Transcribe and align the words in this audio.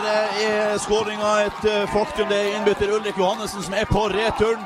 her 0.00 0.30
eh, 0.40 0.72
er 0.72 0.78
skåringa 0.80 1.30
et 1.46 1.64
eh, 1.68 1.88
faktum. 1.92 2.28
Det 2.30 2.36
er 2.36 2.54
innbytter 2.56 2.92
Ulrik 2.94 3.18
Johannessen 3.18 3.64
som 3.64 3.74
er 3.76 3.88
på 3.88 4.06
returen. 4.12 4.62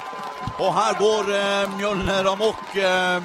Og 0.63 0.71
her 0.77 0.95
går 1.01 1.31
eh, 1.35 1.73
Mjølner 1.75 2.29
amok 2.31 2.61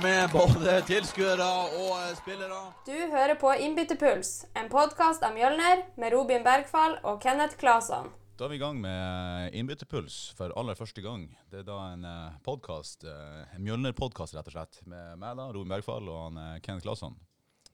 med 0.01 0.31
både 0.33 0.79
tilskuere 0.87 1.49
og 1.77 1.99
spillere. 2.17 2.61
Du 2.87 2.95
hører 3.13 3.35
på 3.37 3.51
Innbytterpuls, 3.53 4.47
en 4.57 4.69
podkast 4.71 5.25
av 5.25 5.35
Mjølner 5.35 5.83
med 6.01 6.15
Robin 6.15 6.45
Bergfall 6.45 6.97
og 7.03 7.21
Kenneth 7.21 7.59
Claesson. 7.59 8.09
Da 8.39 8.47
er 8.47 8.53
vi 8.53 8.57
i 8.57 8.63
gang 8.63 8.79
med 8.81 9.53
Innbytterpuls 9.59 10.17
for 10.37 10.55
aller 10.57 10.79
første 10.79 11.03
gang. 11.05 11.27
Det 11.51 11.61
er 11.61 11.67
da 11.67 11.77
en 11.91 12.07
podkast, 12.45 13.03
en 13.05 13.65
Mjølner-podkast 13.65 14.37
rett 14.37 14.49
og 14.49 14.55
slett, 14.55 14.81
med 14.87 15.19
meg, 15.19 15.35
da, 15.37 15.51
Robin 15.51 15.75
Bergfall 15.75 16.07
og 16.09 16.21
han, 16.29 16.41
Kenneth 16.63 16.87
Claesson. 16.87 17.19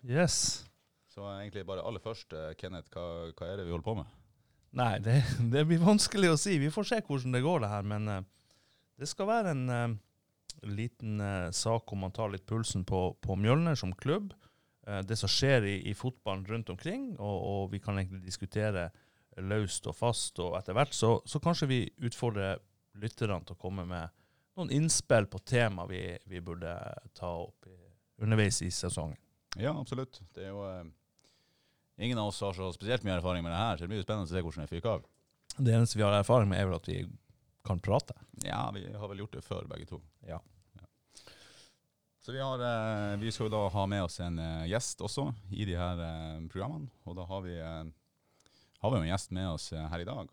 Yes. 0.04 0.66
Så 1.14 1.24
egentlig 1.38 1.68
bare 1.70 1.86
aller 1.86 2.04
først, 2.04 2.34
Kenneth, 2.60 2.92
hva, 2.92 3.32
hva, 3.32 3.52
er 3.54 3.62
det 3.62 3.70
vi 3.70 3.76
holder 3.78 3.88
på 3.88 4.00
med? 4.02 4.22
Nei, 4.76 5.00
det, 5.00 5.22
det, 5.54 5.64
blir 5.68 5.80
vanskelig 5.84 6.34
å 6.34 6.40
si. 6.40 6.58
Vi 6.60 6.72
får 6.74 6.90
se 6.90 7.00
hvordan 7.06 7.36
det 7.36 7.44
går, 7.46 7.64
det 7.64 7.72
her. 7.72 7.86
Men 7.88 8.10
uh, 8.12 8.24
det 9.00 9.08
skal 9.08 9.30
være 9.30 9.54
en 9.56 9.64
uh, 9.72 9.96
liten 10.68 11.22
uh, 11.24 11.52
sak 11.56 11.94
om 11.96 12.04
man 12.04 12.16
tar 12.16 12.34
litt 12.34 12.46
pulsen 12.48 12.84
på, 12.88 13.08
på 13.24 13.38
Mjølner 13.40 13.80
som 13.80 13.96
klubb. 13.96 14.34
Det 14.86 15.16
som 15.18 15.30
skjer 15.34 15.64
i, 15.66 15.72
i, 15.90 15.96
fotballen 15.98 16.44
rundt 16.46 16.68
omkring, 16.70 17.08
og, 17.16 17.38
og, 17.42 17.62
vi 17.72 17.80
kan 17.82 17.98
egentlig 17.98 18.20
diskutere 18.22 18.84
løst 19.42 19.88
og 19.90 19.96
fast. 19.98 20.38
Og 20.44 20.54
etter 20.60 20.78
hvert 20.78 20.94
så, 20.94 21.10
så 21.26 21.42
kanskje 21.42 21.68
vi 21.72 21.80
utfordrer 22.06 22.60
lytterne 23.02 23.40
til 23.48 23.58
å 23.58 23.62
komme 23.64 23.88
med 23.90 24.14
noen 24.60 24.70
innspill 24.78 25.26
på 25.26 25.42
tema 25.42 25.88
vi, 25.90 26.04
vi 26.30 26.38
burde 26.38 26.76
ta 27.18 27.32
opp 27.48 27.66
i, 27.66 27.80
underveis 28.22 28.62
i 28.62 28.70
sesongen. 28.70 29.18
Ja, 29.58 29.74
absolutt. 29.74 30.22
Det 30.38 30.46
er 30.46 30.54
jo 30.54 30.62
Ingen 31.98 32.20
av 32.20 32.28
oss 32.28 32.42
har 32.44 32.54
så 32.54 32.72
spesielt 32.76 33.06
mye 33.06 33.16
erfaring 33.18 33.44
med 33.46 33.54
det 33.54 33.60
her, 33.60 33.78
så 33.78 33.86
det 33.86 33.92
blir 33.92 34.02
jo 34.02 34.08
spennende 34.08 34.28
å 34.28 34.32
se 34.34 34.42
hvordan 34.44 34.66
det 34.66 34.72
fyker 34.74 34.98
av. 34.98 35.06
Det 35.56 35.72
eneste 35.72 36.00
vi 36.00 36.04
har 36.04 36.18
erfaring 36.18 36.50
med, 36.52 36.60
er 36.60 36.68
vel 36.68 36.76
at 36.76 36.90
vi 36.90 36.98
kan 37.66 37.80
prate. 37.80 38.14
Ja, 38.44 38.68
vi 38.76 38.84
har 38.92 39.08
vel 39.08 39.24
gjort 39.24 39.38
det 39.38 39.44
før, 39.46 39.64
begge 39.70 39.88
to. 39.90 40.02
Ja. 40.28 40.42
ja. 40.76 40.86
Så 42.22 42.36
vi, 42.36 42.42
har, 42.44 42.62
eh, 42.62 43.16
vi, 43.22 43.32
skal 43.32 43.52
da 43.54 43.64
ha 43.72 43.86
med 43.90 44.04
oss 44.04 44.20
en 44.20 44.40
eh, 44.42 44.68
gjest 44.74 45.02
også 45.06 45.30
i 45.56 45.68
de 45.70 45.78
her 45.80 46.02
eh, 46.04 46.44
programmene. 46.52 46.92
Og 47.08 47.16
da 47.18 47.26
har 47.30 47.46
vi, 47.48 47.56
har 47.62 48.94
vi 48.94 49.00
en 49.00 49.10
gjest 49.10 49.32
med 49.38 49.54
oss 49.56 49.72
her 49.72 50.04
i 50.04 50.08
dag. 50.10 50.30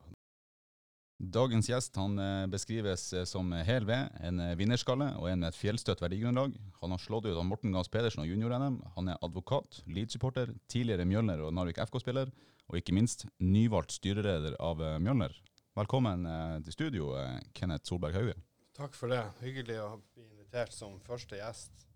Dagens 1.22 1.68
gjest 1.70 1.94
han 2.00 2.18
beskrives 2.50 3.04
som 3.30 3.52
hel 3.62 3.84
ved, 3.86 4.10
en 4.26 4.40
vinnerskalle 4.58 5.12
og 5.20 5.28
en 5.30 5.44
med 5.44 5.52
et 5.52 5.58
fjellstøtt 5.58 6.02
verdigrunnlag. 6.02 6.56
Han 6.80 6.94
har 6.94 6.98
slått 6.98 7.28
ut 7.28 7.36
av 7.36 7.46
Morten 7.46 7.70
Gahns 7.70 7.92
Pedersen 7.92 8.24
og 8.24 8.26
junior-NM. 8.26 8.80
Han 8.96 9.12
er 9.12 9.22
advokat, 9.22 9.84
Leeds-supporter, 9.86 10.50
tidligere 10.66 11.06
Mjølner 11.06 11.44
og 11.46 11.54
Narvik 11.54 11.78
FK-spiller, 11.86 12.34
og 12.66 12.80
ikke 12.80 12.96
minst 12.98 13.28
nyvalgt 13.38 13.94
styreleder 13.94 14.58
av 14.58 14.82
Mjølner. 14.98 15.38
Velkommen 15.72 16.26
eh, 16.28 16.58
til 16.66 16.74
studio, 16.74 17.04
eh, 17.16 17.38
Kenneth 17.56 17.88
Solberg 17.88 18.12
Hauge. 18.18 18.34
Takk 18.76 18.92
for 18.92 19.08
det. 19.08 19.22
Hyggelig 19.40 19.78
å 19.80 19.86
bli 20.12 20.26
invitert 20.26 20.74
som 20.76 20.98
første 21.06 21.38
gjest. 21.38 21.86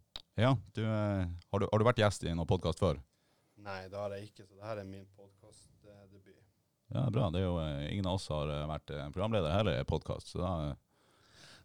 Ja, 0.41 0.55
du, 0.73 0.81
eh, 0.81 1.27
har, 1.27 1.61
du, 1.61 1.67
har, 1.69 1.83
du, 1.83 1.85
vært 1.85 2.01
gjest 2.01 2.25
i 2.25 2.33
noen 2.33 2.49
podkast 2.49 2.81
før? 2.81 3.03
Nei, 3.61 3.83
det 3.93 4.01
har 4.01 4.17
jeg 4.17 4.31
ikke, 4.31 4.47
så 4.49 4.57
dette 4.57 4.81
er 4.81 4.89
min 4.89 5.05
podkastdebut. 5.13 6.46
Ja, 6.95 7.09
bra. 7.11 7.31
Det 7.35 7.41
er 7.41 7.47
jo, 7.49 7.57
ingen 7.91 8.07
av 8.07 8.21
oss 8.21 8.29
har 8.31 8.51
vært 8.71 8.93
programleder 9.15 9.55
heller 9.55 9.81
i 9.81 9.87
podkast, 9.89 10.33
så 10.33 10.43
da 10.43 10.51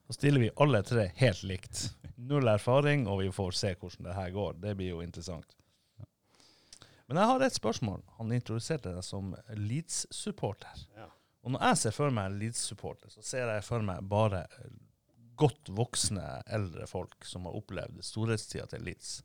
Da 0.08 0.14
stiller 0.18 0.42
vi 0.44 0.50
alle 0.60 0.82
tre 0.84 1.06
helt 1.16 1.44
likt. 1.48 1.94
Null 2.18 2.50
erfaring, 2.52 3.06
og 3.08 3.22
vi 3.22 3.30
får 3.32 3.52
se 3.56 3.70
hvordan 3.80 4.10
det 4.10 4.16
her 4.18 4.32
går. 4.36 4.58
Det 4.60 4.74
blir 4.76 4.90
jo 4.90 5.02
interessant. 5.06 5.54
Men 7.08 7.20
jeg 7.22 7.30
har 7.30 7.44
et 7.46 7.56
spørsmål. 7.56 8.02
Han 8.18 8.32
introduserte 8.32 8.92
deg 8.92 9.04
som 9.04 9.34
Leeds-supporter. 9.56 10.84
Ja. 10.98 11.08
Og 11.44 11.52
når 11.56 11.64
jeg 11.70 11.80
ser 11.82 11.96
for 11.96 12.14
meg 12.14 12.36
Leeds-supporter, 12.42 13.14
så 13.14 13.24
ser 13.24 13.54
jeg 13.54 13.64
for 13.68 13.84
meg 13.88 14.04
bare 14.12 14.46
godt 15.40 15.72
voksne, 15.76 16.42
eldre 16.48 16.88
folk 16.88 17.26
som 17.26 17.48
har 17.48 17.56
opplevd 17.58 18.04
storhetstida 18.06 18.68
til 18.72 18.84
Leeds. 18.86 19.22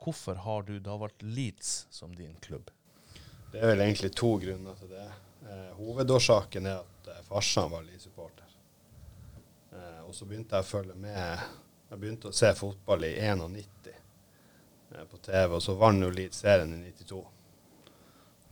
Hvorfor 0.00 0.38
har 0.46 0.62
du 0.68 0.78
da 0.78 0.94
valgt 1.00 1.22
Leeds 1.26 1.86
som 1.90 2.14
din 2.16 2.38
klubb? 2.40 2.70
Det 3.50 3.60
er 3.60 3.74
vel 3.74 3.84
egentlig 3.84 4.14
to 4.14 4.36
grunner 4.40 4.78
til 4.78 4.94
det. 4.94 5.08
Eh, 5.42 5.72
hovedårsaken 5.78 6.66
er 6.66 6.82
at 6.82 7.10
eh, 7.12 7.22
farsan 7.28 7.70
var 7.72 7.82
Lie-supporter. 7.86 8.46
Eh, 9.72 10.00
og 10.04 10.14
så 10.14 10.28
begynte 10.28 10.58
jeg 10.58 10.66
å 10.66 10.70
følge 10.70 10.96
med. 11.00 11.44
Jeg 11.90 12.00
begynte 12.02 12.30
å 12.30 12.36
se 12.36 12.52
fotball 12.54 13.06
i 13.08 13.14
91 13.18 13.90
eh, 13.90 15.04
på 15.10 15.20
TV, 15.24 15.56
og 15.56 15.62
så 15.64 15.76
vant 15.80 16.04
jo 16.04 16.10
Leeds 16.12 16.42
serien 16.44 16.74
i 16.76 16.92
92. 16.92 17.22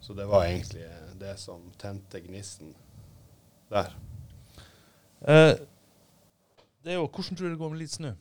Så 0.00 0.14
det 0.14 0.28
var 0.30 0.46
egentlig 0.46 0.86
eh, 0.86 1.10
det 1.20 1.36
som 1.42 1.66
tente 1.78 2.22
gnisten 2.24 2.72
der. 3.68 3.92
Eh, 5.20 5.54
det 6.82 6.94
er 6.94 7.00
jo, 7.02 7.08
Hvordan 7.10 7.36
tror 7.36 7.48
du 7.48 7.52
det 7.52 7.60
går 7.60 7.74
med 7.74 7.82
Leeds 7.82 7.98
nå? 8.00 8.14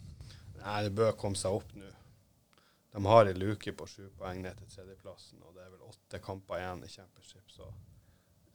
Nei, 0.58 0.80
Det 0.84 0.96
bør 0.98 1.16
komme 1.16 1.40
seg 1.40 1.56
opp 1.56 1.72
nå. 1.78 1.94
De 2.98 3.06
har 3.06 3.30
en 3.30 3.38
luke 3.40 3.72
på 3.78 3.86
sju 3.88 4.08
poeng 4.18 4.42
ned 4.42 4.58
til 4.58 4.72
tredjeplassen, 4.74 5.38
og 5.46 5.54
det 5.54 5.64
er 5.64 5.70
vel 5.76 5.86
åtte 5.86 6.20
kamper 6.24 6.58
igjen 6.58 6.82
i 6.84 6.90
Championship. 6.90 7.46
Så 7.54 7.68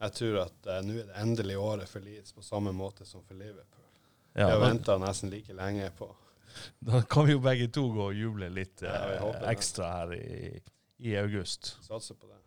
jeg 0.03 0.15
tror 0.19 0.39
at 0.43 0.69
uh, 0.69 0.79
nå 0.85 0.97
er 0.99 1.07
det 1.09 1.21
endelig 1.21 1.57
året 1.59 1.89
for 1.89 2.03
Leeds, 2.03 2.35
på 2.35 2.43
samme 2.45 2.73
måte 2.75 3.07
som 3.07 3.23
for 3.23 3.39
Liverpool. 3.39 3.87
Ja, 4.33 4.47
Vi 4.47 4.51
har 4.51 4.63
venta 4.63 4.97
nesten 4.97 5.29
like 5.29 5.53
lenge 5.53 5.91
på 5.93 6.07
Da 6.79 7.03
kan 7.05 7.27
vi 7.27 7.35
jo 7.35 7.41
begge 7.41 7.67
to 7.69 7.83
gå 7.93 8.07
og 8.07 8.17
juble 8.17 8.49
litt 8.49 8.81
uh, 8.85 8.93
ja, 9.15 9.29
ekstra 9.51 9.91
her 9.97 10.15
i, 10.17 10.61
i 10.97 11.15
august. 11.17 11.75
Satser 11.85 12.17
på 12.17 12.29
det. 12.29 12.43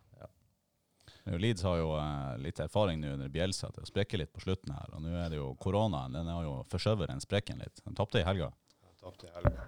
Leeds 1.26 1.62
har 1.62 1.76
jo 1.80 1.88
uh, 1.96 2.36
litt 2.38 2.60
erfaring 2.62 3.00
nå 3.00 3.16
under 3.16 3.28
Bjelsa 3.28 3.72
til 3.74 3.82
å 3.82 3.88
sprekke 3.88 4.20
litt 4.20 4.32
på 4.32 4.44
slutten 4.44 4.70
her. 4.76 4.92
Og 4.94 5.02
nå 5.02 5.14
er 5.18 5.32
det 5.32 5.40
jo 5.40 5.48
koronaen. 5.58 6.14
Den 6.14 6.30
har 6.30 6.44
jo 6.46 6.60
forskjøvet 6.70 7.10
den 7.10 7.22
sprekken 7.22 7.58
litt. 7.62 7.82
Den 7.82 7.98
tapte 7.98 8.20
i 8.22 8.26
helga. 8.26 8.52
Den 8.84 8.94
tapte 9.00 9.26
i 9.26 9.34
helga. 9.34 9.66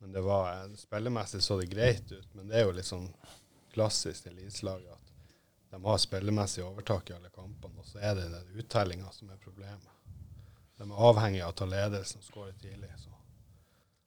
Men 0.00 0.14
det 0.16 0.22
var 0.24 0.48
uh, 0.48 0.78
spillemessig 0.80 1.42
så 1.44 1.58
det 1.60 1.68
greit 1.74 2.08
ut. 2.12 2.30
Men 2.32 2.48
det 2.48 2.62
er 2.62 2.64
jo 2.64 2.72
litt 2.78 2.88
sånn 2.88 3.10
klassisk 3.74 4.24
til 4.24 4.38
Leeds-laget 4.40 4.96
de 5.70 5.84
har 5.84 5.98
spillemessig 6.02 6.64
overtak 6.66 7.10
i 7.10 7.14
alle 7.14 7.30
kampene. 7.34 7.78
Og 7.78 7.86
så 7.86 8.00
er 8.02 8.16
det 8.18 8.28
den 8.32 8.62
uttellinga 8.62 9.10
som 9.14 9.30
er 9.30 9.42
problemet. 9.42 9.90
De 10.80 10.86
er 10.88 11.02
avhengig 11.10 11.42
av 11.44 11.52
å 11.52 11.58
ta 11.60 11.68
ledelsen 11.68 12.22
og 12.22 12.26
skåre 12.26 12.54
tidlig. 12.58 12.90
Så. 12.98 13.12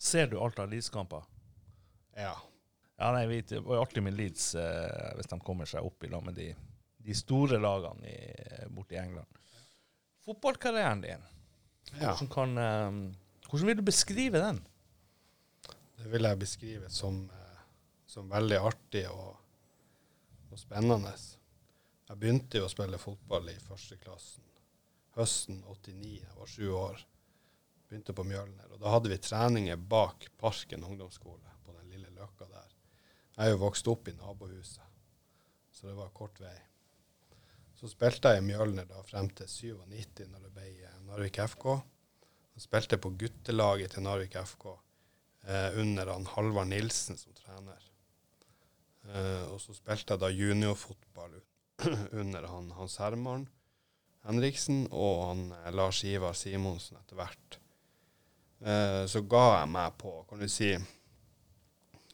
Ser 0.02 0.28
du 0.31 0.40
alt 0.41 0.59
av 0.59 0.72
Leeds-kamper? 0.72 1.23
Ja. 2.18 2.34
Ja, 2.97 3.12
nei, 3.12 3.41
Det 3.41 3.59
var 3.66 3.81
artig 3.81 4.03
med 4.03 4.16
Leeds 4.18 4.53
eh, 4.56 5.13
hvis 5.18 5.29
de 5.31 5.40
kommer 5.44 5.69
seg 5.69 5.85
opp 5.85 6.03
i 6.06 6.09
lag 6.12 6.23
med 6.25 6.38
de, 6.38 6.52
de, 7.03 7.16
store 7.18 7.57
lagene 7.62 8.09
i, 8.09 8.18
borte 8.72 8.96
i 8.96 9.02
England. 9.02 9.41
Fotballkarrieren 10.23 11.02
din, 11.03 11.23
ja. 11.97 12.13
hvordan, 12.13 12.29
kan, 12.31 12.57
eh, 12.57 13.47
hvordan, 13.50 13.68
vil 13.68 13.79
du 13.79 13.85
beskrive 13.88 14.44
den? 14.44 14.62
Det 15.97 16.12
vil 16.12 16.29
jeg 16.29 16.41
beskrive 16.41 16.91
som, 16.94 17.23
eh, 17.34 17.63
som 18.07 18.29
veldig 18.31 18.62
artig 18.62 19.07
og, 19.09 19.34
og, 20.52 20.59
spennende. 20.62 21.16
Jeg 22.09 22.19
begynte 22.19 22.59
jo 22.59 22.68
å 22.68 22.72
spille 22.72 23.00
fotball 23.00 23.47
i 23.52 23.59
førsteklassen 23.64 24.53
høsten 25.18 25.62
89. 25.68 26.22
Jeg 26.24 26.38
var 26.38 26.50
sju 26.50 26.69
år. 26.74 27.02
Begynte 27.90 28.16
på 28.18 28.25
Mjølner. 28.25 28.69
Og 28.74 28.81
da 28.81 28.94
hadde 28.96 29.12
vi 29.12 29.19
treninger 29.22 29.78
bak 29.78 30.28
Parken 30.40 30.86
ungdomsskole, 30.88 31.58
på 31.66 31.75
den 31.78 31.91
lille 31.94 32.12
løkka 32.16 32.50
der. 32.50 32.75
Jeg 33.38 33.46
er 33.46 33.53
jo 33.53 33.64
vokst 33.64 33.90
opp 33.90 34.09
i 34.09 34.16
nabohuset, 34.18 34.86
så 35.74 35.90
det 35.90 35.96
var 35.97 36.14
kort 36.14 36.38
vei. 36.41 36.56
Så 37.78 37.90
spilte 37.90 38.31
jeg 38.31 38.44
i 38.44 38.46
Mjølner 38.46 38.85
da 38.88 39.02
frem 39.06 39.30
til 39.35 39.50
97, 39.50 40.28
når 40.31 40.46
det 40.46 40.52
ble 40.56 40.68
eh, 40.85 41.00
Narvik 41.08 41.40
FK. 41.41 41.66
Jeg 42.53 42.66
spilte 42.68 43.00
på 43.02 43.12
guttelaget 43.20 43.96
til 43.96 44.06
Narvik 44.06 44.38
FK 44.38 44.68
eh, 44.70 45.80
under 45.81 46.14
han 46.14 46.29
Halvard 46.29 46.70
Nilsen 46.70 47.17
som 47.20 47.34
trener. 47.38 47.90
Eh, 49.09 49.50
og 49.50 49.58
så 49.61 49.73
spilte 49.76 50.14
jeg 50.14 50.22
da 50.22 50.29
juniorfotball 50.32 51.41
under 52.12 52.47
han 52.50 52.72
Hans 52.78 52.97
Herman 53.02 53.47
Henriksen 54.24 54.85
og 54.91 55.26
han 55.28 55.44
eh, 55.52 55.72
Lars 55.76 56.03
Ivar 56.08 56.35
Simonsen 56.38 56.97
etter 56.97 57.20
hvert. 57.20 57.58
Eh, 58.64 59.03
så 59.12 59.22
ga 59.28 59.44
jeg 59.59 59.72
meg 59.74 59.97
på, 60.00 60.14
kan 60.30 60.40
du 60.40 60.47
si 60.52 60.72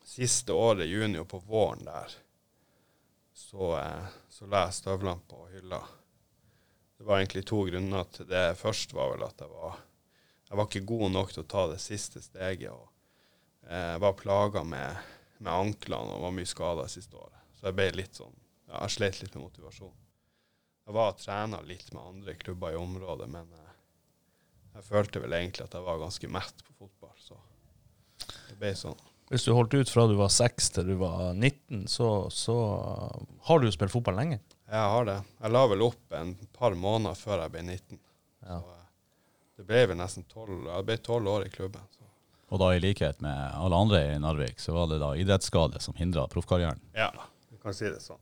siste 0.10 0.56
året 0.57 0.89
junior 0.89 1.27
på 1.30 1.42
våren 1.45 1.86
der, 1.86 2.16
så, 3.38 3.75
eh, 3.77 4.07
så 4.30 4.50
la 4.50 4.66
jeg 4.66 4.80
støvlene 4.80 5.21
på 5.30 5.45
hylla. 5.54 5.83
Det 6.98 7.06
var 7.06 7.22
egentlig 7.22 7.45
to 7.48 7.62
grunner 7.69 8.10
til 8.12 8.27
det. 8.27 8.57
Først 8.60 8.94
var 8.98 9.13
vel 9.13 9.24
at 9.24 9.39
jeg 9.39 9.54
var, 9.54 9.77
jeg 10.50 10.57
var 10.57 10.68
ikke 10.68 10.88
god 10.89 11.12
nok 11.13 11.31
til 11.31 11.45
å 11.45 11.51
ta 11.54 11.68
det 11.69 11.80
siste 11.80 12.19
steget. 12.25 12.74
og 12.74 12.89
eh, 13.69 13.94
Jeg 13.94 14.01
var 14.04 14.18
plaga 14.19 14.65
med, 14.68 14.98
med 15.38 15.54
anklene 15.54 16.18
og 16.18 16.25
var 16.25 16.36
mye 16.36 16.50
skada 16.50 16.89
siste 16.92 17.15
året. 17.15 17.38
Så 17.56 17.69
jeg 17.69 17.77
ble 17.77 17.88
litt 18.01 18.18
sånn, 18.18 18.36
jeg 18.69 18.95
slet 18.95 19.21
litt 19.24 19.36
med 19.36 19.48
motivasjon. 19.48 19.94
Jeg 20.89 20.95
var 20.98 21.12
og 21.13 21.21
trena 21.21 21.62
litt 21.66 21.92
med 21.94 22.01
andre 22.01 22.33
klubber 22.39 22.74
i 22.74 22.80
området, 22.80 23.27
men 23.30 23.51
jeg, 23.54 23.66
eh, 23.66 23.77
jeg 24.77 24.88
følte 24.88 25.21
vel 25.21 25.36
egentlig 25.38 25.66
at 25.68 25.77
jeg 25.77 25.86
var 25.86 26.01
ganske 26.01 26.30
mett 26.33 26.63
på 26.66 26.75
fotball. 26.86 27.16
Så 27.21 27.38
det 28.50 28.57
ble 28.62 28.74
sånn. 28.77 28.98
Hvis 29.30 29.45
du 29.45 29.51
holdt 29.54 29.75
ut 29.77 29.92
fra 29.94 30.07
du 30.10 30.16
var 30.18 30.31
6 30.33 30.71
til 30.74 30.88
du 30.89 30.95
var 30.98 31.36
19, 31.36 31.83
så, 31.88 32.07
så 32.33 32.56
har 33.45 33.60
du 33.62 33.68
jo 33.68 33.74
spilt 33.75 33.94
fotball 33.94 34.18
lenge. 34.18 34.39
Jeg 34.66 34.94
har 34.94 35.06
det. 35.06 35.19
Jeg 35.42 35.54
la 35.54 35.62
vel 35.69 35.83
opp 35.86 36.15
en 36.18 36.33
par 36.57 36.74
måneder 36.77 37.18
før 37.18 37.44
jeg 37.44 37.54
ble 37.54 37.63
19. 37.68 38.00
Ja. 38.48 38.57
Så 38.57 38.74
eh, 38.74 38.88
det 39.60 39.68
ble 39.69 39.83
vel 39.92 40.00
nesten 40.00 40.25
12, 40.25 40.63
jeg 40.72 40.88
ble 40.88 40.98
12 40.98 41.30
år 41.36 41.45
i 41.45 41.51
klubben. 41.54 41.86
Så. 41.94 42.10
Og 42.50 42.62
da 42.63 42.72
i 42.74 42.81
likhet 42.81 43.22
med 43.22 43.38
alle 43.60 43.83
andre 43.83 44.01
i 44.15 44.18
Narvik, 44.22 44.57
så 44.62 44.74
var 44.74 44.89
det 44.89 44.98
da 45.04 45.12
idrettsskade 45.19 45.81
som 45.86 45.98
hindra 46.00 46.25
proffkarrieren. 46.31 46.81
Ja, 46.98 47.12
du 47.51 47.62
kan 47.62 47.77
si 47.77 47.86
det 47.86 48.01
sånn. 48.01 48.22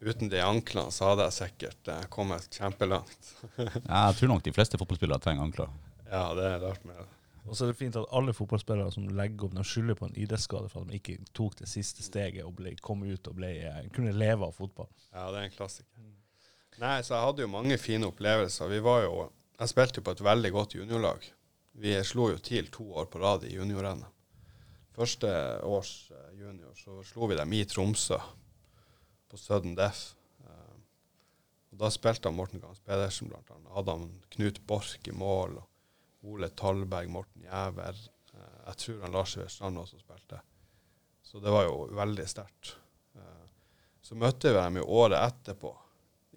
Uten 0.00 0.28
de 0.28 0.40
anklene 0.44 0.92
så 0.92 1.10
hadde 1.10 1.24
jeg 1.28 1.36
sikkert 1.38 1.88
eh, 1.88 2.02
kommet 2.12 2.48
kjempelangt. 2.52 3.30
Jeg 3.56 4.16
tror 4.18 4.32
nok 4.34 4.42
de 4.44 4.52
fleste 4.52 4.76
fotballspillere 4.76 5.22
trenger 5.24 5.46
ankler. 5.46 5.70
Ja, 6.10 6.26
det 6.36 6.44
er 6.50 6.58
rart 6.60 6.84
med 6.84 6.98
det. 7.00 7.06
Og 7.46 7.54
så 7.54 7.64
er 7.64 7.70
det 7.70 7.78
fint 7.78 7.96
at 7.96 8.08
alle 8.14 8.34
fotballspillere 8.34 8.90
som 8.92 9.06
legger 9.16 9.46
opp, 9.46 9.54
de 9.56 9.64
skylder 9.64 9.96
på 9.98 10.08
en 10.08 10.18
idrettsskade 10.18 10.68
for 10.68 10.82
at 10.82 10.90
de 10.90 10.98
ikke 10.98 11.16
tok 11.36 11.56
det 11.60 11.68
siste 11.70 12.04
steget 12.04 12.44
og 12.44 12.56
ble, 12.58 12.74
kom 12.82 13.06
ut 13.06 13.30
og 13.30 13.38
ble, 13.38 13.52
eh, 13.70 13.86
kunne 13.94 14.12
leve 14.12 14.48
av 14.48 14.52
fotball. 14.56 14.90
Ja, 15.14 15.30
det 15.30 15.40
er 15.40 15.48
en 15.48 15.56
klassiker. 15.56 16.04
Nei, 16.76 16.98
så 17.00 17.14
jeg 17.14 17.24
hadde 17.24 17.46
jo 17.46 17.52
mange 17.54 17.78
fine 17.80 18.10
opplevelser. 18.10 18.68
Vi 18.68 18.84
var 18.84 19.06
jo 19.06 19.16
Jeg 19.56 19.70
spilte 19.72 20.02
jo 20.02 20.04
på 20.04 20.12
et 20.12 20.20
veldig 20.20 20.50
godt 20.52 20.74
juniorlag. 20.76 21.22
Vi 21.80 21.94
slo 22.04 22.26
jo 22.28 22.36
TIL 22.36 22.66
to 22.68 22.84
år 22.92 23.06
på 23.08 23.22
rad 23.22 23.46
i 23.48 23.54
junior-NM. 23.54 24.02
Første 24.92 25.30
års 25.64 26.10
eh, 26.12 26.34
junior 26.42 26.74
så 26.76 26.98
slo 27.04 27.30
vi 27.30 27.38
dem 27.38 27.54
i 27.56 27.62
Tromsø, 27.64 28.18
på 29.36 29.42
Sudden 29.42 29.74
Deaf. 29.76 30.14
Eh, 30.40 30.76
og 31.72 31.80
da 31.82 31.90
spilte 31.92 32.30
han 32.30 32.38
Morten 32.38 32.62
Gans 32.62 32.80
Pedersen 32.80 33.28
blant 33.28 33.50
annet. 33.52 33.72
Hadde 33.74 33.96
han 33.98 34.08
Knut 34.32 34.62
Borch 34.66 34.96
i 35.04 35.12
mål, 35.12 35.58
og 35.60 36.32
Ole 36.32 36.48
Tallberg, 36.56 37.10
Morten 37.12 37.44
Jæver. 37.44 38.00
Eh, 38.32 38.58
jeg 38.70 38.82
tror 38.82 39.04
han 39.04 39.16
Lars 39.18 39.36
Iver 39.36 39.52
Strand 39.52 39.82
også 39.82 40.00
spilte. 40.00 40.40
Så 41.26 41.42
det 41.42 41.52
var 41.52 41.66
jo 41.68 41.84
veldig 41.98 42.28
sterkt. 42.32 42.76
Eh, 43.18 43.46
så 44.00 44.16
møtte 44.16 44.54
vi 44.54 44.56
dem 44.56 44.80
jo 44.80 44.88
året 45.02 45.20
etterpå, 45.20 45.74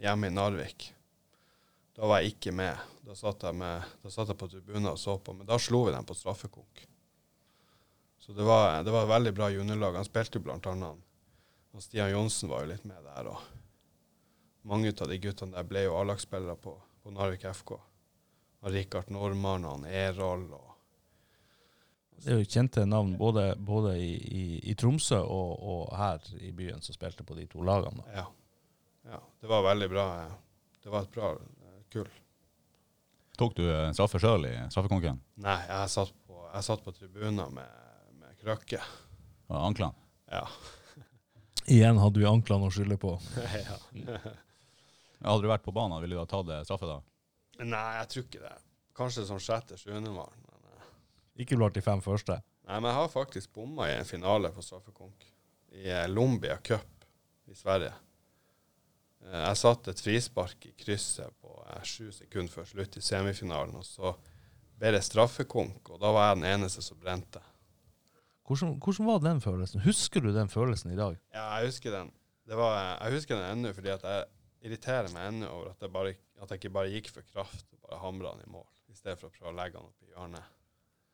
hjemme 0.04 0.28
i 0.28 0.36
Narvik. 0.36 0.92
Da 1.96 2.08
var 2.08 2.20
jeg 2.20 2.36
ikke 2.36 2.56
med. 2.56 2.88
Da 3.08 3.16
satt 3.16 3.48
jeg, 3.48 3.56
med, 3.60 3.98
da 4.04 4.12
satt 4.12 4.32
jeg 4.32 4.40
på 4.40 4.52
tribunen 4.52 4.92
og 4.92 5.00
så 5.00 5.16
på, 5.24 5.34
men 5.36 5.48
da 5.48 5.58
slo 5.60 5.86
vi 5.88 5.96
dem 5.96 6.08
på 6.08 6.16
straffekonk. 6.20 6.84
Så 8.20 8.36
det 8.36 8.44
var, 8.46 8.84
det 8.84 8.92
var 8.92 9.08
et 9.08 9.16
veldig 9.16 9.32
bra 9.40 9.48
juniorlag. 9.56 9.96
Han 9.98 10.08
spilte 10.08 10.42
blant 10.44 10.68
annet 10.70 11.06
og 11.74 11.84
Stian 11.84 12.12
Johnsen 12.12 12.50
var 12.50 12.64
jo 12.64 12.72
litt 12.72 12.86
med 12.90 13.04
der. 13.06 13.30
og 13.30 14.68
Mange 14.68 14.92
av 14.92 15.10
de 15.10 15.20
guttene 15.22 15.56
der 15.56 15.68
ble 15.68 15.86
jo 15.86 15.98
A-lagsspillere 16.00 16.58
på, 16.60 16.74
på 17.04 17.14
Narvik 17.14 17.46
FK. 17.52 17.76
Og 18.60 18.74
Rikard 18.74 19.12
Normann 19.14 19.68
og 19.70 19.86
Erol. 19.88 20.48
og 20.58 20.74
Det 22.20 22.34
er 22.34 22.42
jo 22.42 22.50
kjente 22.50 22.84
navn 22.90 23.14
både, 23.18 23.54
både 23.56 23.96
i, 24.02 24.12
i, 24.18 24.44
i 24.72 24.76
Tromsø 24.76 25.22
og, 25.22 25.54
og 25.60 25.94
her 25.96 26.26
i 26.42 26.52
byen 26.56 26.84
som 26.84 26.98
spilte 26.98 27.24
på 27.24 27.38
de 27.38 27.48
to 27.52 27.64
lagene. 27.64 28.04
da. 28.04 28.24
Ja. 28.24 28.26
ja. 29.14 29.22
Det 29.40 29.52
var 29.52 29.64
veldig 29.70 29.90
bra. 29.94 30.08
Det 30.84 30.92
var 30.92 31.06
et 31.06 31.14
bra 31.16 31.32
eh, 31.38 31.78
kull. 31.94 32.10
Tok 33.40 33.56
du 33.56 33.64
eh, 33.70 33.92
straffe 33.96 34.20
sjøl 34.20 34.50
i 34.50 34.56
straffekonken? 34.74 35.22
Nei, 35.46 35.60
jeg 35.70 35.94
satt 35.96 36.12
på, 36.28 36.42
jeg 36.50 36.68
satt 36.68 36.84
på 36.84 36.96
tribunen 36.98 37.56
med, 37.56 37.80
med 38.20 38.36
krøkke. 38.42 38.82
Og 39.48 39.62
anklene? 39.70 39.96
Ja. 40.28 40.44
Igjen 41.66 42.00
hadde 42.02 42.22
vi 42.22 42.26
anklene 42.30 42.70
å 42.70 42.74
skylde 42.74 42.98
på. 43.02 43.16
ja. 43.60 43.78
Hadde 45.20 45.44
du 45.44 45.50
vært 45.52 45.66
på 45.66 45.74
banen, 45.76 46.00
ville 46.02 46.16
du 46.16 46.22
ha 46.22 46.28
tatt 46.30 46.50
straffe 46.66 46.88
da? 46.90 47.00
Nei, 47.60 47.88
jeg 48.00 48.12
tror 48.14 48.26
ikke 48.28 48.44
det. 48.46 48.54
Kanskje 49.00 49.26
som 49.28 49.40
sjette-sjuende 49.44 50.12
var 50.16 50.32
men 50.36 50.70
eh, 50.74 50.88
Ikke 51.44 51.58
blant 51.60 51.76
de 51.76 51.84
fem 51.84 52.02
første. 52.04 52.40
Nei, 52.70 52.78
men 52.80 52.90
jeg 52.92 52.98
har 53.00 53.12
faktisk 53.12 53.52
bomma 53.56 53.90
i 53.90 53.98
en 53.98 54.08
finale 54.08 54.52
på 54.56 54.64
straffekonk. 54.64 55.28
I 55.76 55.90
eh, 55.92 56.08
Lombia 56.12 56.58
Cup 56.64 57.06
i 57.52 57.56
Sverige. 57.58 57.92
Eh, 59.26 59.44
Jeg 59.44 59.60
satte 59.60 59.92
et 59.94 60.04
frispark 60.04 60.70
i 60.72 60.74
krysset 60.80 61.36
på 61.44 61.56
sju 61.84 62.10
sekunder 62.16 62.52
før 62.54 62.68
slutt 62.72 62.98
i 63.00 63.04
semifinalen, 63.04 63.76
og 63.80 63.86
så 63.88 64.16
ble 64.80 64.94
det 64.96 65.04
straffekonk, 65.04 65.92
og 65.92 66.00
da 66.00 66.12
var 66.16 66.30
jeg 66.32 66.40
den 66.40 66.50
eneste 66.54 66.84
som 66.84 67.00
brente. 67.00 67.44
Hvordan, 68.50 68.80
hvordan 68.82 69.06
var 69.06 69.20
den 69.22 69.40
følelsen? 69.44 69.84
Husker 69.86 70.24
du 70.26 70.32
den 70.34 70.50
følelsen 70.50 70.90
i 70.90 70.98
dag? 70.98 71.18
Ja, 71.36 71.44
jeg 71.60 71.70
husker 71.70 71.94
den. 71.94 72.08
Det 72.50 72.58
var, 72.58 72.80
jeg 73.04 73.14
husker 73.14 73.38
den 73.38 73.46
ennå 73.46 73.74
fordi 73.78 73.92
at 73.94 74.06
jeg 74.10 74.24
irriterer 74.66 75.12
meg 75.14 75.28
ennå 75.30 75.50
over 75.54 75.68
at 75.70 75.84
jeg, 75.86 75.92
bare, 75.94 76.16
at 76.42 76.50
jeg 76.50 76.62
ikke 76.64 76.72
bare 76.80 76.90
gikk 76.96 77.12
for 77.14 77.28
kraft 77.30 77.68
og 77.76 77.84
bare 77.84 78.00
hamra 78.02 78.32
den 78.34 78.48
i 78.48 78.50
mål, 78.56 78.66
i 78.90 78.98
stedet 78.98 79.20
for 79.22 79.30
å 79.30 79.36
prøve 79.36 79.54
å 79.54 79.58
legge 79.60 79.78
den 79.78 79.86
opp 79.86 80.08
i 80.08 80.10
hjørnet. 80.16 80.56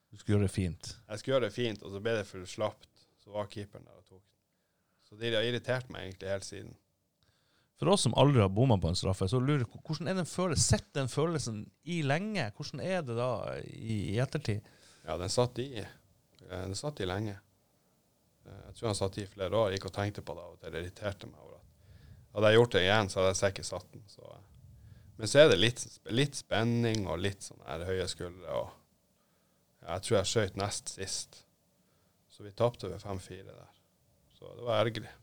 Du 0.08 0.22
skulle 0.22 0.38
gjøre 0.38 0.48
det 0.48 0.54
fint. 0.56 0.94
Jeg 1.10 1.20
skulle 1.20 1.36
gjøre 1.36 1.50
det 1.50 1.58
fint, 1.58 1.84
og 1.84 1.92
så 1.92 2.02
ble 2.06 2.16
det 2.16 2.24
for 2.30 2.48
slapt. 2.48 2.90
Så 3.20 3.36
var 3.36 3.52
keeperen 3.52 3.84
der 3.84 4.00
og 4.00 4.08
tok 4.08 4.22
den. 4.22 4.32
Så 5.10 5.20
det 5.20 5.34
har 5.36 5.44
irritert 5.44 5.92
meg 5.92 6.08
egentlig 6.08 6.32
helt 6.32 6.48
siden. 6.48 6.72
For 7.76 7.92
oss 7.92 8.06
som 8.08 8.16
aldri 8.16 8.40
har 8.40 8.54
bomma 8.54 8.78
på 8.80 8.88
en 8.88 8.96
straffe, 8.96 9.28
så 9.28 9.42
lurer 9.44 9.66
jeg 9.66 9.84
hvordan 9.84 10.08
er 10.08 10.20
den 10.22 10.30
følelsen? 10.30 10.64
Sett 10.78 10.88
den 10.96 11.12
følelsen 11.12 11.66
i 11.84 12.00
lenge? 12.08 12.48
Hvordan 12.56 12.80
er 12.80 13.04
det 13.04 13.20
da 13.20 13.30
i, 13.60 13.98
i 14.14 14.18
ettertid? 14.24 14.64
Ja, 15.04 15.18
den 15.20 15.34
satt 15.34 15.60
i. 15.60 15.84
Eh, 16.50 16.62
Den 16.66 16.76
satt 16.76 17.00
i 17.02 17.06
lenge. 17.10 17.38
Eh, 18.46 18.62
Jeg 18.68 18.76
tror 18.80 18.88
han 18.92 18.96
satt 18.96 19.18
i 19.18 19.26
flere 19.26 19.56
år. 19.58 19.72
Gikk 19.76 19.86
og 19.90 19.94
tenkte 19.94 20.22
på 20.26 20.36
det, 20.38 20.44
og 20.44 20.60
det 20.62 20.74
irriterte 20.74 21.28
meg 21.28 21.40
over 21.42 21.56
at 21.56 21.62
Hadde 22.36 22.50
jeg 22.52 22.58
gjort 22.60 22.72
det 22.76 22.82
igjen, 22.84 23.10
så 23.10 23.20
hadde 23.22 23.30
jeg 23.32 23.40
sikkert 23.40 23.66
satt 23.70 23.92
den. 23.94 24.02
Så. 24.12 24.22
eh. 24.28 24.42
Men 25.18 25.28
så 25.32 25.40
er 25.40 25.48
det 25.50 25.58
litt, 25.60 25.84
litt 26.12 26.36
spenning 26.36 27.06
og 27.08 27.22
litt 27.24 27.46
sånn 27.46 27.62
her 27.66 27.86
høye 27.88 28.08
skuldre. 28.12 28.58
Og 28.60 29.86
jeg 29.88 30.02
tror 30.04 30.18
jeg 30.18 30.26
skøyt 30.34 30.58
nest 30.60 30.90
sist. 30.98 31.38
Så 32.30 32.44
vi 32.44 32.52
tapte 32.52 32.90
ved 32.92 33.00
5-4 33.00 33.46
der. 33.48 33.70
Så 34.36 34.52
det 34.58 34.66
var 34.68 34.82
ergerlig. 34.84 35.14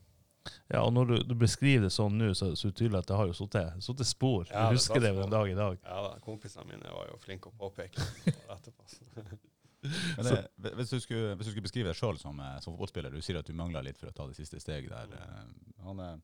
Ja, 0.73 0.81
og 0.87 0.95
når 0.97 1.05
du, 1.11 1.17
du 1.29 1.35
beskriver 1.39 1.85
det 1.85 1.93
sånn 1.93 2.17
nå, 2.19 2.33
så 2.35 2.47
er 2.49 2.55
det 2.57 2.59
så 2.63 2.71
tydelig 2.73 3.03
at 3.03 3.11
det 3.13 3.17
har 3.21 3.29
jo 3.29 3.37
sittet 3.37 4.09
spor. 4.09 4.47
Ja, 4.49 4.71
du 4.71 4.79
husker 4.79 4.99
det, 5.05 5.13
det 5.13 5.21
den 5.21 5.31
dag 5.37 5.51
i 5.53 5.55
dag. 5.59 5.77
Ja 5.85 6.01
da, 6.09 6.15
kompisene 6.25 6.65
mine 6.73 6.89
var 6.97 7.13
jo 7.13 7.21
flinke 7.21 7.53
å 7.53 7.59
påpeke 7.61 8.01
det 8.25 8.33
etterpå. 8.57 8.89
Det, 9.83 10.75
hvis, 10.79 10.91
du 10.91 11.01
skulle, 11.01 11.35
hvis 11.35 11.49
du 11.49 11.51
skulle 11.51 11.67
beskrive 11.67 11.91
deg 11.91 11.99
sjøl 11.99 12.19
som, 12.21 12.39
eh, 12.39 12.59
som 12.63 12.75
fotballspiller, 12.75 13.11
du 13.11 13.25
sier 13.25 13.41
at 13.41 13.49
du 13.49 13.57
mangler 13.59 13.83
litt 13.83 13.99
for 13.99 14.13
å 14.13 14.15
ta 14.15 14.29
det 14.31 14.37
siste 14.39 14.61
steget 14.63 14.93
der. 14.93 15.17
eh, 15.19 15.83
Han, 15.83 16.03
eh, 16.05 16.21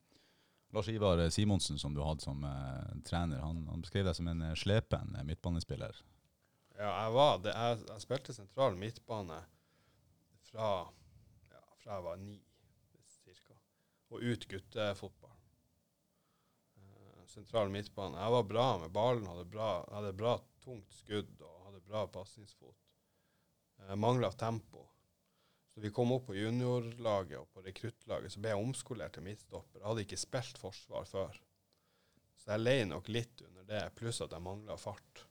Lars 0.76 0.88
Ivar 0.92 1.22
Simonsen, 1.32 1.78
som 1.80 1.94
du 1.96 2.02
hadde 2.04 2.20
som 2.20 2.42
uh, 2.44 2.92
trener, 3.08 3.40
han, 3.40 3.62
han 3.72 3.80
beskrev 3.80 4.04
deg 4.04 4.16
som 4.18 4.28
en 4.28 4.42
slepen 4.52 5.14
midtbanespiller. 5.24 5.96
Ja, 6.76 6.90
jeg 6.90 7.14
var 7.14 7.38
det. 7.40 7.54
Jeg, 7.56 7.78
jeg 7.88 8.04
spilte 8.04 8.34
sentral 8.36 8.76
midtbane 8.76 9.38
fra, 10.50 10.68
ja, 11.48 11.62
fra 11.80 11.96
jeg 11.96 12.04
var 12.04 12.20
ni, 12.20 12.36
cirka, 13.24 13.56
og 14.12 14.20
ut 14.28 14.44
guttefotball. 14.52 15.38
Uh, 16.76 17.24
sentral 17.32 17.72
midtbane. 17.72 18.20
Jeg 18.20 18.36
var 18.36 18.46
bra 18.52 18.68
med 18.84 18.92
ballen, 18.92 19.26
hadde 19.32 19.48
bra, 19.48 19.70
hadde 19.96 20.12
bra 20.20 20.36
tungt 20.60 20.92
skudd 21.00 21.32
og 21.40 21.64
hadde 21.64 21.80
bra 21.88 22.04
pasningsfot. 22.12 22.76
Jeg 23.78 23.98
mangla 23.98 24.30
tempo. 24.32 24.84
Så 25.74 25.80
vi 25.80 25.90
kom 25.94 26.10
opp 26.12 26.26
på 26.26 26.34
juniorlaget 26.34 27.38
og 27.38 27.50
på 27.54 27.62
rekruttlaget, 27.62 28.32
så 28.34 28.40
ble 28.42 28.50
jeg 28.50 28.62
omskolert 28.64 29.14
til 29.14 29.22
midtstopper. 29.22 29.78
Jeg 29.78 29.86
hadde 29.86 30.04
ikke 30.04 30.18
spilt 30.18 30.58
forsvar 30.58 31.06
før. 31.06 31.38
Så 32.34 32.50
jeg 32.50 32.64
lei 32.64 32.78
nok 32.88 33.08
litt 33.14 33.44
under 33.46 33.66
det, 33.68 33.82
pluss 33.98 34.18
at 34.24 34.34
jeg 34.34 34.42
mangla 34.42 34.74
fart. 34.80 35.24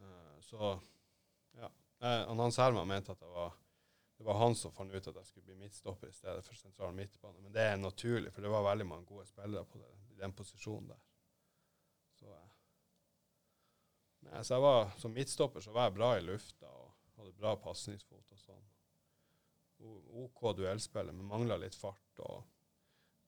Eh, 0.00 0.38
Så 0.48 0.72
ja. 1.58 1.68
Eh, 2.00 2.24
han 2.30 2.40
Hans 2.40 2.56
Herman 2.56 2.88
mente 2.88 3.12
at 3.12 3.20
det 3.20 3.28
var, 3.28 3.52
det 4.16 4.24
var 4.24 4.40
han 4.40 4.56
som 4.56 4.72
fant 4.72 4.94
ut 4.94 5.10
at 5.12 5.20
jeg 5.20 5.26
skulle 5.28 5.50
bli 5.50 5.60
midtstopper 5.60 6.08
i 6.08 6.16
stedet 6.16 6.44
for 6.46 6.56
sentral 6.56 6.94
midtbane. 6.96 7.42
Men 7.44 7.52
det 7.52 7.68
er 7.68 7.76
naturlig, 7.76 8.32
for 8.32 8.42
det 8.42 8.52
var 8.54 8.64
veldig 8.70 8.86
mange 8.86 9.06
gode 9.12 9.26
spillere 9.28 9.64
på 9.68 9.82
det, 9.82 9.92
i 10.14 10.20
den 10.22 10.32
posisjonen 10.32 10.88
der. 10.94 11.02
Så, 12.18 12.32
ja. 14.24 14.42
så 14.42 14.54
jeg 14.54 14.62
var, 14.62 14.94
som 14.98 15.12
midtstopper 15.12 15.60
så 15.60 15.76
var 15.76 15.90
jeg 15.90 15.98
bra 16.00 16.14
i 16.16 16.24
lufta 16.24 16.70
og 16.72 16.94
hadde 17.18 17.34
bra 17.38 17.54
pasningsfot 17.60 18.34
og 18.34 18.40
sånn. 18.42 18.68
OK 20.24 20.40
duellspiller, 20.58 21.14
men 21.14 21.28
mangla 21.30 21.58
litt 21.60 21.76
fart. 21.78 22.22
og 22.26 22.46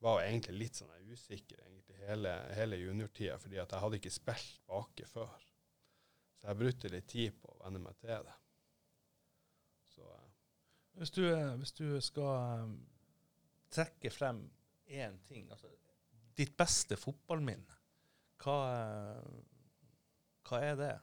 var 0.01 0.23
egentlig 0.23 0.57
litt 0.57 0.79
sånn 0.79 1.11
usikker 1.13 1.59
egentlig 1.61 1.99
hele, 2.07 2.31
hele 2.57 2.79
juniortida, 2.79 3.37
fordi 3.39 3.59
at 3.61 3.69
jeg 3.69 3.83
hadde 3.83 3.99
ikke 3.99 4.13
spilt 4.13 4.63
bake 4.65 5.05
før. 5.05 5.43
Så 6.39 6.47
jeg 6.49 6.57
brukte 6.57 6.89
litt 6.89 7.09
tid 7.11 7.35
på 7.37 7.51
å 7.51 7.59
venne 7.61 7.83
meg 7.83 7.99
til 8.01 8.25
det. 8.25 8.33
Så 9.93 10.07
eh, 10.15 10.31
Hvis 10.97 11.13
du, 11.13 11.21
eh, 11.29 11.53
hvis 11.61 11.75
du 11.77 11.85
skal 12.01 12.31
eh, 12.39 12.73
trekke 13.77 14.09
frem 14.09 14.41
én 14.89 15.21
ting, 15.29 15.45
altså 15.53 15.69
ditt 16.35 16.57
beste 16.57 16.97
fotballminne, 16.97 17.77
hva, 18.41 18.57
hva 20.49 20.65
er 20.65 20.77
det? 20.79 20.93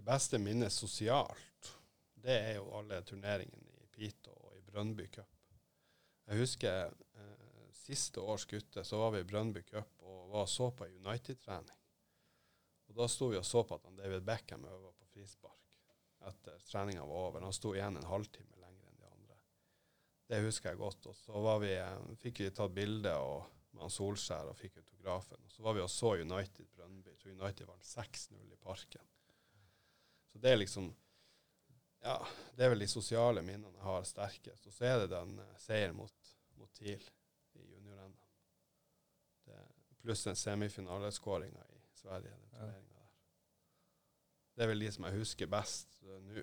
det 0.00 0.06
beste 0.06 0.38
minnet 0.40 0.72
sosialt, 0.72 1.49
det 2.24 2.36
er 2.36 2.56
jo 2.58 2.70
alle 2.78 3.00
turneringene 3.06 3.76
i 3.80 3.86
Pito 3.92 4.32
og 4.32 4.56
i 4.58 4.64
Brønnby 4.66 5.06
Cup. 5.12 5.30
Jeg 6.30 6.38
husker 6.38 6.90
eh, 6.90 7.70
siste 7.74 8.22
års 8.22 8.46
gutte, 8.46 8.84
så 8.84 8.98
var 9.00 9.14
vi 9.14 9.22
i 9.24 9.28
Brønnby 9.28 9.62
Cup 9.66 10.04
og 10.04 10.30
var 10.30 10.44
og 10.44 10.52
så 10.52 10.70
på 10.70 10.86
United-trening. 10.86 11.78
Og 12.90 12.96
Da 12.98 13.06
sto 13.08 13.30
vi 13.30 13.38
og 13.38 13.46
så 13.46 13.62
på 13.64 13.78
at 13.78 13.86
han 13.86 13.98
David 13.98 14.26
Beckham 14.26 14.64
øva 14.66 14.92
på 14.92 15.06
frispark 15.12 15.58
etter 16.28 16.58
treninga 16.68 17.04
var 17.06 17.28
over. 17.28 17.44
Han 17.46 17.54
sto 17.56 17.72
igjen 17.74 17.96
en 17.96 18.08
halvtime 18.10 18.58
lenger 18.60 18.88
enn 18.90 18.98
de 18.98 19.06
andre. 19.08 19.36
Det 20.28 20.42
husker 20.44 20.72
jeg 20.72 20.80
godt. 20.80 21.06
Og 21.08 21.16
så 21.16 21.56
vi, 21.62 21.72
eh, 21.78 22.16
fikk 22.20 22.42
vi 22.44 22.50
tatt 22.50 22.74
bilde, 22.76 23.14
med 23.70 23.84
han 23.86 23.92
Solskjær 23.94 24.50
og 24.50 24.58
fikk 24.58 24.80
autografen. 24.82 25.38
Og 25.44 25.52
så 25.54 25.62
var 25.62 25.76
vi 25.76 25.84
og 25.84 25.90
så 25.90 26.16
United 26.18 26.66
Brønnby. 26.74 27.14
Tror 27.16 27.36
United 27.36 27.66
vant 27.66 27.86
6-0 27.86 28.52
i 28.52 28.58
Parken. 28.60 29.06
Så 30.26 30.38
det 30.38 30.50
er 30.50 30.60
liksom 30.60 30.90
Ja, 32.02 32.16
det 32.56 32.64
er 32.64 32.72
vel 32.72 32.80
de 32.80 32.88
sosiale 32.88 33.42
minnene 33.44 33.76
jeg 33.76 33.84
har 33.84 34.06
sterkest. 34.08 34.66
Og 34.66 34.72
så 34.72 34.86
er 34.88 35.02
det 35.02 35.10
den 35.12 35.36
eh, 35.42 35.56
seieren 35.60 35.98
mot, 35.98 36.32
mot 36.60 36.72
TIL 36.78 37.02
i 37.58 37.66
junior-NM. 37.66 38.16
Pluss 40.00 40.24
den 40.24 40.38
semifinaleskåringa 40.38 41.66
i 41.76 41.82
Sverige. 41.98 42.30
den 42.30 42.60
Ja. 42.60 42.66
der. 42.66 43.10
Det 44.54 44.64
er 44.64 44.68
vel 44.68 44.80
de 44.80 44.92
som 44.92 45.04
jeg 45.04 45.18
husker 45.18 45.46
best 45.46 45.98
uh, 46.02 46.16
nå. 46.24 46.42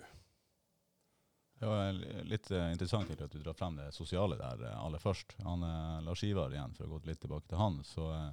Det 1.57 1.65
var 1.65 1.91
litt 2.29 2.51
eh, 2.51 2.71
interessant 2.71 3.09
at 3.21 3.31
du 3.33 3.39
drar 3.41 3.57
frem 3.57 3.79
det 3.79 3.87
sosiale 3.95 4.37
der 4.37 4.61
aller 4.77 5.01
først. 5.01 5.33
Han, 5.41 5.65
Lars 6.05 6.21
Ivar 6.23 6.53
igjen, 6.53 6.75
for 6.77 6.85
å 6.85 6.91
gå 6.91 6.99
litt 7.09 7.21
tilbake 7.23 7.49
til 7.49 7.57
han. 7.57 7.79
så 7.83 8.11
eh, 8.13 8.29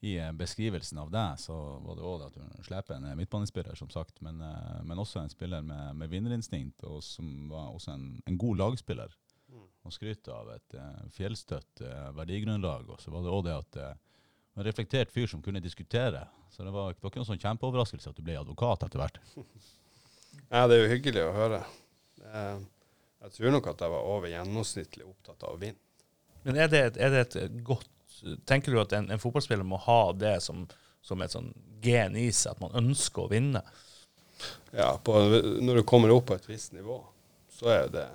I 0.00 0.12
eh, 0.22 0.32
beskrivelsen 0.38 0.98
av 1.02 1.08
deg 1.10 1.40
så 1.42 1.54
var 1.82 1.96
det 1.98 2.04
òg 2.06 2.26
at 2.28 2.36
du 2.38 2.62
slipper 2.66 2.94
en 2.96 3.08
eh, 3.10 3.16
midtbanespiller, 3.18 3.74
som 3.78 3.88
sagt, 3.90 4.20
men, 4.22 4.38
eh, 4.46 4.82
men 4.86 5.00
også 5.02 5.24
en 5.24 5.32
spiller 5.32 5.64
med, 5.66 5.96
med 5.98 6.12
vinnerinstinkt, 6.12 6.84
og 6.86 7.00
som 7.02 7.48
var 7.50 7.72
også 7.74 7.96
en, 7.96 8.04
en 8.30 8.38
god 8.38 8.60
lagspiller. 8.60 9.16
Mm. 9.50 9.64
Og 9.88 9.94
skryter 9.96 10.34
av 10.36 10.52
et 10.54 10.76
fjellstøtt 11.16 11.82
eh, 11.82 12.10
verdigrunnlag. 12.14 12.86
Og 12.94 13.02
så 13.02 13.10
var 13.10 13.26
det 13.26 13.32
òg 13.34 13.42
det 13.48 13.56
at 13.56 13.80
eh, 13.82 13.96
en 14.58 14.66
reflektert 14.66 15.10
fyr 15.14 15.26
som 15.30 15.42
kunne 15.42 15.62
diskutere. 15.64 16.24
Så 16.54 16.62
det 16.66 16.70
var, 16.74 16.94
det 16.94 17.02
var 17.02 17.10
ikke 17.12 17.20
noen 17.24 17.32
sånn 17.32 17.42
kjempeoverraskelse 17.42 18.10
at 18.12 18.18
du 18.18 18.24
ble 18.26 18.38
advokat 18.38 18.86
etter 18.88 19.02
hvert. 19.02 19.20
Ja, 20.48 20.62
det 20.68 20.78
er 20.78 20.82
jo 20.84 20.92
hyggelig 20.94 21.22
å 21.26 21.32
høre. 21.34 21.58
Eh, 22.24 22.60
Jeg 23.24 23.32
tror 23.34 23.52
nok 23.52 23.66
at 23.68 23.82
jeg 23.84 23.92
var 23.92 24.06
over 24.08 24.30
gjennomsnittlig 24.30 25.04
opptatt 25.04 25.42
av 25.44 25.56
å 25.56 25.60
vinne. 25.60 25.80
Men 26.46 26.56
er 26.62 26.70
det, 26.72 26.80
er 26.96 27.12
det 27.12 27.22
et 27.26 27.56
godt 27.66 27.90
Tenker 28.48 28.72
du 28.72 28.80
at 28.80 28.92
en, 28.96 29.10
en 29.10 29.20
fotballspiller 29.22 29.66
må 29.66 29.78
ha 29.84 30.12
det 30.12 30.38
som, 30.44 30.64
som 31.04 31.22
et 31.22 31.34
sånn 31.34 31.52
gen 31.84 32.16
i 32.18 32.28
seg, 32.32 32.56
at 32.56 32.62
man 32.62 32.74
ønsker 32.78 33.24
å 33.24 33.30
vinne? 33.32 33.62
Ja, 34.70 34.92
på, 35.02 35.14
når 35.60 35.80
du 35.80 35.82
kommer 35.88 36.12
opp 36.14 36.28
på 36.30 36.38
et 36.38 36.48
visst 36.48 36.74
nivå, 36.76 37.00
så 37.50 37.70
er 37.74 37.88
det 37.92 38.08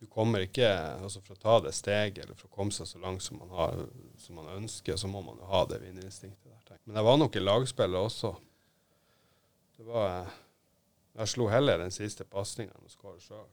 Du 0.00 0.06
kommer 0.12 0.42
ikke 0.44 0.66
altså 0.68 1.22
For 1.24 1.36
å 1.36 1.40
ta 1.40 1.54
det 1.64 1.72
steget, 1.72 2.24
eller 2.24 2.36
for 2.36 2.50
å 2.50 2.56
komme 2.56 2.74
seg 2.74 2.88
så 2.88 2.98
langt 3.00 3.22
som 3.24 3.38
man, 3.40 3.52
har, 3.56 3.78
som 4.20 4.36
man 4.36 4.50
ønsker, 4.56 4.96
så 4.96 5.08
må 5.08 5.22
man 5.24 5.38
jo 5.40 5.46
ha 5.48 5.62
det 5.70 5.78
vinnerinstinktet 5.80 6.68
der. 6.68 6.80
Men 6.84 6.98
jeg 6.98 7.06
var 7.06 7.16
nok 7.22 7.36
i 7.36 7.42
lagspillet 7.44 8.08
også. 8.10 8.34
Det 9.78 9.86
var 9.86 10.26
Jeg 11.16 11.32
slo 11.32 11.46
heller 11.48 11.80
den 11.80 11.94
siste 11.94 12.26
pasninga 12.28 12.74
enn 12.76 12.90
å 12.90 12.92
skåre 12.92 13.20
sjøl. 13.24 13.46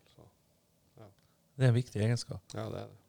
Ja. 0.99 1.07
Det 1.55 1.63
er 1.63 1.71
en 1.71 1.77
viktig 1.77 2.01
egenskap. 2.03 2.43
ja, 2.51 2.67
det 2.67 2.81
er 2.81 2.91
det. 2.91 3.02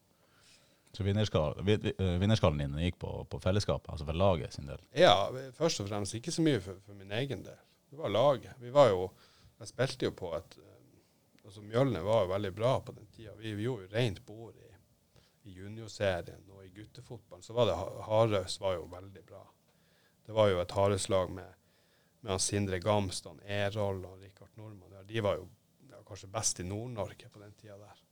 Så 0.97 1.05
eh, 1.05 2.19
vinnerskallen 2.21 2.59
din 2.63 2.77
gikk 2.85 2.99
på, 3.03 3.11
på 3.31 3.41
fellesskapet, 3.43 3.91
altså 3.93 4.07
for 4.09 4.17
laget 4.19 4.53
sin 4.55 4.67
del. 4.71 4.81
Ja, 4.97 5.15
først 5.57 5.81
og 5.83 5.89
fremst 5.91 6.15
ikke 6.15 6.33
så 6.35 6.43
mye 6.47 6.61
for, 6.63 6.79
for 6.87 6.95
min 6.99 7.11
egen 7.13 7.43
del. 7.47 7.59
Det 7.91 7.99
var 7.99 8.13
laget. 8.13 8.55
Vi 8.63 8.71
var 8.75 8.91
jo 8.93 9.11
Jeg 9.61 9.69
spilte 9.71 10.05
jo 10.09 10.13
på 10.19 10.33
et 10.37 10.57
eh, 10.59 11.43
altså 11.45 11.63
Mjølner 11.63 12.03
var 12.03 12.25
jo 12.25 12.31
veldig 12.33 12.53
bra 12.57 12.73
på 12.81 12.93
den 12.97 13.07
tida. 13.15 13.35
Vi, 13.39 13.53
vi 13.55 13.63
gjorde 13.69 13.87
jo 13.87 13.93
rent 13.95 14.23
bord 14.27 14.55
i, 14.59 14.71
i 15.49 15.53
juniorserien 15.59 16.43
og 16.51 16.65
i 16.65 16.71
guttefotballen. 16.75 17.43
Så 17.47 17.55
var 17.55 17.67
det 17.71 17.77
Ha- 17.79 18.07
var 18.61 18.75
jo 18.75 18.89
veldig 18.91 19.25
bra. 19.27 19.43
Det 20.27 20.33
var 20.35 20.49
jo 20.51 20.61
et 20.61 20.71
Hardhaus-lag 20.73 21.31
med, 21.31 21.55
med 22.25 22.41
Sindre 22.41 22.79
Gamston, 22.81 23.41
Erol 23.45 24.05
og 24.09 24.19
Rikard 24.23 24.51
Nordmann. 24.57 25.07
De 25.07 25.21
var 25.23 25.37
jo 25.37 25.49
var 25.95 26.03
kanskje 26.09 26.29
best 26.33 26.61
i 26.61 26.65
Nord-Norge 26.69 27.29
på 27.33 27.41
den 27.41 27.53
tida 27.61 27.77
der. 27.81 28.04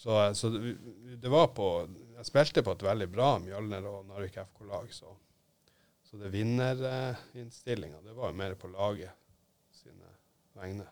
Så, 0.00 0.14
så 0.34 0.48
det, 0.54 0.76
det 1.20 1.28
var 1.28 1.50
på 1.52 1.66
Jeg 2.16 2.28
spilte 2.28 2.62
på 2.64 2.72
et 2.72 2.84
veldig 2.86 3.08
bra 3.12 3.34
Mjølner 3.42 3.84
og 3.90 4.06
Narvik 4.08 4.38
FK-lag, 4.40 4.88
så 4.96 5.12
så 6.10 6.18
det 6.18 6.32
vinnerinnstillinga, 6.34 8.00
det 8.02 8.12
var 8.16 8.32
jo 8.32 8.34
mer 8.34 8.56
på 8.58 8.66
laget 8.72 9.12
sine 9.70 10.08
vegne. 10.58 10.82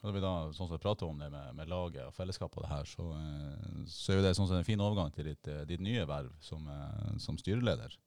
Når 0.00 0.14
vi 0.14 0.22
da, 0.24 0.30
sånn 0.56 0.70
som 0.70 0.80
prater 0.80 1.04
om 1.04 1.20
det 1.20 1.28
med, 1.34 1.50
med 1.58 1.68
laget 1.68 2.06
og 2.06 2.14
fellesskapet 2.16 2.62
og 2.62 2.64
det 2.64 2.70
her, 2.70 2.88
så, 2.88 3.10
eh, 3.18 3.82
så 3.92 4.14
er 4.14 4.20
jo 4.20 4.24
det 4.24 4.32
sånn 4.38 4.48
som 4.48 4.56
en 4.56 4.64
fin 4.64 4.80
overgang 4.80 5.12
til 5.12 5.28
ditt, 5.28 5.50
eh, 5.52 5.66
ditt 5.68 5.84
nye 5.84 6.06
verv 6.08 6.32
som, 6.40 6.64
eh, 6.64 7.12
som 7.20 7.36
styreleder. 7.36 7.98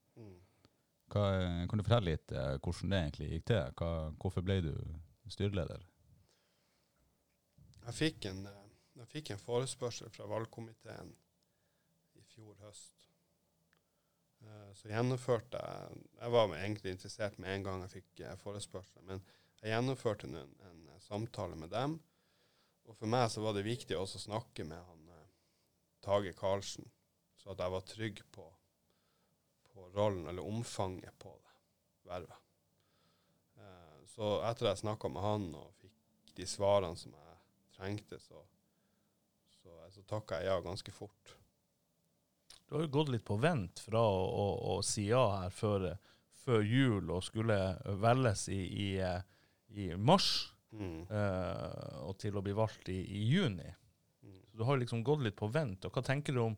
Hva, 1.14 1.28
eh, 1.36 1.62
kan 1.70 1.78
du 1.78 1.86
fortelle 1.86 2.16
litt 2.16 2.34
eh, 2.34 2.56
hvordan 2.58 2.96
det 2.96 3.04
egentlig 3.04 3.30
gikk 3.36 3.46
til? 3.52 3.78
Hva, 3.78 3.92
hvorfor 4.22 4.46
ble 4.46 4.60
du 4.66 4.74
styreleder? 5.30 5.86
Jeg 7.86 7.98
fikk 7.98 8.32
en, 8.32 8.46
eh, 8.50 8.69
jeg 9.00 9.12
fikk 9.14 9.32
en 9.34 9.42
forespørsel 9.42 10.12
fra 10.14 10.28
valgkomiteen 10.30 11.14
i 12.20 12.24
fjor 12.34 12.58
høst. 12.66 13.08
Eh, 14.44 14.74
Så 14.76 14.92
gjennomførte 14.92 15.60
jeg 15.60 16.04
Jeg 16.20 16.32
var 16.32 16.56
egentlig 16.56 16.92
interessert 16.92 17.40
med 17.40 17.56
en 17.56 17.64
gang 17.64 17.82
jeg 17.82 17.96
fikk 17.98 18.12
forespørselen, 18.20 18.44
forespørsel, 18.44 19.02
men 19.08 19.24
jeg 19.62 19.74
gjennomførte 19.74 20.28
en, 20.28 20.36
en 20.70 20.88
eh, 20.90 21.00
samtale 21.00 21.56
med 21.56 21.72
dem. 21.72 22.00
Og 22.86 22.96
for 22.98 23.08
meg 23.12 23.30
så 23.32 23.42
var 23.44 23.54
det 23.54 23.68
viktig 23.68 23.98
også 23.98 24.18
å 24.18 24.26
snakke 24.28 24.66
med 24.68 24.80
han 24.84 25.10
eh, 25.16 25.26
Tage 26.04 26.34
Karlsen, 26.34 26.88
så 27.38 27.52
at 27.54 27.60
jeg 27.64 27.72
var 27.76 27.88
trygg 27.88 28.22
på, 28.36 28.46
på 29.72 29.90
rollen, 29.96 30.28
eller 30.28 30.48
omfanget 30.48 31.16
på 31.20 31.34
det 31.44 31.58
vervet. 32.10 32.40
Eh, 33.58 34.06
Så 34.16 34.40
etter 34.44 34.72
jeg 34.72 34.84
snakka 34.84 35.12
med 35.12 35.24
han 35.24 35.52
og 35.56 35.74
fikk 35.82 36.34
de 36.36 36.48
svarene 36.48 36.98
som 36.98 37.14
jeg 37.14 37.38
trengte, 37.76 38.20
så 38.20 38.42
takka 40.10 40.42
jeg 40.42 40.50
ja 40.50 40.60
ganske 40.66 40.92
fort. 40.96 41.36
Du 42.70 42.76
har 42.76 42.84
jo 42.86 42.92
gått 43.00 43.10
litt 43.14 43.26
på 43.26 43.38
vent 43.42 43.80
fra 43.82 44.02
å, 44.06 44.22
å, 44.30 44.46
å 44.76 44.80
si 44.86 45.08
ja 45.10 45.24
her 45.44 45.54
før, 45.54 45.88
før 46.44 46.62
jul 46.66 47.10
og 47.16 47.24
skulle 47.26 47.58
velges 48.02 48.48
i, 48.54 48.62
i, 48.86 48.88
i 49.86 49.92
mars, 49.98 50.32
Mm. 50.70 51.00
eh, 51.10 51.94
og 52.06 52.12
til 52.22 52.36
å 52.38 52.44
bli 52.46 52.52
valgt 52.54 52.92
i, 52.94 53.00
i 53.02 53.24
juni. 53.32 53.66
Mm. 54.22 54.36
Så 54.52 54.60
du 54.60 54.62
har 54.68 54.78
liksom 54.78 55.00
gått 55.02 55.24
litt 55.26 55.34
på 55.40 55.48
vent. 55.50 55.88
Og 55.88 55.96
hva 55.96 56.04
tenker 56.06 56.36
du 56.38 56.44
om, 56.44 56.54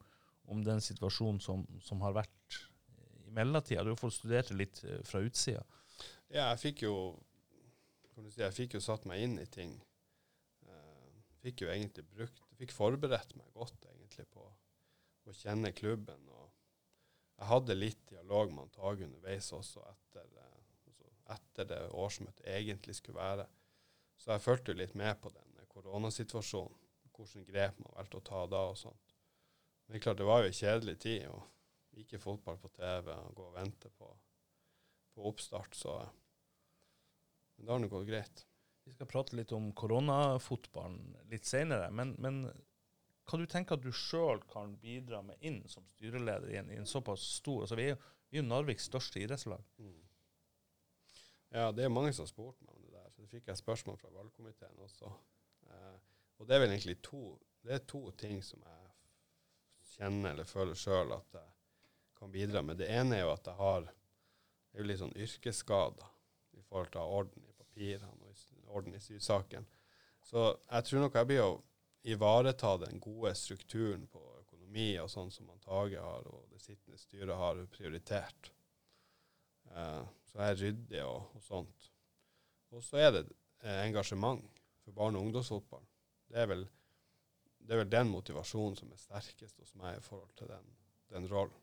om 0.52 0.64
den 0.66 0.84
situasjonen 0.84 1.40
som, 1.40 1.62
som 1.80 2.02
har 2.04 2.18
vært 2.18 2.58
i 2.92 3.32
mellomtida? 3.32 3.86
Du 3.88 3.94
har 3.94 4.02
fått 4.02 4.18
studert 4.18 4.52
det 4.52 4.58
litt 4.60 4.82
eh, 4.84 5.00
fra 5.08 5.22
utsida. 5.24 5.64
Ja, 6.28 6.50
jeg 6.50 6.60
fikk 6.66 6.84
jo 6.90 6.96
kan 8.12 8.28
du 8.28 8.34
si, 8.34 8.42
jeg 8.44 8.58
fikk 8.58 8.76
jo 8.76 8.84
satt 8.84 9.08
meg 9.08 9.24
inn 9.24 9.38
i 9.40 9.48
ting. 9.48 9.78
Eh, 10.68 11.24
fikk 11.46 11.64
jo 11.64 11.72
egentlig 11.72 12.04
brukt 12.12 12.44
Fikk 12.62 12.76
forberedt 12.78 13.32
meg 13.40 13.48
godt 13.58 13.88
egentlig 13.90 14.28
på 14.30 14.44
å 14.46 15.34
kjenne 15.34 15.72
klubben. 15.74 16.28
og 16.30 16.52
Jeg 17.40 17.50
hadde 17.50 17.78
litt 17.78 18.04
dialog 18.12 18.54
med 18.54 18.70
Tage 18.76 19.08
underveis 19.08 19.50
også 19.58 19.82
etter, 19.90 20.28
eh, 20.38 20.60
altså 20.86 21.10
etter 21.34 21.70
det 21.72 21.80
årsmøtet 21.90 22.46
egentlig 22.46 22.96
skulle 23.00 23.18
være. 23.18 23.48
Så 24.22 24.36
jeg 24.36 24.46
fulgte 24.46 24.78
litt 24.78 24.94
med 24.94 25.18
på 25.22 25.34
den 25.34 25.66
koronasituasjonen. 25.72 26.78
Hvilke 27.12 27.44
grep 27.50 27.80
man 27.82 27.98
valgte 27.98 28.18
å 28.18 28.26
ta 28.26 28.46
da 28.50 28.62
og 28.70 28.78
sånt. 28.78 29.16
Men 29.86 29.96
det 29.98 30.04
klart, 30.06 30.18
det 30.22 30.30
var 30.30 30.42
jo 30.42 30.52
en 30.52 30.60
kjedelig 30.62 30.98
tid. 31.02 31.28
og 31.34 31.98
Ikke 31.98 32.22
fotball 32.22 32.62
på 32.62 32.70
TV 32.78 33.10
og 33.10 33.36
gå 33.36 33.48
og 33.50 33.58
vente 33.58 33.90
på, 33.90 34.08
på 35.14 35.26
oppstart. 35.30 35.76
Så 35.76 35.98
men 37.58 37.66
det 37.66 37.74
har 37.74 37.82
nå 37.84 37.90
gått 37.92 38.08
greit. 38.10 38.46
Vi 38.84 38.94
skal 38.96 39.10
prate 39.10 39.38
litt 39.38 39.52
om 39.56 39.70
koronafotballen 39.78 41.18
litt 41.30 41.46
senere. 41.46 41.92
Men, 41.94 42.16
men 42.20 42.44
hva 43.30 43.40
du 43.40 43.46
tenker 43.50 43.78
at 43.78 43.84
du 43.86 43.92
sjøl 43.94 44.42
kan 44.52 44.74
bidra 44.82 45.22
med 45.26 45.40
inn 45.46 45.62
som 45.70 45.86
styreleder 45.94 46.50
i 46.52 46.58
en, 46.60 46.72
i 46.74 46.80
en 46.82 46.90
såpass 46.90 47.24
stor 47.38 47.64
altså 47.66 47.78
Vi 47.78 47.92
er 47.92 47.94
jo 47.96 48.02
vi 48.32 48.40
jo 48.40 48.46
Narviks 48.48 48.86
største 48.88 49.20
idrettslag. 49.20 49.64
Ja, 51.52 51.72
det 51.76 51.84
er 51.84 51.92
mange 51.92 52.14
som 52.16 52.24
har 52.24 52.30
spurt 52.32 52.62
meg 52.64 52.78
om 52.78 52.86
det 52.86 52.94
der. 52.96 53.10
Så 53.12 53.26
det 53.26 53.32
fikk 53.34 53.50
jeg 53.52 53.60
spørsmål 53.60 53.98
fra 54.00 54.12
valgkomiteen 54.16 54.78
også. 54.86 55.12
Eh, 55.68 55.98
og 56.40 56.48
det 56.48 56.56
er 56.56 56.62
vel 56.64 56.72
egentlig 56.72 56.96
to, 57.04 57.36
det 57.68 57.76
er 57.76 57.84
to 57.92 58.06
ting 58.16 58.40
som 58.46 58.64
jeg 58.64 58.94
kjenner 59.98 60.32
eller 60.32 60.48
føler 60.48 60.80
sjøl 60.80 61.12
at 61.18 61.36
jeg 61.42 61.52
kan 62.22 62.32
bidra 62.32 62.64
med. 62.64 62.80
Det 62.80 62.88
ene 62.88 63.20
er 63.20 63.26
jo 63.26 63.34
at 63.34 63.52
jeg 63.52 63.60
har 63.60 63.90
jeg 63.92 64.80
er 64.80 64.86
jo 64.86 64.88
litt 64.88 65.02
sånn 65.02 65.20
yrkesskader 65.20 66.08
i 66.56 66.64
forhold 66.64 66.94
til 66.94 67.02
å 67.02 67.04
ha 67.04 67.20
orden 67.20 67.44
i 67.44 67.58
papirene 67.60 68.21
orden 68.72 68.96
i 68.96 69.04
sysaken. 69.04 69.68
Så 70.24 70.48
jeg 70.70 70.88
tror 70.88 71.06
nok 71.06 71.18
jeg 71.18 71.30
blir 71.30 71.44
å 71.46 71.60
ivareta 72.08 72.76
den 72.82 73.00
gode 73.02 73.34
strukturen 73.38 74.08
på 74.10 74.22
økonomi 74.42 74.96
og 75.02 75.10
sånn 75.12 75.32
som 75.34 75.50
Tage 75.62 76.02
har 76.02 76.28
og 76.30 76.50
det 76.54 76.62
sittende 76.64 77.00
styret 77.00 77.38
har 77.38 77.62
prioritert. 77.74 78.52
Eh, 79.72 80.04
så 80.30 80.42
jeg 80.42 80.54
er 80.54 80.62
ryddig 80.66 81.02
og, 81.06 81.36
og 81.36 81.46
sånt. 81.46 81.90
Og 82.72 82.84
så 82.86 83.02
er 83.02 83.12
det 83.16 83.26
eh, 83.28 83.82
engasjement 83.86 84.62
for 84.86 84.96
barne- 84.96 85.20
og 85.20 85.28
ungdomsfotball. 85.28 85.84
Det 86.32 86.40
er, 86.40 86.48
vel, 86.48 86.64
det 87.60 87.76
er 87.76 87.84
vel 87.84 87.92
den 87.92 88.14
motivasjonen 88.14 88.78
som 88.80 88.94
er 88.94 89.02
sterkest 89.02 89.60
hos 89.60 89.76
meg 89.80 89.98
i 89.98 90.06
forhold 90.06 90.32
til 90.40 90.50
den, 90.52 90.72
den 91.12 91.28
rollen. 91.32 91.58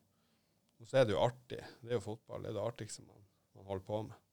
Og 0.79 0.87
så 0.87 1.01
er 1.01 1.09
det 1.09 1.17
jo 1.17 1.25
artig. 1.25 1.63
Det 1.83 1.91
er 1.91 1.99
jo 1.99 2.05
fotball. 2.05 2.45
Det 2.45 2.53
er 2.53 2.59
det 2.59 2.67
artigste 2.69 3.03
man, 3.03 3.25
man 3.59 3.67
holder 3.67 3.87
på 3.89 4.03
med. 4.11 4.27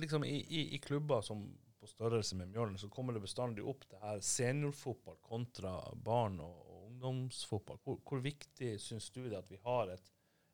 Liksom 0.00 0.24
i, 0.24 0.38
i, 0.40 0.62
I 0.76 0.78
klubber 0.80 1.20
som 1.20 1.42
på 1.82 1.90
størrelse 1.90 2.36
med 2.38 2.52
Mjølner, 2.52 2.78
så 2.78 2.88
kommer 2.92 3.16
det 3.16 3.24
bestandig 3.24 3.64
opp 3.66 3.82
det 3.90 3.98
her 4.04 4.20
seniorfotball 4.22 5.18
kontra 5.26 5.74
barn 5.98 6.38
og, 6.44 6.60
og 6.70 6.86
ungdomsfotball. 6.92 7.80
Hvor, 7.82 7.98
hvor 8.06 8.22
viktig 8.22 8.76
syns 8.80 9.10
du 9.10 9.24
det 9.24 9.40
at 9.40 9.50
vi 9.50 9.58
har 9.66 9.90
et, 9.90 10.12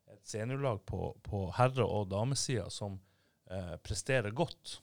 et 0.09 0.25
seniorlag 0.25 0.81
på, 0.89 1.11
på 1.25 1.43
herre- 1.59 1.85
og 1.85 2.09
damesida 2.09 2.65
som 2.73 2.97
eh, 3.45 3.75
presterer 3.85 4.33
godt? 4.33 4.79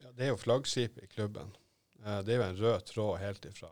Ja, 0.00 0.10
det 0.16 0.26
er 0.26 0.32
jo 0.32 0.40
flaggskipet 0.40 1.04
i 1.04 1.12
klubben. 1.12 1.52
Eh, 2.00 2.22
det 2.24 2.32
er 2.34 2.40
jo 2.40 2.48
en 2.48 2.60
rød 2.64 2.86
tråd 2.88 3.20
helt 3.20 3.50
ifra 3.52 3.70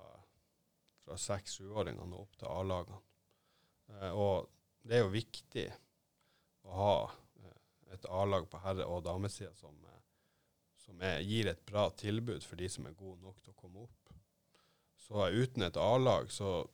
fra 1.11 1.17
seks-sjuåringene 1.19 2.15
og 2.15 2.27
opp 2.27 2.37
til 2.39 2.51
A-lagene. 2.53 3.01
Eh, 3.97 4.13
og 4.15 4.51
det 4.87 4.99
er 4.99 5.07
jo 5.07 5.15
viktig 5.15 5.65
å 6.69 6.77
ha 6.77 6.93
eh, 7.41 7.57
et 7.97 8.07
A-lag 8.07 8.47
på 8.53 8.61
herre- 8.63 8.87
og 8.87 9.03
damesida 9.09 9.51
som, 9.59 9.75
eh, 9.89 10.03
som 10.91 11.03
er, 11.07 11.23
gir 11.23 11.47
et 11.51 11.63
bra 11.67 11.87
tilbud 11.95 12.43
for 12.43 12.59
de 12.59 12.69
som 12.69 12.87
er 12.89 12.99
gode 12.99 13.21
nok 13.23 13.39
til 13.39 13.55
å 13.55 13.61
komme 13.61 13.85
opp. 13.87 14.15
Så 14.99 15.29
uten 15.31 15.63
et 15.67 15.79
A-lag 15.79 16.31
så 16.35 16.65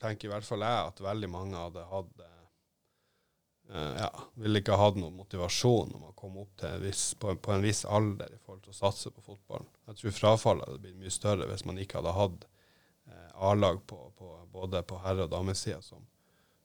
tenker 0.00 0.28
i 0.28 0.32
hvert 0.32 0.46
fall 0.46 0.64
jeg 0.64 0.88
at 0.88 1.04
veldig 1.04 1.28
mange 1.32 1.60
hadde 1.60 1.84
hatt 1.90 2.24
eh, 2.24 3.94
ja, 4.00 4.10
ville 4.40 4.60
ikke 4.60 4.76
hatt 4.80 4.98
noen 5.00 5.16
motivasjon 5.16 5.92
når 5.92 6.02
man 6.02 6.16
kom 6.18 6.36
opp 6.42 6.52
til 6.60 6.72
en 6.72 6.84
viss, 6.84 7.06
på, 7.20 7.32
en, 7.32 7.40
på 7.40 7.54
en 7.54 7.64
viss 7.64 7.84
alder 7.88 8.32
i 8.32 8.40
forhold 8.40 8.64
til 8.66 8.74
å 8.74 8.80
satse 8.80 9.12
på 9.12 9.24
fotballen. 9.24 9.68
Jeg 9.88 10.00
tror 10.00 10.16
frafallet 10.18 10.68
hadde 10.68 10.84
blitt 10.84 11.00
mye 11.00 11.14
større 11.14 11.48
hvis 11.50 11.64
man 11.68 11.80
ikke 11.80 12.00
hadde 12.00 12.16
hatt 12.16 12.46
eh, 12.48 13.32
A-lag 13.50 13.82
på, 13.88 14.00
på, 14.16 14.32
både 14.52 14.84
på 14.88 15.00
herre- 15.04 15.28
og 15.28 15.32
damesida 15.32 15.80
som, 15.84 16.04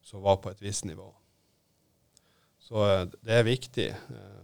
som 0.03 0.23
var 0.23 0.39
på 0.43 0.51
et 0.51 0.63
visst 0.63 0.87
nivå. 0.87 1.09
Så 2.63 2.87
eh, 2.87 3.05
det 3.19 3.39
er 3.39 3.47
viktig. 3.47 3.89
Eh, 3.91 4.41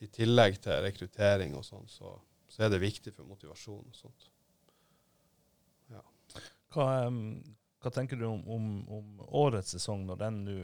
I 0.00 0.08
tillegg 0.08 0.60
til 0.64 0.80
rekruttering 0.84 1.54
og 1.58 1.64
sånn, 1.66 1.88
så, 1.90 2.14
så 2.48 2.64
er 2.64 2.72
det 2.72 2.80
viktig 2.82 3.12
for 3.12 3.28
motivasjon 3.28 3.84
og 3.84 3.96
sånt. 3.96 4.30
Hva, 6.70 6.86
em, 7.06 7.20
hva 7.82 7.92
tenker 7.94 8.18
du 8.18 8.26
om, 8.28 8.42
om, 8.46 8.66
om 8.94 9.22
årets 9.42 9.74
sesong, 9.74 10.04
når 10.06 10.20
den 10.20 10.42
nå 10.46 10.58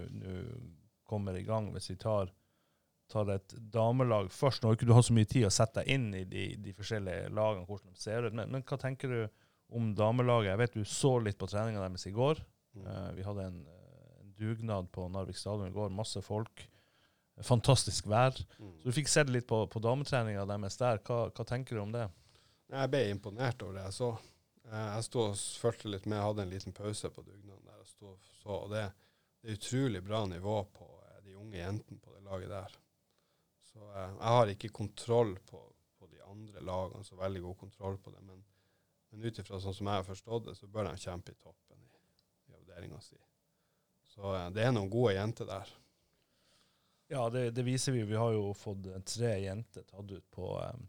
kommer 1.06 1.38
i 1.38 1.44
gang? 1.46 1.72
Hvis 1.74 1.90
vi 1.90 1.96
tar, 2.02 2.30
tar 3.10 3.32
et 3.34 3.56
damelag 3.74 4.30
først. 4.34 4.62
Nå 4.62 4.70
har 4.70 4.78
ikke 4.78 4.88
du 4.88 4.94
hatt 4.96 5.08
så 5.08 5.16
mye 5.16 5.30
tid 5.30 5.48
å 5.48 5.54
sette 5.54 5.82
deg 5.82 5.96
inn 5.96 6.12
i 6.14 6.22
de, 6.28 6.46
de 6.62 6.74
forskjellige 6.76 7.32
lagene, 7.34 7.66
hvordan 7.66 7.94
de 7.94 8.02
ser 8.02 8.28
ut. 8.28 8.36
Men, 8.36 8.52
men 8.54 8.66
hva 8.66 8.78
tenker 8.82 9.12
du 9.12 9.20
om 9.74 9.90
damelaget? 9.98 10.52
Jeg 10.52 10.62
vet 10.62 10.78
du 10.78 10.86
så 10.86 11.16
litt 11.22 11.40
på 11.40 11.50
treninga 11.50 11.82
deres 11.82 12.06
i 12.06 12.14
går. 12.14 12.42
Mm. 12.76 12.86
Uh, 12.86 13.10
vi 13.16 13.26
hadde 13.26 13.50
en, 13.50 13.60
eh, 13.72 14.08
en 14.22 14.32
dugnad 14.38 14.90
på 14.94 15.08
Narvik 15.10 15.38
stadion 15.40 15.70
i 15.70 15.74
går. 15.74 15.94
Masse 15.94 16.22
folk. 16.22 16.66
Fantastisk 17.44 18.06
vær. 18.08 18.36
Mm. 18.58 18.70
Så 18.80 18.88
du 18.88 18.94
fikk 18.96 19.10
sett 19.12 19.28
litt 19.28 19.46
på, 19.48 19.58
på 19.68 19.80
dametreninga 19.84 20.46
deres 20.48 20.78
der. 20.80 21.02
Hva, 21.04 21.26
hva 21.36 21.44
tenker 21.44 21.76
du 21.76 21.82
om 21.82 21.92
det? 21.92 22.06
Jeg 22.72 22.90
ble 22.90 23.02
imponert 23.12 23.60
over 23.62 23.76
det 23.76 23.84
jeg 23.90 23.96
så. 23.98 24.08
Eh, 24.70 24.86
Jeg 24.96 25.04
sto 25.06 25.26
og 25.28 25.36
fulgte 25.60 25.92
litt 25.92 26.06
med, 26.08 26.16
jeg 26.18 26.26
hadde 26.30 26.46
en 26.46 26.54
liten 26.54 26.74
pause 26.76 27.10
på 27.12 27.22
dugnaden 27.26 27.68
der. 27.68 27.82
og 27.82 27.90
sto 27.90 28.08
og 28.14 28.18
så, 28.40 28.48
og 28.56 28.72
det, 28.72 28.86
det 29.42 29.52
er 29.52 29.60
utrolig 29.60 30.02
bra 30.06 30.24
nivå 30.26 30.56
på 30.74 30.88
eh, 31.04 31.20
de 31.28 31.36
unge 31.36 31.60
jentene 31.60 32.00
på 32.02 32.16
det 32.16 32.24
laget 32.26 32.50
der. 32.56 32.76
Så 33.68 33.84
eh, 33.84 34.10
jeg 34.16 34.34
har 34.38 34.52
ikke 34.56 34.72
kontroll 34.80 35.36
på, 35.46 35.60
på 36.00 36.10
de 36.10 36.22
andre 36.24 36.64
lagene, 36.64 37.04
så 37.04 37.20
veldig 37.20 37.44
god 37.50 37.58
kontroll 37.66 38.00
på 38.02 38.16
det. 38.16 38.24
Men, 38.26 38.42
men 39.12 39.28
ut 39.28 39.38
ifra 39.44 39.60
sånn 39.60 39.76
som 39.76 39.92
jeg 39.92 40.00
har 40.02 40.08
forstått 40.08 40.48
det, 40.48 40.56
så 40.58 40.66
bør 40.72 40.88
de 40.90 40.96
kjempe 41.04 41.36
i 41.36 41.38
toppen 41.38 41.84
i, 41.84 42.06
i 42.50 42.56
avdelinga 42.56 42.98
si. 43.04 43.20
Så 44.16 44.32
det 44.56 44.64
er 44.64 44.72
noen 44.72 44.88
gode 44.90 45.12
jenter 45.14 45.46
der. 45.52 45.68
Ja, 47.08 47.28
det, 47.30 47.50
det 47.50 47.62
viser 47.62 47.92
vi. 47.92 48.02
Vi 48.02 48.18
har 48.18 48.32
jo 48.34 48.50
fått 48.56 48.88
tre 49.06 49.36
jenter 49.44 49.84
tatt 49.86 50.10
ut 50.10 50.26
på 50.34 50.56
um, 50.58 50.88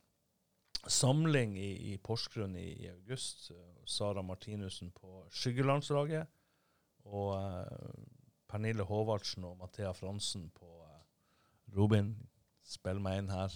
samling 0.89 1.53
i, 1.61 1.93
i 1.93 1.97
Porsgrunn 2.01 2.55
i, 2.57 2.71
i 2.85 2.89
august. 2.89 3.51
Sara 3.85 4.23
Martinussen 4.25 4.89
på 4.91 5.21
skyggelandslaget. 5.29 6.25
Og 7.05 7.35
uh, 7.37 8.01
Pernille 8.49 8.83
Håvardsen 8.87 9.45
og 9.45 9.59
Mathea 9.61 9.93
Fransen 9.93 10.49
på 10.57 10.71
uh, 10.81 10.97
Robin. 11.77 12.15
Spill 12.65 12.99
meg 13.03 13.21
inn 13.21 13.31
her. 13.31 13.53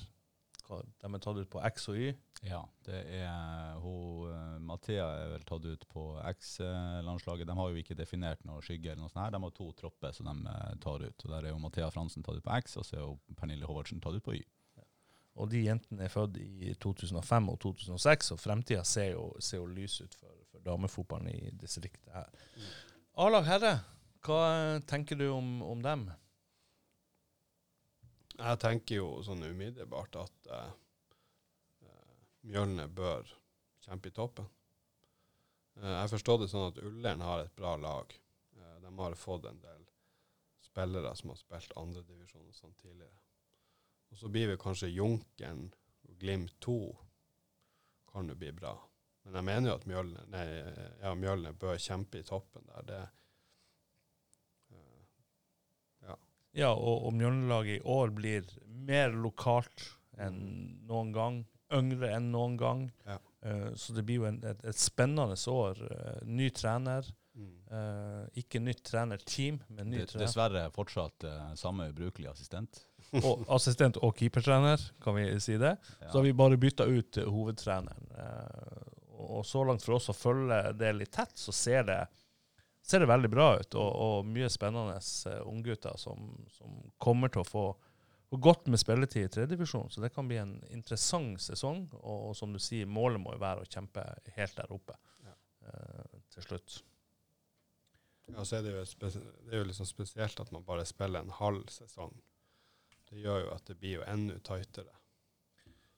Hva- 0.71 0.81
De 1.03 1.09
er 1.13 1.19
tatt 1.25 1.37
ut 1.43 1.49
på 1.51 1.61
X 1.67 1.89
og 1.91 1.97
Y. 1.99 2.13
Ja, 2.47 2.61
det 2.87 3.01
er 3.19 3.75
hun 3.83 4.31
eh, 4.31 4.53
Mathea 4.65 5.03
er 5.25 5.33
vel 5.35 5.43
tatt 5.45 5.65
ut 5.67 5.83
på 5.91 6.05
X-landslaget. 6.31 7.45
De 7.49 7.55
har 7.59 7.69
jo 7.73 7.81
ikke 7.81 7.97
definert 7.99 8.41
noe 8.47 8.63
skygge 8.65 8.93
eller 8.93 9.03
noe 9.03 9.11
sånt 9.11 9.25
her. 9.25 9.35
De 9.35 9.41
har 9.43 9.53
to 9.57 9.67
tropper 9.77 10.15
som 10.15 10.29
de 10.31 10.49
eh, 10.55 10.71
tar 10.81 11.03
ut. 11.03 11.25
Og 11.27 11.29
Der 11.35 11.43
er 11.45 11.53
jo 11.53 11.59
Mathea 11.61 11.89
Fransen 11.93 12.23
tatt 12.25 12.39
ut 12.39 12.45
på 12.47 12.55
X, 12.63 12.77
og 12.79 12.87
så 12.87 12.97
er 12.97 13.03
jo 13.05 13.19
Pernille 13.37 13.67
Håvardsen 13.69 14.01
tatt 14.01 14.15
ut 14.17 14.25
på 14.25 14.37
Y. 14.39 14.41
Og 15.39 15.47
de 15.47 15.61
jentene 15.63 16.03
er 16.03 16.11
født 16.11 16.35
i 16.43 16.73
2005 16.83 17.45
og 17.53 17.59
2006, 17.63 18.33
og 18.33 18.39
fremtida 18.41 18.81
ser 18.83 19.13
ser 19.39 19.61
jo 19.61 19.69
lys 19.71 20.01
ut 20.03 20.15
for, 20.19 20.33
for 20.51 20.59
damefotballen 20.65 21.29
i 21.31 21.51
distriktet 21.55 22.09
her. 22.11 22.27
A-lag 23.15 23.47
herre, 23.47 23.71
hva 24.27 24.41
eh, 24.57 24.81
tenker 24.91 25.15
du 25.19 25.29
om, 25.31 25.61
om 25.63 25.79
dem? 25.85 26.09
Jeg 28.41 28.59
tenker 28.61 28.97
jo 28.97 29.09
sånn 29.25 29.43
umiddelbart 29.45 30.17
at 30.21 30.49
eh, 30.55 30.71
Mjølne 32.49 32.87
bør 32.89 33.29
kjempe 33.85 34.09
i 34.09 34.15
toppen. 34.15 34.47
Eh, 35.77 35.93
jeg 35.93 36.11
forstår 36.15 36.41
det 36.41 36.49
sånn 36.51 36.71
at 36.71 36.81
Ullern 36.81 37.21
har 37.25 37.43
et 37.43 37.55
bra 37.57 37.75
lag. 37.77 38.15
Eh, 38.57 38.77
de 38.81 38.93
har 38.97 39.17
fått 39.19 39.45
en 39.49 39.61
del 39.61 39.85
spillere 40.65 41.13
som 41.15 41.33
har 41.33 41.39
spilt 41.41 41.77
andredivisjon 41.77 42.47
og 42.47 42.57
sånn 42.57 42.77
tidligere. 42.79 43.19
Og 44.11 44.19
så 44.19 44.31
blir 44.31 44.51
vi 44.51 44.59
kanskje 44.59 44.91
Junkeren 44.91 45.69
og 46.07 46.17
Glimt 46.19 46.57
2 46.63 46.79
kan 48.11 48.27
jo 48.27 48.35
bli 48.35 48.51
bra. 48.55 48.73
Men 49.23 49.37
jeg 49.37 49.47
mener 49.47 49.69
jo 49.69 49.77
at 49.77 49.87
Mjølne, 49.87 50.23
nei, 50.33 50.45
eh, 50.59 50.85
ja, 51.03 51.13
Mjølne 51.15 51.53
bør 51.57 51.79
kjempe 51.79 52.19
i 52.19 52.27
toppen 52.27 52.65
der. 52.67 52.87
Det, 52.87 53.01
eh, 53.05 53.17
Ja, 56.57 56.73
og, 56.73 57.05
og 57.07 57.13
Mjølnerlaget 57.15 57.79
i 57.79 57.85
år 57.87 58.11
blir 58.15 58.47
mer 58.67 59.13
lokalt 59.15 59.85
enn 60.21 60.41
noen 60.89 61.13
gang. 61.15 61.41
Yngre 61.71 62.09
enn 62.17 62.31
noen 62.33 62.57
gang. 62.59 62.85
Ja. 63.07 63.17
Uh, 63.45 63.71
så 63.79 63.95
det 63.95 64.03
blir 64.05 64.21
jo 64.21 64.27
en, 64.27 64.41
et, 64.45 64.59
et 64.67 64.77
spennende 64.77 65.37
år. 65.53 65.79
Uh, 65.87 66.21
ny 66.27 66.49
trener. 66.53 67.07
mm. 67.33 67.57
Eh, 67.71 68.23
ikke 68.41 68.59
nytt 68.59 68.81
trenerteam, 68.83 69.61
men 69.71 69.87
ny 69.89 70.01
Det- 70.01 70.09
trener. 70.11 70.25
Dessverre 70.25 70.65
fortsatt 70.75 71.23
samme 71.55 71.85
ubrukelige 71.93 72.33
assistent. 72.33 72.81
Og 73.23 73.45
assistent 73.51 73.97
og 74.03 74.11
keepertrener, 74.19 74.79
kan 75.03 75.15
vi 75.15 75.23
si 75.39 75.55
det. 75.59 75.77
Ja. 76.01 76.09
Så 76.11 76.17
har 76.17 76.25
vi 76.25 76.33
bare 76.35 76.57
bytta 76.59 76.83
ut 76.87 77.15
hovedtreneren. 77.27 78.11
Eh, 78.11 78.91
og, 79.15 79.29
og 79.39 79.45
så 79.47 79.63
langt 79.67 79.83
for 79.85 79.95
oss 79.97 80.09
å 80.11 80.15
følge 80.15 80.59
det 80.79 80.91
litt 80.97 81.11
tett, 81.15 81.31
så 81.39 81.55
ser 81.55 81.87
det, 81.87 81.99
ser 82.91 83.03
det 83.03 83.09
veldig 83.11 83.31
bra 83.31 83.47
ut. 83.61 83.77
Og, 83.79 83.89
og 84.05 84.27
mye 84.29 84.49
spennende 84.51 84.97
uh, 84.99 85.39
unggutter 85.47 85.97
som, 85.99 86.29
som 86.53 86.75
kommer 87.01 87.31
til 87.33 87.43
å 87.43 87.47
få, 87.47 87.65
få 88.29 88.39
godt 88.43 88.69
med 88.71 88.81
spilletid 88.81 89.25
i 89.27 89.31
tredjedivisjon. 89.31 89.89
Så 89.93 90.03
det 90.03 90.11
kan 90.15 90.29
bli 90.29 90.39
en 90.41 90.57
interessant 90.75 91.41
sesong. 91.41 91.85
Og, 92.01 92.29
og 92.29 92.37
som 92.37 92.53
du 92.53 92.59
sier, 92.61 92.89
målet 92.89 93.23
må 93.23 93.35
jo 93.35 93.43
være 93.43 93.65
å 93.65 93.69
kjempe 93.71 94.05
helt 94.37 94.57
der 94.59 94.75
oppe 94.75 94.97
Ja. 95.25 95.35
eh, 95.71 96.17
til 96.35 96.47
slutt. 96.49 96.81
Ja, 98.31 98.45
så 98.47 98.59
er 98.59 98.63
det, 98.63 98.71
jo 98.71 99.09
det 99.09 99.51
er 99.51 99.59
jo 99.59 99.67
liksom 99.67 99.87
spesielt 99.89 100.39
at 100.39 100.51
man 100.55 100.63
bare 100.63 100.85
spiller 100.87 101.23
en 101.23 101.33
halv 101.35 101.65
sesong. 101.73 102.13
Det 103.11 103.19
gjør 103.19 103.45
jo 103.45 103.49
at 103.55 103.65
det 103.67 103.75
blir 103.81 103.97
jo 103.97 104.05
enda 104.07 104.37
tightere. 104.45 104.93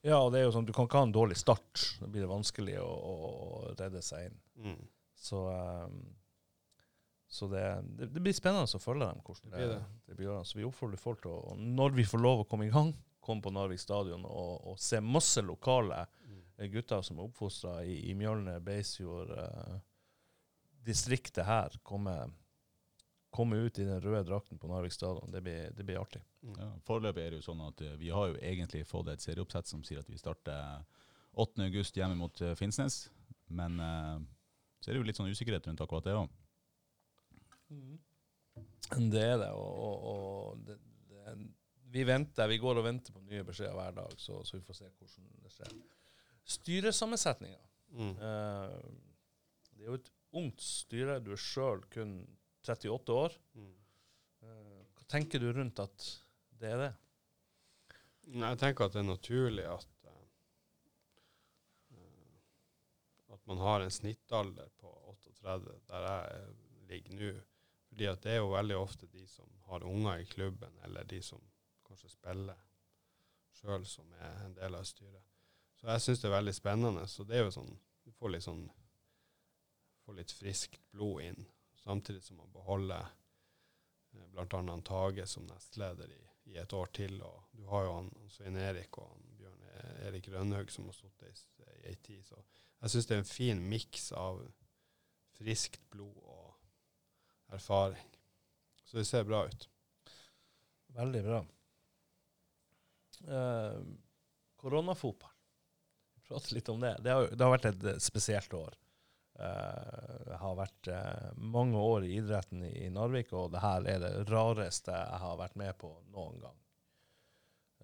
Ja, 0.03 0.17
og 0.19 0.33
det 0.33 0.41
er 0.41 0.47
jo 0.47 0.55
sånn, 0.55 0.65
du 0.67 0.73
kan 0.75 0.87
ikke 0.87 0.99
ha 0.99 1.07
en 1.07 1.15
dårlig 1.15 1.37
start. 1.39 1.83
Da 2.01 2.09
blir 2.09 2.25
det 2.25 2.31
vanskelig 2.31 2.75
å, 2.81 2.89
å 2.89 3.13
redde 3.79 4.01
seg 4.03 4.27
inn. 4.27 4.39
Mm. 4.65 4.81
Så, 5.23 5.39
um, 5.47 5.99
så 7.33 7.47
det, 7.49 7.63
det, 7.97 8.07
det 8.13 8.21
blir 8.21 8.35
spennende 8.37 8.69
å 8.77 8.81
følge 8.83 9.07
dem. 9.09 9.21
hvordan 9.25 9.49
Det 9.49 9.57
blir 9.57 9.71
det. 9.73 9.79
det 10.11 10.17
blir. 10.19 10.35
Så 10.45 10.59
vi 10.59 10.65
oppfordrer 10.67 11.01
folk 11.01 11.23
til 11.23 11.31
å, 11.33 11.55
når 11.57 11.95
vi 11.97 12.05
får 12.05 12.21
lov 12.21 12.43
å 12.43 12.45
komme 12.49 12.67
i 12.67 12.73
gang, 12.73 12.91
komme 13.23 13.41
på 13.41 13.53
Narvik 13.55 13.79
stadion 13.81 14.25
og, 14.27 14.67
og 14.73 14.77
se 14.81 14.99
masse 15.01 15.41
lokale 15.41 16.03
Mm. 16.23 16.37
eh, 16.57 16.67
gutter 16.71 17.01
som 17.03 17.17
er 17.19 17.25
oppfostra 17.27 17.71
i, 17.83 17.95
i 18.09 18.13
Mjølner, 18.15 18.59
Beisfjord, 18.63 19.31
eh, 19.37 19.79
distriktet 20.85 21.45
her, 21.47 21.73
komme, 21.83 22.13
komme 23.33 23.55
ut 23.65 23.79
i 23.79 23.85
den 23.87 24.01
røde 24.03 24.23
drakten 24.27 24.59
på 24.61 24.67
Narvik 24.69 24.93
stadion. 24.93 25.31
Det 25.31 25.41
blir, 25.41 25.71
det 25.75 25.83
blir 25.87 25.99
artig. 26.01 26.21
Mm. 26.43 26.55
Ja, 26.59 26.69
Foreløpig 26.87 27.23
er 27.25 27.33
det 27.33 27.39
jo 27.41 27.47
sånn 27.49 27.63
at 27.65 27.81
eh, 27.81 27.95
vi 27.99 28.11
har 28.13 28.29
jo 28.33 28.37
egentlig 28.41 28.83
fått 28.89 29.09
et 29.13 29.23
serieoppsett 29.23 29.69
som 29.69 29.83
sier 29.87 30.01
at 30.03 30.09
vi 30.11 30.19
starter 30.19 30.83
8. 31.33 31.63
august 31.65 31.97
hjemme 31.97 32.17
mot 32.19 32.41
eh, 32.43 32.53
Finnsnes. 32.59 33.07
Men 33.53 33.79
eh, 33.79 34.17
så 34.83 34.89
er 34.91 34.95
det 34.97 35.01
jo 35.03 35.07
litt 35.07 35.19
sånn 35.19 35.31
usikkerhet 35.31 35.67
rundt 35.69 35.81
akkurat 35.85 36.05
det 36.07 36.17
òg. 36.19 36.29
Det 38.93 39.21
er 39.21 39.37
det, 39.41 39.49
og, 39.57 39.77
og, 39.83 40.07
og 40.09 40.65
det, 40.67 40.77
det, 41.09 41.35
vi 41.93 42.03
venter, 42.05 42.49
vi 42.49 42.59
går 42.61 42.81
og 42.81 42.85
venter 42.85 43.13
på 43.15 43.21
nye 43.25 43.45
beskjeder 43.47 43.75
hver 43.77 43.95
dag, 43.97 44.15
så, 44.21 44.41
så 44.45 44.57
vi 44.57 44.65
får 44.65 44.79
se 44.79 44.89
hvordan 44.89 45.29
det 45.45 45.53
skjer. 45.53 45.75
Styresammensetninga. 46.55 47.61
Mm. 47.93 48.11
Uh, 48.17 49.71
det 49.73 49.85
er 49.85 49.91
jo 49.91 49.97
et 49.99 50.11
ungt 50.33 50.65
styre. 50.65 51.19
Du 51.23 51.31
er 51.33 51.41
sjøl 51.41 51.85
kun 51.93 52.17
38 52.65 53.15
år. 53.15 53.37
Mm. 53.57 53.71
Uh, 54.43 54.81
hva 54.97 55.07
tenker 55.15 55.41
du 55.41 55.49
rundt 55.53 55.81
at 55.83 56.09
det 56.59 56.73
er 56.73 56.81
det? 56.81 56.91
Jeg 58.33 58.59
tenker 58.61 58.87
at 58.87 58.95
det 58.95 59.01
er 59.03 59.09
naturlig 59.09 59.65
eh, 59.65 59.73
at 59.73 59.93
at 63.43 63.47
man 63.47 63.57
har 63.57 63.81
en 63.81 63.91
snittalder 63.91 64.69
på 64.79 64.87
38, 65.09 65.71
der 65.89 66.05
jeg 66.07 66.43
ligger 66.87 67.15
nå. 67.17 67.31
Fordi 67.93 68.07
at 68.09 68.23
det 68.25 68.31
er 68.31 68.39
jo 68.41 68.47
veldig 68.49 68.77
ofte 68.79 69.05
de 69.05 69.21
som 69.29 69.49
har 69.67 69.83
unger 69.85 70.17
i 70.17 70.25
klubben, 70.25 70.77
eller 70.83 71.03
de 71.05 71.19
som 71.21 71.41
kanskje 71.85 72.09
spiller 72.09 72.57
sjøl, 73.53 73.83
som 73.85 74.07
er 74.17 74.39
en 74.47 74.55
del 74.57 74.73
av 74.73 74.87
styret. 74.89 75.21
Så 75.77 75.91
jeg 75.91 76.01
syns 76.01 76.23
det 76.23 76.27
er 76.31 76.33
veldig 76.33 76.53
spennende. 76.57 77.03
Så 77.07 77.25
det 77.29 77.37
er 77.37 77.45
jo 77.45 77.51
sånn 77.53 77.75
Du 78.03 78.09
får 78.17 78.33
litt 78.33 78.45
sånn 78.47 78.63
Får 80.07 80.17
litt 80.17 80.33
friskt 80.33 80.81
blod 80.91 81.21
inn, 81.23 81.45
samtidig 81.83 82.23
som 82.25 82.41
man 82.41 82.49
beholder 82.51 83.05
eh, 83.05 84.25
bl.a. 84.33 84.77
Tage 84.89 85.27
som 85.29 85.45
nestleder 85.47 86.09
i, 86.11 86.23
i, 86.49 86.57
et 86.57 86.73
år 86.73 86.89
til. 86.97 87.21
Og 87.21 87.53
du 87.53 87.61
har 87.69 87.85
jo 87.85 87.93
han, 87.99 88.09
Svein 88.33 88.57
Erik 88.57 88.97
og 88.97 89.13
han 89.13 89.29
Bjørn 89.37 89.61
Erik 90.09 90.27
Rønhaug 90.33 90.73
som 90.73 90.89
har 90.89 90.97
sittet 90.97 91.45
i 91.61 91.93
ei 91.93 91.95
tid. 92.01 92.25
Så 92.25 92.41
jeg 92.81 92.95
syns 92.95 93.07
det 93.11 93.15
er 93.15 93.23
en 93.23 93.31
fin 93.35 93.63
miks 93.69 94.09
av 94.17 94.41
friskt 95.37 95.85
blod 95.93 96.17
og 96.25 96.42
erfaring. 97.53 98.09
Så 98.83 98.97
det 98.97 99.05
ser 99.09 99.23
bra 99.27 99.45
ut. 99.47 99.69
Veldig 100.93 101.23
bra. 101.23 101.45
Eh, 103.27 103.79
koronafotball. 104.55 105.29
Prate 106.27 106.55
litt 106.55 106.69
om 106.69 106.79
det. 106.79 106.97
Det 106.99 107.11
har, 107.11 107.27
det 107.27 107.43
har 107.43 107.53
vært 107.55 107.69
et 107.71 107.85
eh, 107.93 108.01
spesielt 108.01 108.53
år. 108.53 108.75
Eh, 109.39 110.17
jeg 110.27 110.39
har 110.43 110.57
vært 110.59 110.89
eh, 110.93 111.31
mange 111.41 111.79
år 111.79 112.05
i 112.05 112.17
idretten 112.19 112.61
i, 112.67 112.73
i 112.85 112.91
Narvik, 112.93 113.33
og 113.33 113.49
det 113.55 113.63
her 113.63 113.87
er 113.89 114.03
det 114.03 114.11
rareste 114.29 114.93
jeg 114.93 115.21
har 115.23 115.39
vært 115.39 115.57
med 115.59 115.77
på 115.81 115.89
noen 116.13 116.37
gang. 116.43 116.59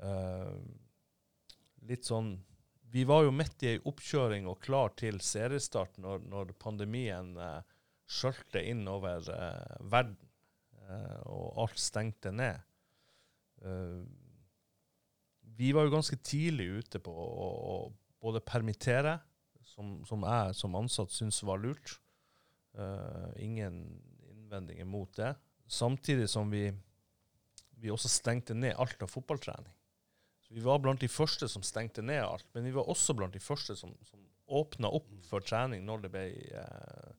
Eh, 0.06 0.54
litt 1.90 2.06
sånn 2.08 2.38
Vi 2.90 3.04
var 3.06 3.26
jo 3.26 3.34
midt 3.34 3.64
i 3.66 3.74
ei 3.74 3.82
oppkjøring 3.90 4.48
og 4.50 4.62
klar 4.64 4.94
til 4.98 5.20
seriestart 5.22 5.98
når, 6.02 6.24
når 6.32 6.54
pandemien 6.58 7.36
uh, 7.38 7.60
skjølte 8.10 8.63
inn 8.65 8.88
over 8.89 9.30
eh, 9.34 9.78
verden, 9.91 10.17
eh, 10.88 11.19
og 11.30 11.62
alt 11.65 11.80
stengte 11.82 12.34
ned. 12.34 12.60
Eh, 13.62 14.02
vi 15.60 15.72
var 15.76 15.86
jo 15.86 15.95
ganske 15.98 16.17
tidlig 16.24 16.69
ute 16.80 17.02
på 17.04 17.12
å, 17.12 17.50
å 17.74 17.74
både 18.24 18.41
permittere, 18.43 19.17
som, 19.69 20.00
som 20.08 20.24
jeg 20.26 20.56
som 20.58 20.78
ansatt 20.80 21.13
syns 21.13 21.41
var 21.45 21.62
lurt. 21.62 21.98
Eh, 22.80 23.28
ingen 23.45 23.84
innvendinger 24.32 24.88
mot 24.88 25.12
det. 25.19 25.34
Samtidig 25.69 26.30
som 26.32 26.50
vi, 26.52 26.69
vi 27.78 27.91
også 27.93 28.10
stengte 28.12 28.58
ned 28.58 28.78
alt 28.80 29.04
av 29.06 29.12
fotballtrening. 29.12 29.76
Så 30.48 30.56
vi 30.58 30.65
var 30.65 30.82
blant 30.82 31.04
de 31.04 31.12
første 31.12 31.48
som 31.52 31.63
stengte 31.65 32.02
ned 32.02 32.24
alt, 32.24 32.48
men 32.56 32.65
vi 32.65 32.74
var 32.74 32.89
også 32.89 33.13
blant 33.13 33.36
de 33.36 33.43
første 33.43 33.76
som, 33.78 33.93
som 34.08 34.24
åpna 34.50 34.89
opp 34.98 35.10
for 35.30 35.45
trening 35.45 35.84
når 35.86 36.08
det 36.08 36.13
ble 36.15 36.24
eh, 36.58 37.12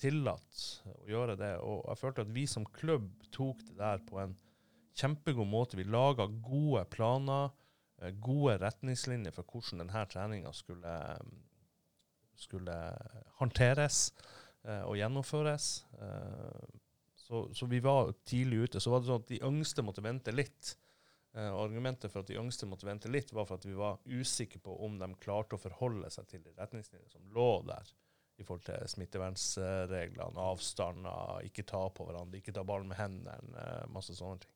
tillatt 0.00 0.60
å 0.90 1.08
gjøre 1.10 1.36
det. 1.40 1.54
Og 1.64 1.84
jeg 1.88 2.00
følte 2.00 2.24
at 2.26 2.34
vi 2.34 2.46
som 2.50 2.66
klubb 2.76 3.10
tok 3.34 3.62
det 3.68 3.76
der 3.78 4.02
på 4.06 4.20
en 4.22 4.34
kjempegod 4.96 5.48
måte. 5.48 5.78
Vi 5.78 5.86
laga 5.88 6.26
gode 6.26 6.84
planer, 6.92 7.50
eh, 8.02 8.12
gode 8.12 8.58
retningslinjer 8.62 9.34
for 9.36 9.46
hvordan 9.46 9.84
denne 9.84 10.04
treninga 10.10 10.52
skulle, 10.56 10.94
skulle 12.34 12.76
håndteres 13.40 14.02
eh, 14.64 14.82
og 14.82 14.98
gjennomføres. 14.98 15.72
Eh, 16.00 16.68
så, 17.20 17.46
så 17.54 17.66
vi 17.70 17.80
var 17.84 18.12
tidlig 18.26 18.66
ute. 18.66 18.80
Så 18.82 18.90
var 18.90 19.02
det 19.02 19.10
sånn 19.10 19.24
at 19.24 19.30
de 19.30 19.42
yngste 19.46 19.84
måtte 19.86 20.04
vente 20.04 20.34
litt. 20.34 20.74
Eh, 21.36 21.46
og 21.52 21.68
argumentet 21.68 22.10
for 22.10 22.24
at 22.24 22.30
de 22.30 22.38
yngste 22.40 22.66
måtte 22.66 22.88
vente 22.88 23.10
litt, 23.12 23.30
var 23.36 23.46
for 23.46 23.60
at 23.60 23.66
vi 23.68 23.76
var 23.78 24.00
usikre 24.10 24.58
på 24.64 24.74
om 24.84 24.98
de 24.98 25.12
klarte 25.22 25.54
å 25.54 25.62
forholde 25.62 26.10
seg 26.10 26.26
til 26.32 26.42
de 26.42 26.56
retningslinjene 26.56 27.12
som 27.12 27.28
lå 27.34 27.52
der 27.68 27.92
i 28.40 28.46
forhold 28.46 28.64
til 28.64 28.88
smittevernreglene, 28.88 30.46
avstander, 30.50 31.44
ikke 31.46 31.66
ta 31.68 31.82
på 31.92 32.06
hverandre, 32.08 32.40
ikke 32.40 32.54
ta 32.56 32.64
ballen 32.66 32.88
med 32.90 32.98
hendene, 33.00 33.66
masse 33.92 34.16
sånne 34.16 34.40
ting. 34.42 34.54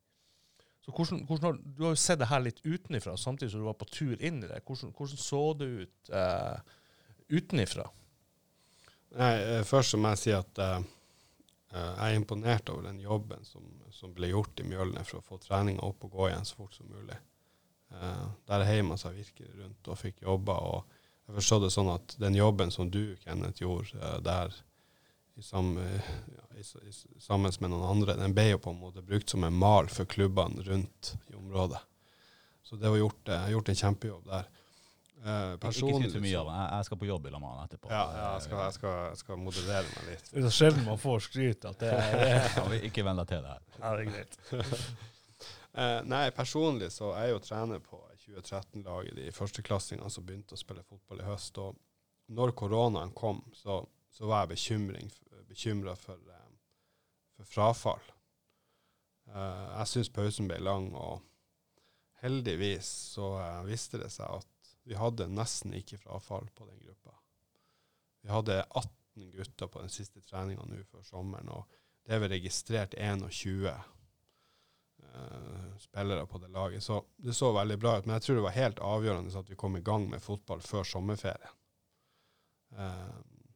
Så 0.85 0.93
hvordan, 0.93 1.21
hvordan 1.25 1.61
Du 1.77 1.83
har 1.83 1.95
jo 1.95 1.97
sett 1.97 2.19
det 2.21 2.29
her 2.29 2.43
litt 2.45 2.59
utenifra, 2.65 3.15
samtidig 3.17 3.51
som 3.51 3.63
du 3.63 3.65
var 3.65 3.77
på 3.79 3.87
tur 3.89 4.19
inn 4.21 4.43
i 4.43 4.49
det. 4.49 4.61
Hvordan, 4.65 4.91
hvordan 4.97 5.21
så 5.21 5.41
det 5.57 5.69
ut 5.81 6.11
eh, 6.13 6.75
utenifra? 7.33 7.87
Nei, 9.17 9.31
eh, 9.41 9.63
først 9.65 9.95
så 9.95 10.01
må 10.01 10.11
jeg 10.13 10.21
si 10.21 10.35
at 10.35 10.61
eh, 10.61 10.75
eh, 11.73 11.89
jeg 11.89 12.11
er 12.11 12.19
imponert 12.19 12.69
over 12.69 12.85
den 12.85 12.99
jobben 13.01 13.47
som, 13.49 13.65
som 13.89 14.13
ble 14.13 14.29
gjort 14.29 14.61
i 14.61 14.67
Mjølne 14.67 15.05
for 15.07 15.21
å 15.21 15.25
få 15.25 15.41
treninga 15.41 15.81
opp 15.87 16.05
og 16.05 16.19
gå 16.19 16.29
igjen 16.29 16.45
så 16.45 16.59
fort 16.59 16.77
som 16.77 16.91
mulig. 16.91 17.17
Eh, 17.95 18.27
der 18.51 18.67
man 18.85 19.01
seg 19.01 19.17
virkelig 19.17 19.57
rundt 19.57 19.89
og 19.89 19.99
fikk 20.01 20.21
jobba. 20.21 20.59
og 20.69 21.01
jeg 21.25 21.37
forstår 21.39 21.65
det 21.65 21.73
sånn 21.73 21.89
at 21.95 22.15
den 22.21 22.37
jobben 22.37 22.71
som 22.73 22.89
du, 22.93 23.15
Kenneth, 23.23 23.61
gjorde 23.63 23.97
eh, 23.99 24.19
der 24.25 24.55
i 25.35 25.43
sam, 25.43 25.73
ja, 25.75 26.43
i, 26.55 26.61
i, 26.63 26.93
sammen 27.19 27.51
med 27.59 27.73
noen 27.73 27.89
andre, 27.89 28.13
den 28.15 28.35
ble 28.35 28.45
jo 28.53 28.59
på 28.63 28.71
en 28.71 28.79
måte 28.79 29.03
brukt 29.03 29.33
som 29.33 29.43
en 29.43 29.57
mal 29.59 29.89
for 29.91 30.07
klubbene 30.07 30.63
rundt 30.63 31.15
i 31.27 31.35
området. 31.35 31.81
Så 32.63 32.75
det 32.79 32.89
var 32.89 32.97
gjort, 32.97 33.27
eh, 33.29 33.49
gjort 33.51 33.69
en 33.69 33.75
kjempejobb 33.81 34.29
der. 34.29 34.47
Eh, 35.25 35.53
Ikke 35.53 35.71
si 35.73 35.81
så 35.81 36.21
mye 36.21 36.37
av 36.39 36.47
det. 36.47 36.55
Jeg, 36.55 36.69
jeg 36.71 36.85
skal 36.87 36.99
på 37.01 37.09
jobb 37.09 37.27
i 37.27 37.33
lag 37.33 37.41
med 37.41 37.49
han 37.49 37.67
etterpå. 37.67 37.89
Ja, 37.89 38.03
ja 38.13 38.29
jeg, 38.35 38.45
skal, 38.45 38.61
jeg, 38.61 38.77
skal, 38.77 38.95
jeg 39.09 39.19
skal 39.21 39.41
moderere 39.41 39.91
meg 39.91 40.07
litt. 40.11 40.31
Det 40.31 40.45
er 40.45 40.55
sjelden 40.55 40.85
man 40.85 41.01
får 41.01 41.23
skryt 41.27 41.67
at 41.69 41.81
det 41.81 41.91
er, 41.93 42.75
Ikke 42.89 43.05
venn 43.05 43.21
deg 43.21 43.29
til 43.31 43.43
det 43.45 43.53
her. 43.53 43.67
ja, 43.79 43.91
det 43.97 44.05
er 44.05 44.11
greit. 44.13 44.39
Eh, 45.75 45.97
nei, 46.07 46.29
personlig 46.31 46.87
så 46.95 47.09
er 47.19 47.25
jeg 47.25 47.33
jo 47.33 47.39
trener 47.43 47.81
på 47.83 47.97
2013-laget, 48.25 49.15
de 49.17 49.33
førsteklassingene 49.35 50.09
som 50.11 50.25
begynte 50.25 50.57
å 50.57 50.59
spille 50.59 50.85
fotball 50.85 51.21
i 51.21 51.27
høst. 51.27 51.59
Og 51.61 51.77
når 52.35 52.55
koronaen 52.57 53.13
kom, 53.17 53.43
så, 53.53 53.81
så 54.11 54.29
var 54.29 54.45
jeg 54.45 54.55
bekymra 55.49 55.95
for, 55.99 56.19
eh, 56.33 56.51
for 57.37 57.51
frafall. 57.53 58.11
Eh, 59.29 59.63
jeg 59.79 59.91
syns 59.91 60.11
pausen 60.13 60.49
ble 60.49 60.59
lang, 60.61 60.91
og 60.97 61.23
heldigvis 62.23 62.89
så 63.15 63.31
eh, 63.41 63.63
viste 63.69 64.01
det 64.01 64.11
seg 64.13 64.41
at 64.41 64.75
vi 64.85 64.97
hadde 64.97 65.31
nesten 65.33 65.73
ikke 65.73 65.97
frafall 66.01 66.47
på 66.53 66.67
den 66.69 66.81
gruppa. 66.83 67.15
Vi 68.21 68.33
hadde 68.33 68.61
18 68.69 69.31
gutter 69.33 69.69
på 69.71 69.81
den 69.81 69.93
siste 69.93 70.21
treninga 70.25 70.65
nå 70.69 70.81
før 70.91 71.05
sommeren, 71.05 71.49
og 71.49 71.65
det 72.05 72.15
er 72.15 72.21
vel 72.21 72.35
registrert 72.35 72.93
21 72.97 73.69
eh, 73.71 73.85
spillere 75.79 76.25
på 76.25 76.39
det 76.41 76.49
laget. 76.53 76.83
Så 76.83 77.01
det 77.15 77.33
så 77.33 77.51
veldig 77.55 77.77
bra 77.79 77.97
ut. 77.97 78.05
Men 78.05 78.17
jeg 78.17 78.25
tror 78.25 78.39
det 78.39 78.47
var 78.47 78.57
helt 78.57 78.81
avgjørende 78.83 79.39
at 79.39 79.49
vi 79.51 79.57
kom 79.59 79.77
i 79.77 79.83
gang 79.85 80.09
med 80.09 80.23
fotball 80.23 80.61
før 80.61 80.83
sommerferien. 80.87 81.55
Eh, 82.77 83.15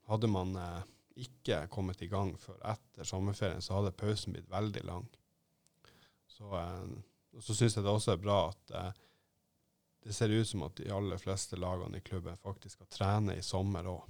hadde 0.10 0.28
man 0.32 0.56
eh, 0.56 0.82
ikke 1.26 1.65
kommet 1.72 2.02
i 2.02 2.10
gang 2.12 2.34
før 2.39 2.60
etter 2.72 3.08
sommerferien, 3.08 3.62
så 3.62 3.80
hadde 3.80 3.95
pausen 3.98 4.34
blitt 4.34 4.50
veldig 4.52 4.84
lang. 4.88 5.08
Så, 6.28 6.50
eh, 6.60 7.39
så 7.39 7.56
syns 7.56 7.78
jeg 7.78 7.86
det 7.86 7.93
også 7.93 8.15
er 8.15 8.24
bra 8.24 8.39
at 8.50 8.76
eh, 8.76 8.91
det 10.06 10.15
ser 10.15 10.32
ut 10.32 10.48
som 10.48 10.63
at 10.63 10.78
de 10.80 10.88
aller 10.95 11.19
fleste 11.19 11.60
lagene 11.60 12.00
i 12.00 12.06
klubben 12.06 12.39
faktisk 12.39 12.78
skal 12.78 12.91
trene 12.93 13.36
i 13.36 13.43
sommer 13.45 13.89
òg. 13.91 14.06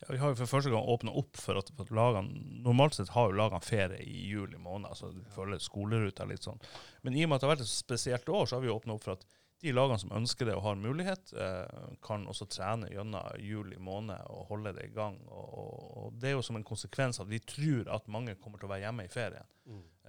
Ja, 0.00 0.12
vi 0.14 0.20
har 0.22 0.32
jo 0.32 0.38
for 0.38 0.48
første 0.48 0.70
gang 0.72 0.86
åpna 0.88 1.12
opp 1.20 1.36
for 1.36 1.60
at, 1.60 1.68
for 1.76 1.96
lagene 1.96 2.62
Normalt 2.64 2.96
sett 2.96 3.12
har 3.12 3.28
jo 3.28 3.36
lagene 3.36 3.60
ferie 3.64 4.00
i 4.00 4.22
juli 4.30 4.56
måned, 4.60 4.88
altså 4.88 5.10
du 5.12 5.20
følger 5.34 5.60
skoleruta 5.60 6.24
litt 6.28 6.46
sånn. 6.46 6.60
Men 7.04 7.16
i 7.16 7.24
og 7.24 7.30
med 7.30 7.36
at 7.36 7.42
det 7.42 7.48
har 7.48 7.54
vært 7.56 7.66
et 7.66 7.72
spesielt 7.72 8.32
år, 8.32 8.48
så 8.48 8.56
har 8.56 8.64
vi 8.64 8.72
åpna 8.72 8.96
opp 8.96 9.04
for 9.04 9.18
at 9.18 9.26
de 9.60 9.72
lagene 9.76 10.00
som 10.00 10.12
ønsker 10.16 10.48
det 10.48 10.54
og 10.56 10.64
har 10.64 10.78
mulighet, 10.80 11.32
eh, 11.36 11.88
kan 12.04 12.24
også 12.32 12.46
trene 12.48 12.88
gjennom 12.88 13.42
juli 13.44 13.76
måned 13.76 14.22
og 14.32 14.46
holde 14.48 14.72
det 14.78 14.86
i 14.88 14.94
gang. 14.94 15.18
Og, 15.28 15.50
og, 15.58 16.14
Det 16.20 16.30
er 16.30 16.36
jo 16.38 16.44
som 16.46 16.56
en 16.56 16.64
konsekvens 16.64 17.20
av 17.20 17.28
at 17.28 17.34
vi 17.34 17.42
tror 17.44 17.90
at 17.92 18.08
mange 18.08 18.38
kommer 18.40 18.60
til 18.60 18.70
å 18.70 18.72
være 18.72 18.86
hjemme 18.86 19.04
i 19.04 19.12
ferien. 19.12 19.52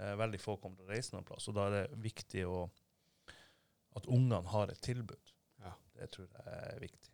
Eh, 0.00 0.14
veldig 0.16 0.40
få 0.40 0.56
kommer 0.56 0.80
til 0.80 0.88
å 0.88 0.94
reise 0.94 1.12
noen 1.12 1.28
plass. 1.28 1.50
Og 1.52 1.58
da 1.58 1.68
er 1.68 1.76
det 1.76 2.00
viktig 2.00 2.46
å, 2.48 2.64
at 4.00 4.08
ungene 4.08 4.48
har 4.54 4.72
et 4.72 4.80
tilbud. 4.84 5.34
Ja. 5.60 5.76
Det 6.00 6.08
tror 6.16 6.30
jeg 6.32 6.56
er 6.56 6.80
viktig. 6.80 7.11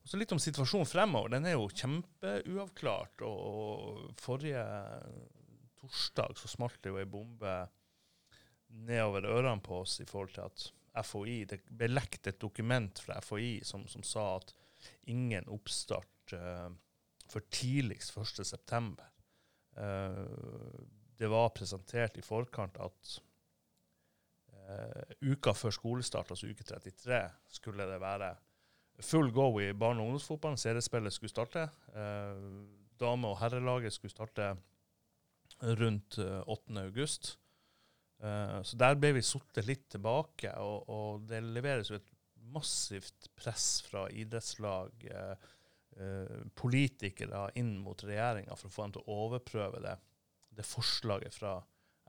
Og 0.00 0.08
så 0.08 0.18
litt 0.20 0.32
om 0.32 0.40
situasjonen 0.40 0.88
fremover. 0.88 1.34
Den 1.34 1.48
er 1.48 1.56
jo 1.56 1.68
kjempeuavklart. 1.68 3.24
Og, 3.26 4.10
forrige 4.20 4.64
torsdag 5.80 6.36
så 6.40 6.50
smalt 6.50 6.80
det 6.82 6.92
jo 6.92 7.00
ei 7.00 7.08
bombe 7.08 7.54
nedover 8.86 9.26
ørene 9.26 9.62
på 9.64 9.80
oss 9.82 9.98
i 10.00 10.08
forhold 10.08 10.34
til 10.36 10.46
at 10.46 10.68
FHI 11.06 11.36
Det 11.46 11.60
ble 11.70 11.86
lekt 11.90 12.26
et 12.26 12.40
dokument 12.42 12.98
fra 12.98 13.20
FHI 13.22 13.60
som, 13.66 13.86
som 13.88 14.02
sa 14.06 14.24
at 14.40 14.52
ingen 15.12 15.46
oppstart 15.52 16.34
uh, 16.34 16.68
for 17.30 17.46
tidligst 17.54 18.16
1.9. 18.16 18.96
Uh, 19.78 20.82
det 21.20 21.30
var 21.30 21.52
presentert 21.54 22.18
i 22.18 22.24
forkant 22.26 22.80
at 22.82 23.14
uh, 24.50 25.14
uka 25.30 25.54
før 25.54 25.76
skolestart, 25.76 26.32
altså 26.32 26.50
uke 26.50 26.66
33, 26.66 27.22
skulle 27.60 27.86
det 27.86 28.00
være 28.02 28.34
full 29.04 29.30
go 29.34 29.48
i 29.60 29.72
barne- 29.72 30.02
og 30.02 30.10
ungdomsfotballen. 30.10 30.60
Seriespillet 30.60 31.12
skulle 31.12 31.32
starte. 31.32 31.68
Eh, 31.94 32.42
dame- 33.00 33.28
og 33.28 33.38
herrelaget 33.40 33.92
skulle 33.92 34.12
starte 34.12 34.56
rundt 35.62 36.18
eh, 36.18 36.42
8. 36.46 36.78
august. 36.84 37.38
Eh, 38.20 38.62
så 38.62 38.76
der 38.76 38.98
ble 39.00 39.14
vi 39.16 39.24
sittet 39.24 39.66
litt 39.68 39.86
tilbake, 39.92 40.52
og, 40.60 40.88
og 40.88 41.24
det 41.28 41.42
leveres 41.44 41.90
jo 41.90 41.96
et 42.00 42.12
massivt 42.50 43.30
press 43.38 43.80
fra 43.86 44.06
idrettslag, 44.12 45.06
eh, 45.08 45.48
eh, 45.96 46.38
politikere 46.56 47.48
inn 47.60 47.76
mot 47.82 48.04
regjeringa 48.04 48.56
for 48.56 48.68
å 48.68 48.74
få 48.74 48.86
dem 48.86 48.96
til 48.96 49.04
å 49.04 49.18
overprøve 49.26 49.82
det, 49.84 49.96
det 50.56 50.66
forslaget 50.66 51.36
fra 51.36 51.58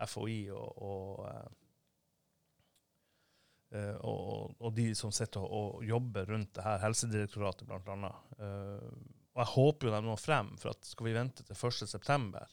FHI 0.01 0.39
og, 0.55 0.81
og, 0.81 1.25
eh, 1.27 1.41
eh, 1.41 1.60
og, 4.03 4.55
og 4.59 4.73
de 4.75 4.89
som 4.97 5.13
sitter 5.15 5.43
og, 5.43 5.83
jobber 5.87 6.27
rundt 6.33 6.53
det 6.57 6.65
her, 6.65 6.81
Helsedirektoratet 6.83 7.69
bl.a. 7.69 8.11
Uh, 8.41 8.89
og 9.31 9.43
jeg 9.43 9.51
håper 9.53 9.87
jo 9.87 9.93
de 9.93 10.01
når 10.03 10.19
frem, 10.19 10.49
for 10.59 10.73
at 10.73 10.83
skal 10.87 11.07
vi 11.07 11.15
vente 11.15 11.45
til 11.47 11.55
1.9., 11.55 12.43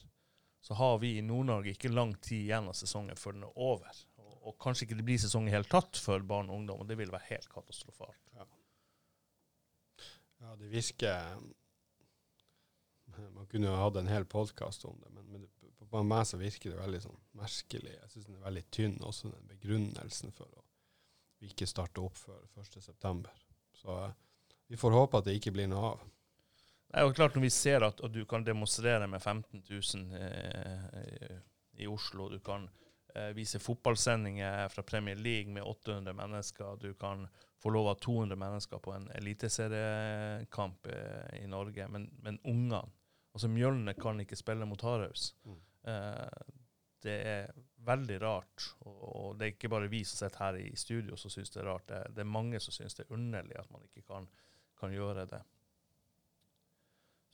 så 0.60 0.74
har 0.74 0.98
vi 1.02 1.16
i 1.18 1.24
Nord-Norge 1.24 1.72
ikke 1.74 1.90
lang 1.90 2.12
tid 2.22 2.48
igjen 2.48 2.68
av 2.70 2.74
sesongen 2.76 3.18
før 3.18 3.36
den 3.36 3.46
er 3.46 3.60
over. 3.62 4.00
Og, 4.18 4.54
kanskje 4.62 4.86
ikke 4.86 4.98
det 4.98 5.06
blir 5.06 5.20
sesong 5.20 5.48
i 5.48 5.52
hele 5.52 5.68
tatt 5.70 5.98
for 6.00 6.22
barn 6.26 6.50
og 6.50 6.60
ungdom, 6.60 6.82
og 6.82 6.88
det 6.88 6.96
vil 6.98 7.12
være 7.12 7.28
helt 7.30 7.50
katastrofalt. 7.52 8.20
Ja, 10.38 10.54
det 10.54 10.68
virker 10.70 11.34
Man 13.34 13.48
kunne 13.50 13.66
jo 13.66 13.78
hatt 13.80 13.96
en 13.98 14.10
hel 14.10 14.26
podkast 14.30 14.84
om 14.86 15.00
det, 15.02 15.10
men, 15.10 15.48
på 15.90 16.02
meg 16.06 16.26
så 16.28 16.38
virker 16.38 16.74
det 16.74 16.78
veldig 16.78 17.00
sånn 17.02 17.20
merkelig. 17.38 17.94
Jeg 17.96 18.10
syns 18.12 18.26
den 18.28 18.36
er 18.38 18.44
veldig 18.44 18.64
tynn, 18.76 18.98
også 19.02 19.30
den 19.32 19.48
begrunnelsen 19.50 20.34
for 20.36 20.52
å 20.52 20.67
ikke 21.46 21.68
starter 21.68 22.04
opp 22.04 22.16
før 22.18 22.40
1.9. 22.58 23.34
Så 23.78 23.98
eh, 24.04 24.14
vi 24.68 24.78
får 24.80 24.96
håpe 24.96 25.20
at 25.20 25.28
det 25.28 25.36
ikke 25.38 25.54
blir 25.54 25.68
noe 25.70 25.92
av. 25.92 26.06
Det 26.88 26.96
er 26.96 27.04
jo 27.04 27.14
klart 27.16 27.34
Når 27.36 27.44
vi 27.44 27.52
ser 27.52 27.84
at, 27.84 28.00
at 28.00 28.12
du 28.12 28.22
kan 28.24 28.44
demonstrere 28.44 29.06
med 29.06 29.20
15 29.20 29.62
000 29.68 30.18
eh, 30.18 31.38
i 31.78 31.86
Oslo, 31.86 32.28
du 32.32 32.38
kan 32.40 32.64
eh, 33.14 33.30
vise 33.36 33.60
fotballsendinger 33.60 34.68
fra 34.72 34.82
Premier 34.82 35.16
League 35.16 35.52
med 35.52 35.62
800 35.62 36.16
mennesker, 36.16 36.76
du 36.80 36.94
kan 36.94 37.26
få 37.62 37.70
lov 37.70 37.88
av 37.88 37.94
200 37.94 38.36
mennesker 38.36 38.78
på 38.78 38.94
en 38.94 39.10
eliteseriekamp 39.18 40.86
eh, 40.86 41.42
i 41.42 41.46
Norge, 41.46 41.88
men, 41.88 42.10
men 42.22 42.40
ungene 42.44 42.86
Altså 43.38 43.50
Mjølne 43.52 43.92
kan 43.94 44.18
ikke 44.18 44.34
spille 44.34 44.66
mot 44.66 44.80
Haraus. 44.82 45.28
Mm. 45.46 45.58
Eh, 45.86 46.38
det 47.04 47.16
er 47.28 47.50
veldig 47.86 48.16
rart, 48.22 48.64
og, 48.84 48.96
og, 49.08 49.28
det 49.38 49.46
er 49.46 49.54
ikke 49.54 49.70
bare 49.72 49.90
vi 49.90 50.02
som 50.06 50.18
sitter 50.18 50.44
her 50.44 50.58
i 50.60 50.72
studio 50.76 51.16
som 51.16 51.32
syns 51.32 51.52
det 51.54 51.62
er 51.62 51.70
rart. 51.70 51.86
Det, 51.88 52.00
det, 52.16 52.24
er 52.24 52.34
mange 52.36 52.60
som 52.60 52.74
syns 52.74 52.98
det 52.98 53.06
er 53.06 53.14
underlig 53.14 53.56
at 53.58 53.70
man 53.72 53.84
ikke 53.86 54.04
kan, 54.08 54.26
kan 54.80 54.92
gjøre 54.92 55.26
det. 55.30 55.40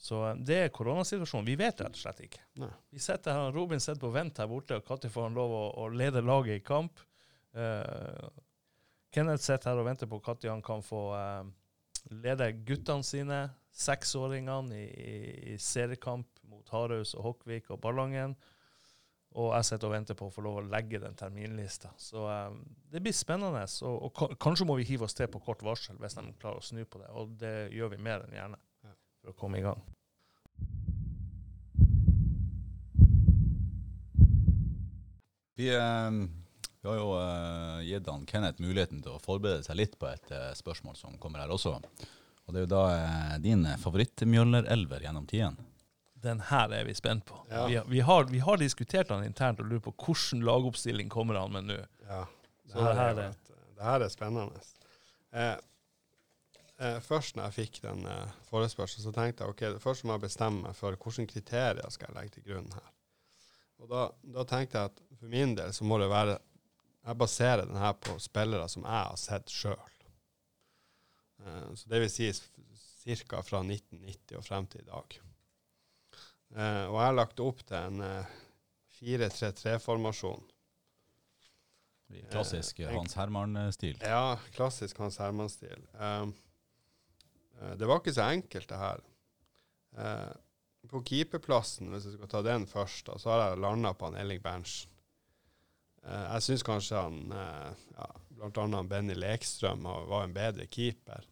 Så 0.04 0.20
eh, 0.28 0.36
det 0.44 0.60
er 0.60 0.72
koronasituasjonen. 0.74 1.48
Vi 1.48 1.56
vet 1.58 1.80
rett 1.80 1.96
og 1.96 2.02
slett 2.02 2.22
ikke. 2.26 2.44
Nei. 2.62 2.70
Vi 2.94 3.02
sitter 3.02 3.38
her, 3.38 3.52
Robin 3.56 3.82
sitter 3.82 4.02
på 4.02 4.12
vent 4.14 4.40
her 4.42 4.50
borte, 4.50 4.78
og 4.78 4.94
når 5.04 5.12
får 5.16 5.28
han 5.28 5.38
lov 5.38 5.56
å, 5.56 5.64
å, 5.84 5.90
lede 5.92 6.24
laget 6.24 6.60
i 6.60 6.64
kamp? 6.64 7.02
Uh, 7.54 8.28
Kenneth 9.14 9.44
sitter 9.44 9.70
her 9.70 9.80
og 9.80 9.86
venter 9.86 10.10
på 10.10 10.18
når 10.18 10.48
han 10.50 10.64
kan 10.64 10.82
få 10.82 11.04
uh, 11.14 11.44
lede 12.10 12.50
guttene 12.66 13.06
sine, 13.06 13.44
seksåringene, 13.74 14.76
i, 14.76 14.86
i, 14.86 15.20
i 15.54 15.58
seriekamp 15.58 16.42
mot 16.50 16.68
Hardhaus 16.70 17.14
og 17.14 17.30
Hokkvik 17.30 17.70
og 17.74 17.80
Ballangen. 17.82 18.36
Og 19.34 19.50
jeg 19.56 19.66
sitter 19.66 19.88
og 19.88 19.94
venter 19.96 20.14
på 20.18 20.28
å 20.28 20.32
få 20.32 20.44
lov 20.46 20.60
å 20.60 20.66
legge 20.68 21.00
den 21.02 21.16
terminlista. 21.18 21.90
Så 21.98 22.22
um, 22.22 22.60
det 22.92 23.02
blir 23.02 23.14
spennende. 23.16 23.64
Og, 23.82 24.06
og, 24.06 24.36
kanskje 24.38 24.66
må 24.68 24.76
vi 24.78 24.86
hive 24.86 25.08
oss 25.08 25.16
til 25.18 25.26
på 25.30 25.42
kort 25.42 25.64
varsel 25.66 25.98
hvis 25.98 26.14
de 26.14 26.28
klarer 26.38 26.62
å 26.62 26.64
snu 26.64 26.84
på 26.86 27.02
det. 27.02 27.10
Og 27.18 27.34
det 27.40 27.54
gjør 27.74 27.96
vi 27.96 27.98
mer 28.06 28.22
enn 28.22 28.38
gjerne 28.38 28.60
for 29.18 29.34
å 29.34 29.36
komme 29.40 29.58
i 29.58 29.66
gang. 29.66 29.82
Vi, 35.58 35.66
eh, 35.70 36.10
vi 36.84 36.90
har 36.90 36.98
jo 36.98 37.12
eh, 37.18 37.84
gitt 37.88 38.08
han 38.10 38.26
Kenneth 38.30 38.62
muligheten 38.62 39.02
til 39.02 39.14
å 39.14 39.22
forberede 39.22 39.66
seg 39.66 39.78
litt 39.82 39.98
på 39.98 40.10
et 40.10 40.30
eh, 40.34 40.50
spørsmål 40.58 40.98
som 40.98 41.18
kommer 41.18 41.42
her 41.42 41.54
også. 41.54 41.78
Og 42.44 42.52
det 42.52 42.60
er 42.60 42.66
jo 42.66 42.72
da 42.74 42.82
eh, 42.94 43.36
din 43.42 43.66
favoritt-Mjølner-elver 43.80 45.06
gjennom 45.06 45.26
tidene. 45.30 45.73
Den 46.24 46.40
her 46.48 46.72
er 46.72 46.86
vi 46.88 46.94
spent 46.96 47.26
på. 47.28 47.38
Ja. 47.50 47.66
Vi, 47.68 47.80
vi, 47.92 48.00
har, 48.00 48.24
vi, 48.30 48.40
har, 48.44 48.56
diskutert 48.60 49.10
den 49.12 49.26
internt 49.26 49.60
og 49.60 49.68
lurer 49.68 49.84
på 49.84 49.94
hvilken 50.06 50.44
lagoppstilling 50.46 51.12
kommer 51.12 51.38
han 51.40 51.52
med 51.52 51.68
nå. 51.68 51.78
Ja, 52.08 52.24
det 52.70 52.80
her, 52.80 52.96
her, 52.98 53.20
er, 53.20 53.28
er, 53.28 53.60
det 53.76 53.84
her 53.84 54.06
er 54.06 54.12
spennende. 54.12 54.64
Eh, 55.34 55.54
eh, 56.78 56.98
først 57.04 57.36
når 57.36 57.50
jeg 57.50 57.56
fikk 57.58 57.80
den 57.84 58.06
eh, 58.08 58.34
forespørselen, 58.48 59.04
så 59.04 59.12
tenkte 59.14 59.44
jeg 59.44 59.54
ok, 59.54 59.82
først 59.82 60.06
må 60.06 60.16
jeg 60.16 60.24
bestemme 60.24 60.68
meg 60.68 60.78
for 60.78 60.96
hvilke 60.96 61.28
kriterier 61.34 61.92
skal 61.92 62.10
jeg 62.10 62.18
legge 62.20 62.36
til 62.38 62.48
grunn 62.48 62.72
her. 62.72 62.90
Og 63.82 63.90
da, 63.90 64.04
da, 64.38 64.46
tenkte 64.48 64.80
jeg 64.80 64.92
at 64.92 65.02
for 65.18 65.32
min 65.32 65.56
del 65.58 65.74
så 65.76 65.84
må 65.84 65.98
det 66.00 66.08
være 66.12 66.38
Jeg 67.04 67.18
baserer 67.20 67.66
den 67.68 67.76
her 67.76 67.92
på 68.00 68.14
spillere 68.22 68.68
som 68.72 68.86
jeg 68.86 69.08
har 69.10 69.18
sett 69.20 69.50
sjøl. 69.52 69.90
Eh, 71.44 71.74
så 71.76 71.90
det 71.90 72.00
vil 72.00 72.10
si 72.10 72.32
ca. 73.28 73.42
fra 73.44 73.60
1990 73.60 74.38
og 74.38 74.44
frem 74.46 74.66
til 74.72 74.80
i 74.80 74.88
dag. 74.88 75.18
Eh, 76.54 76.84
og 76.86 76.98
jeg 76.98 77.06
har 77.08 77.16
lagt 77.18 77.40
opp 77.42 77.62
til 77.66 77.78
en 77.80 78.26
4-3-3-formasjon. 79.00 80.44
Klassisk 82.30 82.80
Eh, 82.80 82.92
Hans 82.94 83.16
Herman-stil. 83.18 83.98
Ja, 84.00 84.38
klassisk 84.54 84.98
Hans 85.02 85.18
Herman-stil. 85.18 85.82
Um, 85.98 86.34
uh, 87.58 87.74
det 87.78 87.88
var 87.88 87.98
ikke 87.98 88.14
så 88.14 88.28
enkelt, 88.30 88.68
det 88.70 88.78
her. 88.78 89.02
Uh, 89.98 90.32
på 90.90 91.00
keeperplassen, 91.02 91.90
hvis 91.90 92.06
jeg 92.06 92.18
skal 92.18 92.30
ta 92.30 92.42
den 92.44 92.66
først, 92.70 93.06
da, 93.08 93.18
så 93.18 93.32
har 93.32 93.44
jeg 93.48 93.62
landa 93.64 93.94
på 93.96 94.10
han 94.10 94.18
Elling 94.20 94.42
Berntsen. 94.44 94.90
Jeg 96.04 96.44
syns 96.44 96.60
kanskje 96.60 97.00
han 97.00 97.30
ja, 97.32 98.06
blant 98.36 98.58
annet 98.60 98.88
Benny 98.90 99.14
Lekstrøm 99.16 99.86
var 99.88 100.26
en 100.26 100.34
bedre 100.36 100.66
keeper. 100.68 101.24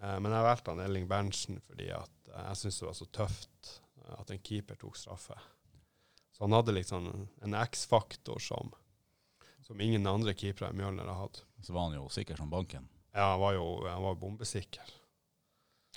men 0.00 0.32
jeg 0.32 0.46
valgte 0.46 0.72
han 0.72 0.80
Elling 0.80 1.04
Berntsen 1.10 1.60
fordi 1.60 1.90
at 1.92 2.30
jeg 2.32 2.56
syns 2.56 2.78
det 2.80 2.86
var 2.86 2.96
så 2.96 3.08
tøft 3.12 3.74
at 4.16 4.30
en 4.30 4.42
keeper 4.42 4.78
tok 4.80 4.96
straffe. 4.96 5.38
Så 6.32 6.44
han 6.44 6.54
hadde 6.54 6.76
liksom 6.76 7.08
en 7.42 7.54
X-faktor 7.54 8.38
som 8.38 8.74
som 9.68 9.80
ingen 9.80 10.06
andre 10.06 10.32
keepere 10.32 10.70
i 10.70 10.76
Mjølner 10.78 11.04
har 11.04 11.26
hatt. 11.26 11.42
Så 11.60 11.74
var 11.76 11.88
han 11.88 11.96
jo 11.98 12.06
sikker 12.08 12.38
som 12.40 12.48
banken. 12.50 12.86
Ja, 13.12 13.34
han 13.34 13.40
var 13.40 13.52
jo 13.52 13.66
han 13.84 14.02
var 14.02 14.14
bombesikker. 14.16 14.94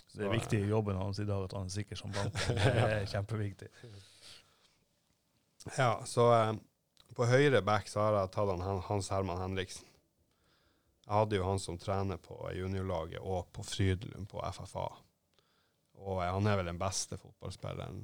Så 0.08 0.18
det 0.18 0.26
er 0.26 0.34
viktig 0.34 0.60
i 0.60 0.68
jobben 0.68 0.98
hans 1.00 1.22
i 1.24 1.28
dag 1.28 1.46
at 1.46 1.56
han 1.56 1.70
er 1.70 1.72
sikker 1.72 1.96
som 1.96 2.12
banken. 2.12 2.58
Det 2.66 2.74
er 2.98 3.06
kjempeviktig. 3.08 3.70
Ja, 5.78 6.02
så 6.10 6.26
eh, 6.36 6.52
på 7.16 7.28
høyre 7.30 7.62
back 7.64 7.88
så 7.88 8.04
har 8.04 8.18
jeg 8.18 8.34
tatt 8.34 8.52
han 8.52 8.84
Hans 8.90 9.12
Herman 9.14 9.40
Henriksen. 9.40 9.88
Jeg 11.06 11.14
hadde 11.16 11.40
jo 11.40 11.48
han 11.48 11.60
som 11.60 11.80
trener 11.80 12.20
på 12.20 12.38
juniorlaget 12.56 13.24
og 13.24 13.48
på 13.56 13.64
Frydlund 13.68 14.28
på 14.32 14.44
FFA. 14.52 14.90
Og 16.02 16.24
han 16.24 16.50
er 16.50 16.58
vel 16.60 16.72
den 16.72 16.82
beste 16.82 17.20
fotballspilleren. 17.22 18.04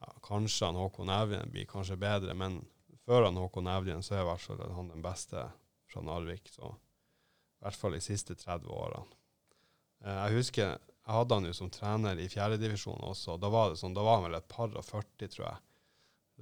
Ja, 0.00 0.12
kanskje 0.22 0.68
han 0.68 0.78
Håkon 0.78 1.10
Evjen 1.10 1.50
blir 1.50 1.66
kanskje 1.70 1.98
bedre, 1.98 2.34
men 2.38 2.60
før 3.04 3.28
han 3.28 3.38
Håkon 3.40 3.70
Evjen, 3.70 4.02
så 4.04 4.16
er 4.16 4.24
i 4.24 4.28
hvert 4.28 4.44
fall 4.44 4.62
han 4.76 4.92
den 4.92 5.02
beste 5.04 5.48
fra 5.90 6.02
Narvik. 6.04 6.48
Så 6.52 6.70
i 6.70 7.66
hvert 7.66 7.80
fall 7.80 7.96
de 7.96 8.02
siste 8.04 8.36
30 8.38 8.70
årene. 8.70 9.18
Eh, 10.04 10.18
jeg 10.20 10.38
husker 10.38 10.76
jeg 11.04 11.12
hadde 11.12 11.36
han 11.36 11.44
jo 11.44 11.52
som 11.52 11.68
trener 11.72 12.20
i 12.20 12.30
fjerdedivisjon 12.32 13.02
også. 13.04 13.36
Da 13.40 13.50
var 13.52 13.70
det 13.70 13.80
sånn, 13.80 13.96
da 13.96 14.04
var 14.06 14.20
han 14.20 14.30
vel 14.30 14.38
et 14.38 14.48
par 14.48 14.72
og 14.72 14.84
40, 14.86 15.28
tror 15.34 15.44
jeg. 15.44 15.58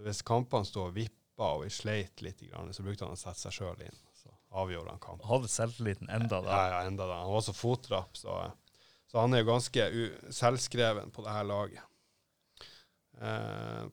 Hvis 0.07 0.23
kampene 0.27 0.69
sto 0.69 0.85
og 0.87 0.95
vippa 0.95 1.49
og 1.57 1.65
vi 1.65 1.73
sleit 1.75 2.23
litt, 2.23 2.45
så 2.47 2.85
brukte 2.87 3.09
han 3.09 3.17
å 3.17 3.19
sette 3.19 3.43
seg 3.43 3.57
sjøl 3.57 3.83
inn. 3.83 3.99
Så 4.15 4.31
avgjorde 4.55 4.95
han 4.95 5.03
kampen. 5.03 5.27
Hadde 5.27 5.51
selvtilliten 5.51 6.13
enda 6.15 6.39
da? 6.45 6.55
Ja, 6.55 6.69
ja, 6.77 6.79
enda 6.87 7.09
da. 7.11 7.19
Han 7.25 7.35
var 7.35 7.43
så 7.43 7.57
fotrapp, 7.57 8.15
så, 8.21 8.39
så 9.13 9.21
han 9.21 9.35
er 9.37 9.43
jo 9.43 9.51
ganske 9.51 9.89
selvskreven 10.33 11.11
på 11.13 11.25
det 11.27 11.35
her 11.37 11.45
laget. 11.45 11.85
Eh, 13.21 13.85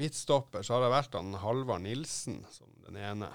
midtstopper 0.00 0.64
så 0.64 0.78
har 0.78 0.86
det 0.86 0.94
vært 0.94 1.16
han 1.18 1.34
Halvard 1.42 1.84
Nilsen 1.84 2.40
som 2.48 2.70
den 2.86 2.96
ene. 2.96 3.28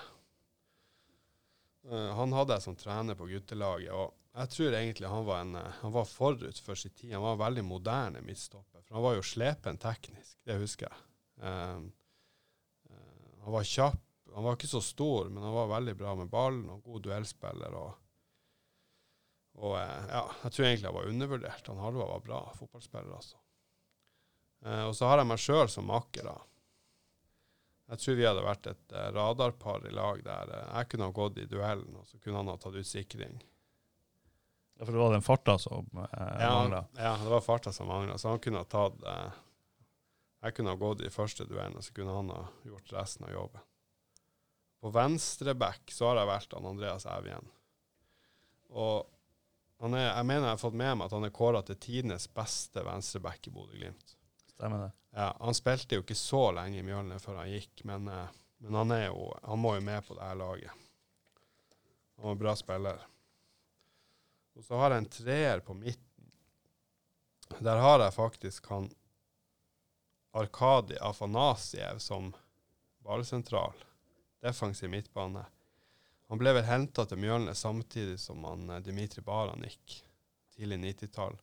Eh, 1.86 2.12
han 2.18 2.34
hadde 2.34 2.58
jeg 2.58 2.66
som 2.66 2.78
trener 2.80 3.18
på 3.20 3.30
guttelaget, 3.30 3.94
og 3.94 4.16
jeg 4.36 4.52
tror 4.52 4.78
egentlig 4.80 5.12
han 5.12 5.28
var, 5.28 5.44
en, 5.46 5.54
uh, 5.56 5.76
han 5.80 5.94
var 5.96 6.08
forut 6.10 6.58
for 6.60 6.76
sin 6.76 6.92
tid. 6.92 7.14
Han 7.14 7.24
var 7.24 7.38
veldig 7.46 7.64
moderne 7.64 8.24
midtstopper, 8.26 8.82
for 8.82 8.98
han 8.98 9.06
var 9.06 9.14
jo 9.16 9.30
slepen 9.30 9.78
teknisk, 9.80 10.34
det 10.44 10.58
husker 10.60 10.90
jeg. 10.90 11.06
Eh, 11.46 11.86
han 13.46 13.54
var 13.54 13.70
kjapp, 13.70 14.02
han 14.34 14.44
var 14.44 14.58
ikke 14.58 14.74
så 14.74 14.82
stor, 14.84 15.30
men 15.30 15.46
han 15.46 15.54
var 15.56 15.70
veldig 15.78 15.96
bra 16.02 16.18
med 16.18 16.34
ballen 16.34 16.66
og 16.74 16.82
god 16.84 17.06
duellspiller. 17.06 17.78
og 17.78 17.94
og 19.56 19.78
ja, 19.78 20.24
jeg 20.44 20.52
tror 20.52 20.68
egentlig 20.68 20.90
han 20.90 20.98
var 20.98 21.10
undervurdert. 21.12 21.68
Han 21.72 21.80
Halvard 21.80 22.12
var 22.12 22.26
bra 22.26 22.42
fotballspiller, 22.58 23.16
altså. 23.16 23.40
Eh, 24.66 24.84
og 24.90 24.96
så 24.98 25.08
har 25.10 25.22
jeg 25.22 25.30
meg 25.30 25.42
sjøl 25.42 25.70
som 25.72 25.88
makker. 25.88 26.28
da. 26.28 26.36
Jeg 27.94 28.02
tror 28.02 28.18
vi 28.18 28.26
hadde 28.28 28.46
vært 28.46 28.72
et 28.72 28.96
eh, 28.98 29.10
radarpar 29.16 29.86
i 29.88 29.94
lag 29.94 30.24
der 30.26 30.52
eh, 30.58 30.72
jeg 30.80 30.92
kunne 30.92 31.10
ha 31.10 31.16
gått 31.16 31.40
i 31.40 31.48
duellen, 31.50 32.00
og 32.02 32.08
så 32.10 32.20
kunne 32.20 32.42
han 32.42 32.52
ha 32.52 32.58
tatt 32.60 32.76
ut 32.76 32.90
sikring. 32.90 33.38
Ja, 34.76 34.84
For 34.84 34.92
det 34.92 35.00
var 35.00 35.16
den 35.16 35.24
farta 35.24 35.58
som 35.62 35.88
eh, 36.04 36.42
ja, 36.42 36.52
mangla? 36.52 36.84
Ja, 36.98 37.16
det 37.24 37.32
var 37.32 37.46
farta 37.46 37.72
som 37.72 37.88
mangla. 37.88 38.18
Så 38.18 38.34
han 38.34 38.44
kunne 38.44 38.66
ha 38.66 38.68
tatt 38.68 39.04
eh, 39.08 39.42
Jeg 40.46 40.58
kunne 40.58 40.76
ha 40.76 40.82
gått 40.82 41.02
i 41.02 41.14
første 41.14 41.48
duellen, 41.48 41.78
og 41.80 41.86
så 41.86 41.94
kunne 41.96 42.18
han 42.18 42.34
ha 42.34 42.44
gjort 42.68 42.92
resten 42.94 43.30
av 43.30 43.32
jobben. 43.34 43.64
På 44.84 44.92
venstre 44.94 45.56
back 45.58 45.90
så 45.90 46.12
har 46.12 46.20
jeg 46.20 46.52
han 46.52 46.68
Andreas 46.70 47.08
Evjen. 47.10 47.48
Og 48.70 49.15
er, 49.82 50.06
jeg 50.08 50.26
mener 50.26 50.48
jeg 50.48 50.54
har 50.54 50.62
fått 50.62 50.78
med 50.78 50.94
meg 50.98 51.08
at 51.08 51.16
han 51.18 51.28
er 51.28 51.34
kåra 51.36 51.62
til 51.66 51.78
tidenes 51.82 52.28
beste 52.32 52.84
venstreback 52.86 53.50
i 53.50 53.54
Bodø-Glimt. 53.54 54.16
Stemmer 54.54 54.86
det. 54.86 54.92
Ja, 55.16 55.30
han 55.40 55.56
spilte 55.56 55.98
jo 55.98 56.04
ikke 56.04 56.18
så 56.18 56.50
lenge 56.56 56.80
i 56.80 56.86
Mjølner 56.86 57.20
før 57.24 57.42
han 57.42 57.52
gikk, 57.52 57.84
men, 57.88 58.08
eh, 58.12 58.32
men 58.64 58.80
han, 58.80 58.94
er 58.96 59.06
jo, 59.08 59.30
han 59.44 59.62
må 59.62 59.76
jo 59.78 59.84
med 59.84 60.08
på 60.08 60.16
det 60.18 60.28
her 60.28 60.40
laget. 60.40 60.72
Han 62.16 62.28
var 62.28 62.36
en 62.36 62.42
bra 62.42 62.56
spiller. 62.56 63.06
Og 64.56 64.64
så 64.64 64.80
har 64.80 64.92
jeg 64.94 65.04
en 65.04 65.12
treer 65.12 65.64
på 65.64 65.76
midten. 65.76 66.30
Der 67.60 67.80
har 67.84 68.00
jeg 68.00 68.16
faktisk 68.16 68.68
han 68.72 68.88
Arkadi 70.36 70.98
Afanasiev 71.00 72.00
som 72.04 72.34
ballsentral. 73.04 73.76
Defensiv 74.44 74.90
midtbane. 74.92 75.46
Han 76.32 76.42
ble 76.42 76.56
vel 76.58 76.66
henta 76.66 77.06
til 77.06 77.22
Mjølner 77.22 77.58
samtidig 77.58 78.18
som 78.22 78.44
han 78.48 78.72
Dimitri 78.84 79.22
Baran 79.26 79.62
gikk, 79.66 80.00
tidlig 80.56 80.80
90-tall. 80.82 81.38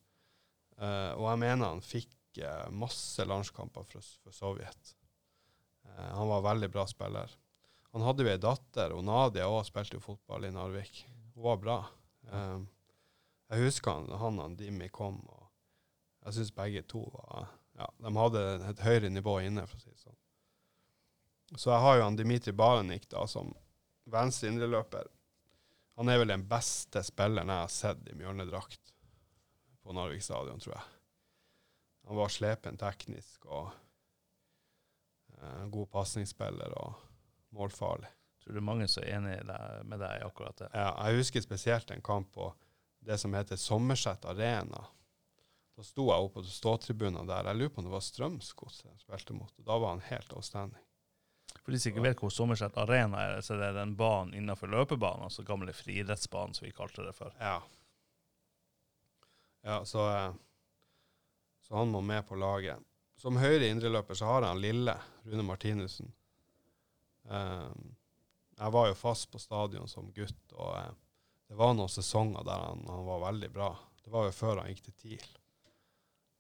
Uh, 0.81 1.13
og 1.15 1.29
jeg 1.29 1.41
mener 1.45 1.69
han 1.69 1.85
fikk 1.85 2.41
uh, 2.43 2.67
masse 2.75 3.23
landskamper 3.23 3.87
for, 3.87 4.09
for 4.25 4.35
Sovjet. 4.35 4.95
Uh, 5.87 6.09
han 6.17 6.27
var 6.33 6.49
veldig 6.49 6.73
bra 6.73 6.87
spiller. 6.91 7.31
Han 7.93 8.03
hadde 8.03 8.25
jo 8.25 8.31
ei 8.33 8.41
datter, 8.41 8.95
og 8.97 9.05
Nadia 9.05 9.47
òg 9.53 9.67
spilte 9.69 9.99
jo 9.99 10.05
fotball 10.05 10.47
i 10.49 10.53
Narvik. 10.55 11.03
Hun 11.35 11.45
var 11.45 11.59
bra. 11.61 11.79
Eh, 12.33 12.61
jeg 13.53 13.67
husker 13.67 13.99
han, 13.99 14.07
han 14.17 14.41
og 14.41 14.55
Dimmi 14.57 14.89
kom, 14.89 15.19
og 15.29 15.51
jeg 16.25 16.39
syns 16.39 16.55
begge 16.57 16.85
to 16.89 17.03
var 17.13 17.51
ja, 17.77 17.89
De 18.01 18.13
hadde 18.17 18.45
et 18.71 18.81
høyere 18.85 19.11
nivå 19.13 19.39
inne, 19.45 19.67
for 19.69 19.77
å 19.77 19.83
si 19.83 19.93
det 19.93 20.01
sånn. 20.01 20.19
Så 21.53 21.69
jeg 21.69 21.85
har 21.85 21.99
jo 21.99 22.07
han 22.07 22.17
Dimitri 22.17 22.55
Baranik 22.57 23.05
da, 23.13 23.27
som 23.29 23.53
venstre 24.11 24.51
indreløper. 24.51 25.11
Han 26.01 26.09
er 26.09 26.23
vel 26.23 26.33
den 26.33 26.47
beste 26.49 27.03
spilleren 27.05 27.53
jeg 27.53 27.65
har 27.67 27.73
sett 27.73 28.09
i 28.09 28.17
Mjølnedrakt 28.17 28.95
på 29.83 29.95
Narvik 29.95 30.25
stadion, 30.25 30.61
tror 30.63 30.77
jeg. 30.77 30.89
Han 32.09 32.19
var 32.19 32.33
slepen 32.33 32.79
teknisk 32.81 33.47
og 33.47 33.71
eh, 35.37 35.67
god 35.71 35.91
pasningsspiller 35.93 36.75
og 36.81 36.97
målfarlig. 37.55 38.11
Tror 38.43 38.59
er 38.59 38.65
mange 38.67 38.89
som 38.91 39.05
er 39.05 39.19
enig 39.19 39.37
med 39.87 40.01
deg 40.03 40.19
i 40.19 40.27
akkurat 40.27 40.59
det. 40.59 40.71
Ja, 40.75 40.89
jeg 41.07 41.21
husker 41.21 41.45
spesielt 41.45 41.93
en 41.95 42.03
kamp 42.03 42.33
på 42.35 42.49
det 43.07 43.19
som 43.21 43.35
heter 43.35 43.59
Sommerset 43.59 44.25
Arena. 44.27 44.83
Da 45.77 45.85
sto 45.87 46.09
jeg 46.11 46.27
oppe 46.27 46.41
på 46.41 46.51
ståtribunen 46.51 47.29
der. 47.29 47.47
Jeg 47.49 47.59
lurer 47.59 47.73
på 47.73 47.83
om 47.83 47.87
det 47.87 47.95
var 47.95 48.05
Strømsgodset 48.05 48.91
jeg 48.91 49.05
spilte 49.05 49.37
mot. 49.37 49.55
Da 49.63 49.79
var 49.79 49.95
han 49.95 50.05
helt 50.11 50.35
outstanding. 50.35 50.83
For 51.63 51.73
de 51.73 51.79
som 51.79 51.93
ikke 51.93 52.03
vet 52.03 52.23
hvor 52.23 52.33
Sommerset 52.35 52.77
Arena 52.81 53.21
er, 53.23 53.41
så 53.45 53.55
det 53.59 53.69
er 53.69 53.77
den 53.77 53.95
banen 53.99 54.35
innenfor 54.35 54.71
løpebanen, 54.71 55.29
altså 55.29 55.45
gamle 55.47 55.75
friidrettsbanen, 55.77 56.57
som 56.59 56.67
vi 56.67 56.75
kalte 56.75 57.05
det 57.07 57.15
for. 57.15 57.35
Ja. 57.39 57.61
Ja, 59.63 59.85
så, 59.85 60.09
eh, 60.11 60.35
så 61.61 61.77
han 61.77 61.89
må 61.95 62.01
med 62.01 62.27
på 62.27 62.35
laget. 62.35 62.83
Som 63.17 63.39
høyre 63.39 63.69
indreløper 63.71 64.19
så 64.19 64.27
har 64.27 64.49
han 64.49 64.61
Lille, 64.61 64.97
Rune 65.23 65.47
Martinussen. 65.47 66.11
Eh, 67.31 67.71
jeg 68.59 68.75
var 68.75 68.91
jo 68.91 68.99
fast 68.99 69.31
på 69.31 69.39
stadion 69.39 69.89
som 69.89 70.11
gutt, 70.15 70.43
og 70.57 70.75
eh, 70.81 70.93
det 71.47 71.59
var 71.61 71.77
noen 71.79 71.93
sesonger 71.93 72.43
der 72.49 72.67
han, 72.67 72.83
han 72.91 73.07
var 73.07 73.27
veldig 73.29 73.53
bra. 73.55 73.71
Det 74.03 74.11
var 74.11 74.27
jo 74.27 74.35
før 74.35 74.65
han 74.65 74.73
gikk 74.73 74.83
til 74.89 74.99
TIL. 74.99 75.33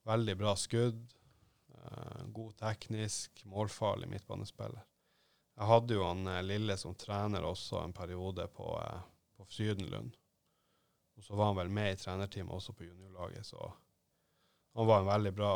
Veldig 0.09 0.38
bra 0.38 0.57
skudd. 0.59 1.03
god 2.33 2.53
teknisk, 2.59 3.41
målfarlig 3.51 4.07
midtbanespiller. 4.09 4.85
Jeg 5.59 5.69
hadde 5.69 5.95
jo 5.99 6.05
han 6.07 6.27
eh, 6.33 6.43
Lille 6.47 6.77
som 6.81 6.95
trener 6.99 7.45
også 7.45 7.83
en 7.85 7.93
periode 7.97 8.47
på, 8.57 8.71
eh, 8.81 9.03
på 9.37 9.47
Frydenlund. 9.53 10.15
Og 11.19 11.27
så 11.27 11.37
var 11.37 11.51
han 11.53 11.59
vel 11.61 11.69
med 11.73 11.93
i 11.93 11.99
trenerteamet 12.01 12.55
også 12.57 12.73
på 12.73 12.87
juniorlaget, 12.88 13.45
så 13.47 13.69
han 14.75 14.88
var 14.88 15.03
en 15.03 15.11
veldig 15.11 15.33
bra, 15.37 15.51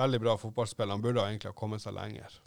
veldig 0.00 0.20
bra 0.24 0.38
fotballspiller. 0.40 0.94
Han 0.96 1.02
burde 1.04 1.20
egentlig 1.26 1.50
ha 1.52 1.56
kommet 1.58 1.82
seg 1.84 1.92
lenger. 1.98 2.38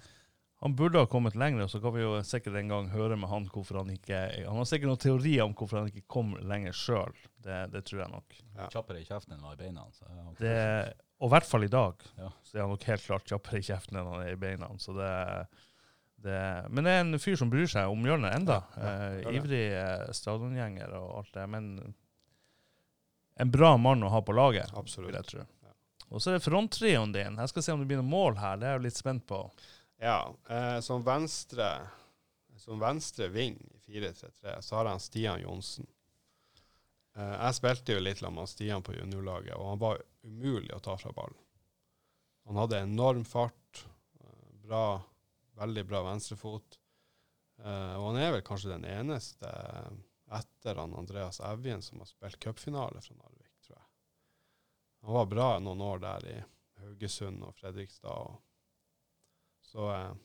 Han 0.63 0.73
burde 0.79 1.03
ha 1.03 1.05
kommet 1.11 1.35
lenger, 1.37 1.67
så 1.69 1.77
kan 1.83 1.93
vi 1.93 2.01
jo 2.01 2.15
sikkert 2.25 2.55
en 2.57 2.71
gang 2.71 2.87
høre 2.89 3.17
med 3.19 3.29
han 3.29 3.45
hvorfor 3.51 3.81
han 3.81 3.89
ikke 3.93 4.19
Han 4.47 4.57
har 4.61 4.67
sikkert 4.69 4.89
noen 4.93 5.01
teorier 5.03 5.43
om 5.43 5.53
hvorfor 5.59 5.81
han 5.81 5.89
ikke 5.91 6.05
kom 6.09 6.33
lenger 6.39 6.73
sjøl. 6.73 7.13
Det, 7.43 7.57
det 7.73 7.81
tror 7.85 8.01
jeg 8.05 8.13
nok. 8.15 8.37
Ja. 8.55 8.69
Kjappere 8.71 9.01
i 9.03 9.05
kjeften 9.05 9.35
enn 9.35 9.43
han 9.43 9.51
var 9.51 9.59
i 9.59 9.61
beina. 9.65 9.83
Det, 10.39 10.55
og 11.19 11.27
i 11.29 11.33
hvert 11.35 11.49
fall 11.51 11.67
i 11.67 11.71
dag, 11.75 12.05
Ja. 12.17 12.31
så 12.47 12.57
er 12.57 12.63
han 12.63 12.73
nok 12.73 12.87
helt 12.89 13.05
klart 13.05 13.27
kjappere 13.29 13.59
i 13.59 13.67
kjeften 13.69 13.99
enn 13.99 14.09
han 14.13 14.23
er 14.23 14.33
i 14.37 14.39
beina. 14.39 14.71
Så 14.81 14.95
det, 14.97 15.11
det, 16.23 16.41
men 16.69 16.87
det 16.87 16.93
er 16.93 17.03
en 17.03 17.19
fyr 17.21 17.37
som 17.39 17.51
bryr 17.51 17.69
seg 17.69 17.91
om 17.91 18.01
Mjølner 18.03 18.35
enda. 18.37 18.61
Ja, 18.75 18.91
ja, 18.91 19.15
eh, 19.29 19.37
ivrig 19.39 19.63
eh, 19.77 20.05
stadiongjenger 20.15 20.95
og 20.99 21.17
alt 21.21 21.33
det. 21.35 21.47
Men 21.51 21.71
en 23.43 23.51
bra 23.53 23.75
mann 23.77 24.05
å 24.05 24.11
ha 24.13 24.21
på 24.23 24.35
laget, 24.35 24.71
vil 24.71 24.83
Absolutt. 24.83 25.17
jeg 25.19 25.29
tro. 25.31 25.47
Ja. 25.65 25.73
Og 26.09 26.21
så 26.21 26.31
er 26.31 26.39
det 26.39 26.45
fronttrioen 26.45 27.15
din. 27.15 27.39
Jeg 27.41 27.53
skal 27.53 27.65
se 27.65 27.75
om 27.75 27.83
det 27.83 27.89
blir 27.89 28.01
noen 28.01 28.13
mål 28.13 28.39
her. 28.41 28.61
Det 28.61 28.69
er 28.69 28.77
jeg 28.77 28.87
litt 28.87 28.99
spent 28.99 29.27
på. 29.29 29.43
Ja, 30.03 30.21
eh, 30.49 30.79
som 30.85 31.05
venstre 31.05 31.73
som 32.63 32.79
venstre 32.79 33.27
ving 33.27 33.57
i 33.71 33.91
4-3-3, 33.91 34.61
så 34.61 34.75
har 34.75 34.85
han 34.85 34.99
Stian 34.99 35.41
Johnsen. 35.41 35.87
Eh, 37.15 37.33
jeg 37.33 37.57
spilte 37.57 37.95
jo 37.97 38.03
litt 38.03 38.21
med 38.23 38.49
Stian 38.49 38.83
på 38.85 38.95
juniorlaget, 38.95 39.55
og 39.57 39.73
han 39.73 39.81
var 39.81 40.03
umulig 40.23 40.71
å 40.71 40.79
ta 40.79 40.95
fra 40.97 41.11
ballen. 41.11 41.39
Han 42.47 42.59
hadde 42.59 42.79
enorm 42.85 43.25
fart, 43.27 43.85
eh, 44.19 44.53
bra, 44.63 45.01
veldig 45.59 45.83
bra 45.89 46.03
venstrefot. 46.07 46.79
Uh, 47.61 47.93
og 47.99 48.07
han 48.09 48.19
er 48.21 48.31
vel 48.33 48.45
kanskje 48.45 48.73
den 48.73 48.87
eneste 48.89 49.49
etter 50.33 50.79
han 50.81 50.95
Andreas 50.97 51.39
Evjen 51.45 51.83
som 51.85 52.01
har 52.01 52.09
spilt 52.09 52.39
cupfinale 52.41 53.01
fra 53.01 53.15
Narvik, 53.17 53.51
tror 53.61 53.77
jeg. 53.77 53.85
Han 55.03 55.17
var 55.19 55.29
bra 55.29 55.49
noen 55.61 55.83
år 55.83 56.01
der 56.01 56.27
i 56.31 56.37
Haugesund 56.81 57.43
og 57.45 57.55
Fredrikstad. 57.59 58.09
og 58.09 58.41
så, 59.73 59.91
eh, 59.93 60.15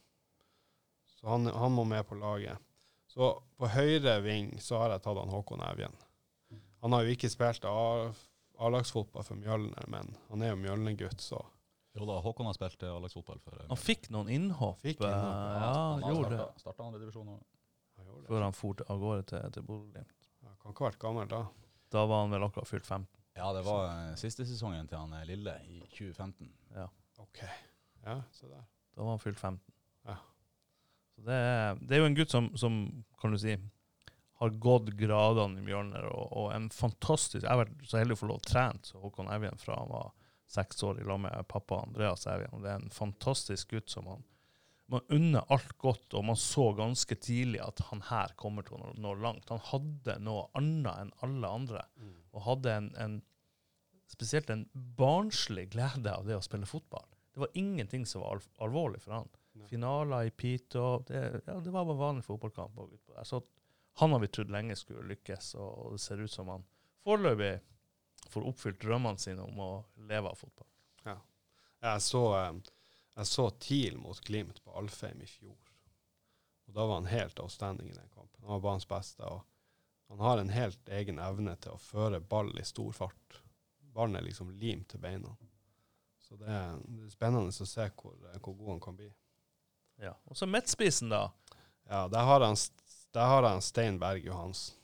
så 1.07 1.29
han, 1.29 1.47
han 1.47 1.73
må 1.73 1.85
med 1.85 2.07
på 2.09 2.15
laget. 2.15 2.59
Så 3.07 3.43
på 3.57 3.69
høyre 3.73 4.21
ving 4.21 4.53
så 4.61 4.83
har 4.83 4.93
jeg 4.95 5.05
tatt 5.05 5.19
han 5.19 5.33
Håkon 5.33 5.65
Evjen. 5.65 5.95
Han 6.85 6.95
har 6.95 7.05
jo 7.05 7.15
ikke 7.15 7.31
spilt 7.33 7.65
A-lagsfotball 7.65 9.25
for 9.25 9.41
Mjølner, 9.41 9.87
men 9.91 10.13
han 10.29 10.43
er 10.45 10.53
jo 10.53 10.61
Mjølner-gutt, 10.61 11.21
så 11.25 11.41
Jo 11.99 12.07
da, 12.07 12.17
Håkon 12.23 12.47
har 12.47 12.55
spilt 12.57 12.83
eh, 12.87 12.95
A-lagsfotball 12.95 13.41
for 13.43 13.59
Han 13.69 13.81
fikk 13.81 14.09
noen 14.15 14.29
innhopp. 14.31 14.79
Fikk 14.85 15.01
eh, 15.03 15.11
innhopp, 15.11 15.39
ja, 15.59 15.71
han 15.75 16.05
gjorde 16.15 16.31
det. 16.31 16.39
starta, 16.45 16.63
starta 16.65 16.87
andre 16.87 17.01
divisjon. 17.03 17.29
og- 17.35 17.45
han 17.99 18.07
gjorde 18.07 18.21
det. 18.23 18.29
Før 18.31 18.43
han 18.47 18.53
for 18.55 18.75
til, 18.79 18.87
av 18.95 19.01
gårde 19.03 19.25
til, 19.33 19.49
til 19.57 19.63
Bodø-Glimt. 19.67 20.29
Han 20.47 20.57
kan 20.63 20.73
ikke 20.75 20.85
ha 20.85 20.91
vært 20.93 21.01
gammel 21.03 21.29
da. 21.33 21.41
Da 21.91 22.05
var 22.07 22.21
han 22.23 22.31
vel 22.37 22.45
akkurat 22.47 22.69
fylt 22.71 22.87
15. 22.87 23.09
Ja, 23.39 23.49
det 23.55 23.65
var 23.67 23.89
eh, 23.91 24.15
siste 24.21 24.47
sesongen 24.47 24.87
til 24.91 24.99
han 24.99 25.13
eh, 25.19 25.25
Lille 25.27 25.57
i 25.67 25.81
2015. 25.97 26.53
OK. 27.19 27.41
Ja, 28.07 28.21
se 28.31 28.47
der. 28.47 28.63
Da 28.95 29.03
var 29.03 29.11
han 29.17 29.19
fylt 29.23 29.39
15. 29.43 29.59
Ja. 30.07 30.15
Så 31.17 31.25
det 31.27 31.35
er, 31.35 31.75
det 31.83 31.97
er 31.97 32.03
jo 32.05 32.07
en 32.13 32.15
gutt 32.19 32.31
som, 32.31 32.53
som 32.59 32.79
kan 33.19 33.35
du 33.35 33.39
si, 33.43 33.57
har 34.39 34.51
gått 34.63 34.93
gradene 34.95 35.59
i 35.59 35.65
Mjølner, 35.67 36.05
og, 36.15 36.29
og 36.39 36.53
en 36.55 36.69
fantastisk 36.71 37.43
Jeg 37.43 37.51
har 37.51 37.59
vært 37.65 37.81
så 37.91 37.99
heldig 37.99 38.15
å 38.15 38.21
få 38.21 38.29
lov 38.31 38.39
å 38.39 38.45
trene 38.47 38.79
så 38.87 39.01
Håkon 39.03 39.31
Evjen 39.35 39.59
fra 39.59 39.81
han 39.81 39.91
var 39.91 40.13
seks 40.49 40.83
år 40.83 41.01
i 41.01 41.07
lag 41.07 41.21
med 41.21 41.49
pappa 41.49 41.83
Andreas 41.85 42.27
Evjen. 42.31 42.63
Det 42.65 42.73
er 42.73 42.83
en 42.83 42.95
fantastisk 42.95 43.75
gutt 43.77 43.93
som 43.93 44.09
han 44.11 44.27
man 44.89 45.05
unner 45.13 45.45
alt 45.53 45.75
godt, 45.77 46.15
og 46.17 46.25
man 46.25 46.37
så 46.41 46.71
ganske 46.73 47.17
tidlig 47.21 47.59
at 47.61 47.83
han 47.91 48.01
her 48.09 48.33
kommer 48.41 48.65
til 48.65 48.79
å 48.79 48.95
nå, 48.97 49.11
langt. 49.21 49.51
Han 49.53 49.61
hadde 49.69 50.15
noe 50.25 50.47
annet 50.57 50.95
enn 50.95 51.11
alle 51.27 51.51
andre, 51.59 51.83
og 52.33 52.47
hadde 52.47 52.73
en, 52.73 52.89
en 52.97 53.19
spesielt 54.09 54.49
en 54.51 54.65
barnslig 54.73 55.67
glede 55.75 56.15
av 56.15 56.25
det 56.25 56.39
å 56.39 56.45
spille 56.45 56.69
fotball. 56.69 57.05
Det 57.35 57.45
var 57.45 57.61
ingenting 57.61 58.07
som 58.09 58.25
var 58.25 58.39
alv 58.39 58.49
alvorlig 58.65 59.03
for 59.05 59.19
han. 59.19 59.29
Nei. 59.59 59.69
Finaler 59.69 60.31
i 60.31 60.33
Pito, 60.33 60.87
det, 61.07 61.21
ja, 61.45 61.59
det 61.61 61.75
var 61.75 61.85
bare 61.85 62.01
vanlig 62.01 62.25
fotballkamp. 62.25 62.81
Så 63.29 63.43
han 64.01 64.15
har 64.15 64.25
vi 64.25 64.31
trodd 64.33 64.55
lenge 64.55 64.77
skulle 64.79 65.05
lykkes, 65.11 65.53
og 65.61 65.99
det 65.99 66.01
ser 66.03 66.25
ut 66.25 66.33
som 66.33 66.49
han 66.49 66.65
foreløpig 67.05 67.59
får 68.29 68.49
oppfylt 68.51 68.81
drømmene 68.83 69.21
sine 69.21 69.45
om 69.45 69.61
å 69.61 69.71
leve 70.09 70.33
av 70.33 70.39
fotball. 70.39 70.69
Jeg 71.81 72.03
så, 72.03 72.23
eh, 72.37 72.53
jeg 73.15 73.27
så 73.27 73.51
TIL 73.51 73.99
mot 73.99 74.21
Glimt 74.21 74.65
på 74.65 74.75
Alfheim 74.79 75.23
i 75.23 75.27
fjor. 75.27 75.57
Og 76.67 76.75
Da 76.75 76.87
var 76.87 76.95
han 76.95 77.07
helt 77.07 77.41
outstanding 77.41 77.91
i 77.91 77.95
den 77.95 78.09
kampen. 78.15 78.43
Han 78.43 78.51
var 78.51 78.61
banens 78.61 78.89
beste. 78.89 79.25
og 79.25 79.45
Han 80.09 80.19
har 80.19 80.39
en 80.39 80.49
helt 80.49 80.89
egen 80.89 81.19
evne 81.19 81.57
til 81.57 81.73
å 81.73 81.81
føre 81.81 82.21
ball 82.21 82.59
i 82.59 82.65
stor 82.65 82.93
fart. 82.93 83.43
Ballen 83.95 84.17
er 84.17 84.23
liksom 84.23 84.51
limt 84.51 84.89
til 84.89 85.01
beina. 85.01 85.37
Så 86.21 86.37
det 86.37 86.49
er, 86.49 86.77
det 86.85 87.07
er 87.07 87.11
spennende 87.11 87.49
å 87.49 87.67
se 87.67 87.91
hvor, 87.97 88.15
hvor 88.41 88.55
god 88.55 88.69
han 88.69 88.81
kan 88.81 88.97
bli. 88.97 89.09
Ja. 89.99 90.15
Og 90.25 90.37
så 90.37 90.47
midtspissen, 90.47 91.09
da. 91.09 91.31
Ja, 91.89 92.07
der 92.09 92.25
har 92.29 92.41
han, 92.41 92.57
der 93.13 93.27
har 93.27 93.43
han 93.43 93.63
Stein 93.63 93.99
Berg 93.99 94.25
Johansen. 94.25 94.78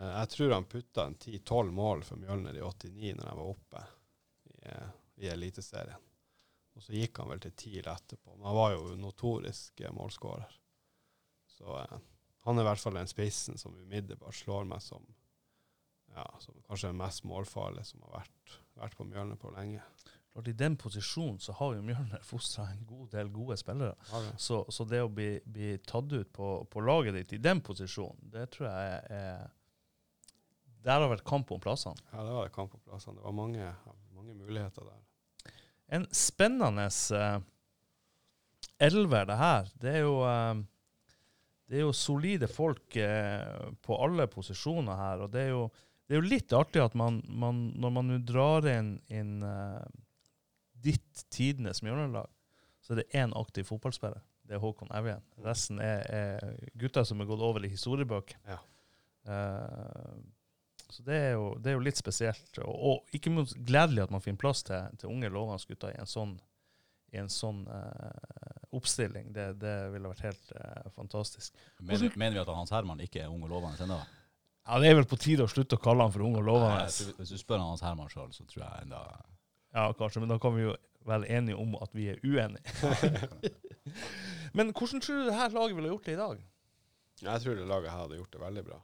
Eh, 0.00 0.14
Jeg 0.20 0.28
tror 0.34 0.52
han 0.56 0.64
putta 0.70 1.06
en 1.06 1.14
10-12 1.18 1.70
mål 1.72 2.02
for 2.04 2.20
Mjølner 2.20 2.56
i 2.58 2.62
89 2.64 3.14
når 3.18 3.28
jeg 3.30 3.38
var 3.40 3.52
oppe 3.52 3.84
i, 4.50 4.58
eh, 4.72 4.90
i 5.24 5.30
Eliteserien. 5.32 6.02
Og 6.76 6.82
så 6.84 6.92
gikk 6.92 7.18
han 7.22 7.30
vel 7.32 7.40
til 7.40 7.54
TIL 7.56 7.86
etterpå. 7.88 8.34
Men 8.36 8.46
han 8.50 8.56
var 8.58 8.74
jo 8.74 8.96
notorisk 9.00 9.80
eh, 9.80 9.92
målskårer. 9.96 10.58
Så 11.56 11.78
eh, 11.80 11.96
han 12.44 12.58
er 12.58 12.66
i 12.66 12.68
hvert 12.68 12.82
fall 12.82 12.98
den 13.00 13.08
spissen 13.10 13.56
som 13.58 13.74
umiddelbart 13.80 14.36
slår 14.36 14.68
meg 14.68 14.82
som 14.84 15.06
ja, 16.16 16.22
som 16.40 16.54
kanskje 16.64 16.88
den 16.92 16.96
mest 17.00 17.24
målfarlige 17.28 17.84
som 17.84 18.00
har 18.06 18.20
vært, 18.22 18.52
vært 18.78 18.94
på 18.96 19.04
Mjølner 19.04 19.36
på 19.36 19.50
lenge. 19.52 19.82
Klart, 20.32 20.48
I 20.48 20.54
den 20.56 20.76
posisjonen 20.80 21.40
så 21.42 21.52
har 21.58 21.74
jo 21.76 21.82
Mjølner 21.84 22.22
fostra 22.24 22.68
en 22.72 22.84
god 22.88 23.10
del 23.12 23.28
gode 23.34 23.56
spillere. 23.60 23.96
Så, 24.40 24.62
så 24.72 24.86
det 24.88 25.02
å 25.04 25.10
bli, 25.12 25.26
bli 25.44 25.74
tatt 25.84 26.12
ut 26.14 26.30
på, 26.32 26.48
på 26.72 26.84
laget 26.86 27.18
ditt 27.18 27.34
i 27.36 27.42
den 27.44 27.60
posisjonen, 27.60 28.30
det 28.32 28.46
tror 28.54 28.68
jeg 28.70 29.02
er 29.18 29.44
Der 30.86 31.02
har 31.02 31.10
vært 31.10 31.26
kamp 31.26 31.50
om 31.50 31.62
plassene. 31.62 31.98
Ja, 32.12 32.22
det 32.22 32.36
var 32.36 32.46
det 32.46 32.54
kamp 32.54 32.76
om 32.76 32.82
plassene. 32.86 33.18
Det 33.18 33.26
var 33.26 33.34
mange, 33.34 33.72
mange 34.14 34.36
muligheter 34.38 34.86
der. 34.86 35.52
En 35.96 36.06
spennende 36.14 36.86
uh, 36.86 37.42
elver, 38.82 39.26
det 39.26 39.38
her. 39.40 39.70
Det 39.82 39.92
er 39.98 40.04
jo 40.04 40.16
uh, 40.22 40.62
det 41.66 41.80
er 41.80 41.82
jo 41.82 41.94
solide 41.96 42.46
folk 42.46 42.94
eh, 43.02 43.70
på 43.82 43.96
alle 43.98 44.28
posisjoner 44.30 44.98
her. 45.00 45.24
Og 45.24 45.32
det 45.34 45.40
er 45.48 45.48
jo, 45.50 45.64
det 46.06 46.14
er 46.14 46.20
jo 46.20 46.30
litt 46.30 46.54
artig 46.54 46.82
at 46.84 46.94
man, 46.98 47.18
man 47.26 47.64
når 47.74 47.94
man 47.96 48.10
nå 48.12 48.18
drar 48.22 48.68
inn, 48.70 48.92
inn 49.10 49.40
uh, 49.42 49.82
ditt 50.86 51.26
tidenes 51.34 51.82
Mjølnerlag, 51.82 52.30
så 52.78 52.94
er 52.94 53.02
det 53.02 53.08
én 53.18 53.34
aktiv 53.34 53.66
fotballspiller. 53.66 54.22
Det 54.46 54.54
er 54.54 54.62
Håkon 54.62 54.94
Evjen. 54.94 55.24
Resten 55.42 55.82
er, 55.82 56.06
er 56.06 56.70
gutter 56.78 57.06
som 57.08 57.18
er 57.18 57.26
gått 57.26 57.42
over 57.42 57.66
i 57.66 57.72
historiebøker. 57.72 58.38
Ja. 58.46 58.60
Eh, 59.26 60.12
så 60.96 61.02
det 61.04 61.16
er, 61.16 61.32
jo, 61.36 61.48
det 61.60 61.68
er 61.68 61.74
jo 61.76 61.84
litt 61.84 61.98
spesielt. 61.98 62.58
Og, 62.64 62.76
og 62.90 63.16
ikke 63.16 63.32
minst 63.34 63.56
gledelig 63.68 64.06
at 64.06 64.12
man 64.14 64.22
finner 64.24 64.40
plass 64.40 64.62
til, 64.64 64.86
til 64.96 65.10
unge, 65.12 65.28
lovende 65.32 65.68
gutter 65.68 65.92
i 65.92 65.98
en 66.00 66.08
sånn, 66.08 66.32
i 67.12 67.20
en 67.20 67.28
sånn 67.32 67.66
eh, 67.68 68.62
oppstilling. 68.78 69.28
Det, 69.36 69.50
det 69.60 69.74
ville 69.92 70.08
vært 70.14 70.24
helt 70.30 70.54
eh, 70.56 70.86
fantastisk. 70.96 71.52
Mener, 71.82 72.16
mener 72.16 72.38
vi 72.38 72.44
at 72.46 72.54
Hans 72.56 72.72
Herman 72.72 73.04
ikke 73.04 73.26
er 73.26 73.28
ung 73.34 73.44
og 73.44 73.52
lovende 73.52 73.84
ennå? 73.84 74.00
Ja, 74.66 74.80
Det 74.80 74.88
er 74.88 74.96
vel 74.98 75.06
på 75.10 75.20
tide 75.20 75.44
å 75.44 75.52
slutte 75.52 75.76
å 75.76 75.84
kalle 75.84 76.08
han 76.08 76.16
for 76.16 76.24
ung 76.24 76.40
og 76.40 76.48
lovende. 76.48 76.88
Hvis 76.88 77.34
du 77.34 77.38
spør 77.38 77.60
han 77.60 77.74
Hans 77.74 77.84
Herman 77.84 78.08
sjøl, 78.10 78.32
så 78.32 78.48
tror 78.48 78.64
jeg 78.64 78.86
enda 78.88 79.04
Ja, 79.76 79.90
kanskje, 80.00 80.24
men 80.24 80.32
da 80.32 80.40
kan 80.40 80.56
vi 80.56 80.64
jo 80.64 80.74
være 81.06 81.28
enige 81.36 81.60
om 81.60 81.76
at 81.78 81.92
vi 81.94 82.08
er 82.14 82.24
uenige. 82.24 83.52
men 84.56 84.72
hvordan 84.72 85.04
tror 85.04 85.20
du 85.20 85.28
det 85.28 85.36
her 85.36 85.52
laget 85.54 85.76
ville 85.76 85.92
gjort 85.92 86.08
det 86.08 86.16
i 86.16 86.22
dag? 86.24 86.44
Jeg 87.22 87.44
tror 87.44 87.60
det 87.60 87.68
laget 87.68 87.92
her 87.92 88.00
hadde 88.06 88.18
gjort 88.18 88.32
det 88.32 88.40
veldig 88.42 88.64
bra. 88.72 88.80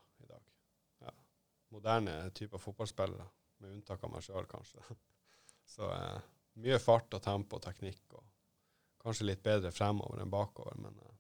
Moderne 1.73 2.31
typer 2.37 2.61
fotballspillere, 2.61 3.25
med 3.63 3.79
unntak 3.79 4.03
av 4.05 4.13
meg 4.13 4.25
sjøl, 4.27 4.47
kanskje. 4.51 4.85
Så 5.75 5.89
eh, 5.89 6.21
mye 6.61 6.79
fart 6.83 7.15
og 7.17 7.23
tempo 7.25 7.57
og 7.57 7.65
teknikk, 7.65 8.19
og 8.19 9.03
kanskje 9.03 9.29
litt 9.31 9.43
bedre 9.45 9.73
fremover 9.73 10.21
enn 10.23 10.33
bakover, 10.33 10.77
men 10.83 10.99
eh, 11.01 11.19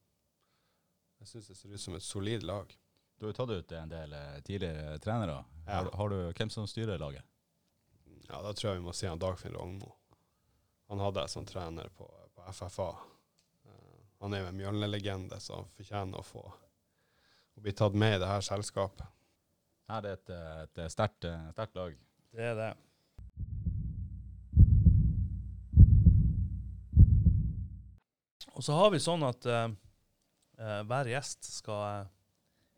jeg 1.22 1.30
syns 1.30 1.48
det 1.53 1.57
ser 1.57 1.74
ut 1.74 1.84
som 1.84 1.96
et 1.96 2.05
solid 2.05 2.44
lag. 2.44 2.72
Du 3.16 3.24
har 3.26 3.32
jo 3.32 3.38
tatt 3.38 3.55
ut 3.55 3.72
en 3.78 3.92
del 3.92 4.12
eh, 4.18 4.40
tidligere 4.42 4.98
trenere. 4.98 5.38
Ja. 5.66 5.78
Har, 5.78 5.90
har 5.96 6.12
du 6.12 6.18
hvem 6.34 6.50
som 6.50 6.66
styrer 6.66 6.98
laget? 6.98 7.24
Ja, 8.28 8.40
da 8.42 8.53
tror 8.53 8.72
jeg 8.72 8.80
vi 8.80 8.86
må 8.86 8.94
si 8.96 9.07
han 9.07 9.20
Dagfinn 9.22 9.55
Rognmo. 9.55 9.92
Han 10.90 11.00
hadde 11.00 11.24
jeg 11.24 11.32
som 11.32 11.46
trener 11.48 11.88
på, 11.96 12.09
på 12.34 12.53
FFA. 12.53 12.90
Eh, 13.64 14.03
han 14.24 14.34
er 14.34 14.42
jo 14.42 14.50
en 14.50 14.59
Mjølne-legende, 14.59 15.38
så 15.40 15.61
han 15.61 15.70
fortjener 15.76 16.20
å 16.20 16.26
få 16.26 16.42
å 16.42 17.62
bli 17.62 17.74
tatt 17.76 17.94
med 17.94 18.16
i 18.16 18.20
det 18.20 18.28
her 18.28 18.44
selskapet. 18.44 19.07
Her 19.93 20.09
er 20.09 20.16
et, 20.16 20.32
eh, 20.32 20.62
et 20.64 20.80
sterkt 20.93 21.26
eh, 21.28 21.51
sterkt 21.53 21.76
lag. 21.76 21.97
Det 22.32 22.49
er 22.49 22.57
det. 22.57 22.72
Og 28.53 28.64
så 28.64 28.76
har 28.76 28.93
vi 28.93 29.01
sånn 29.03 29.24
at 29.28 29.45
eh, 29.49 29.68
eh, 30.61 30.80
hver 30.88 31.12
gjest 31.12 31.49
skal, 31.59 31.82
eh, 31.90 32.11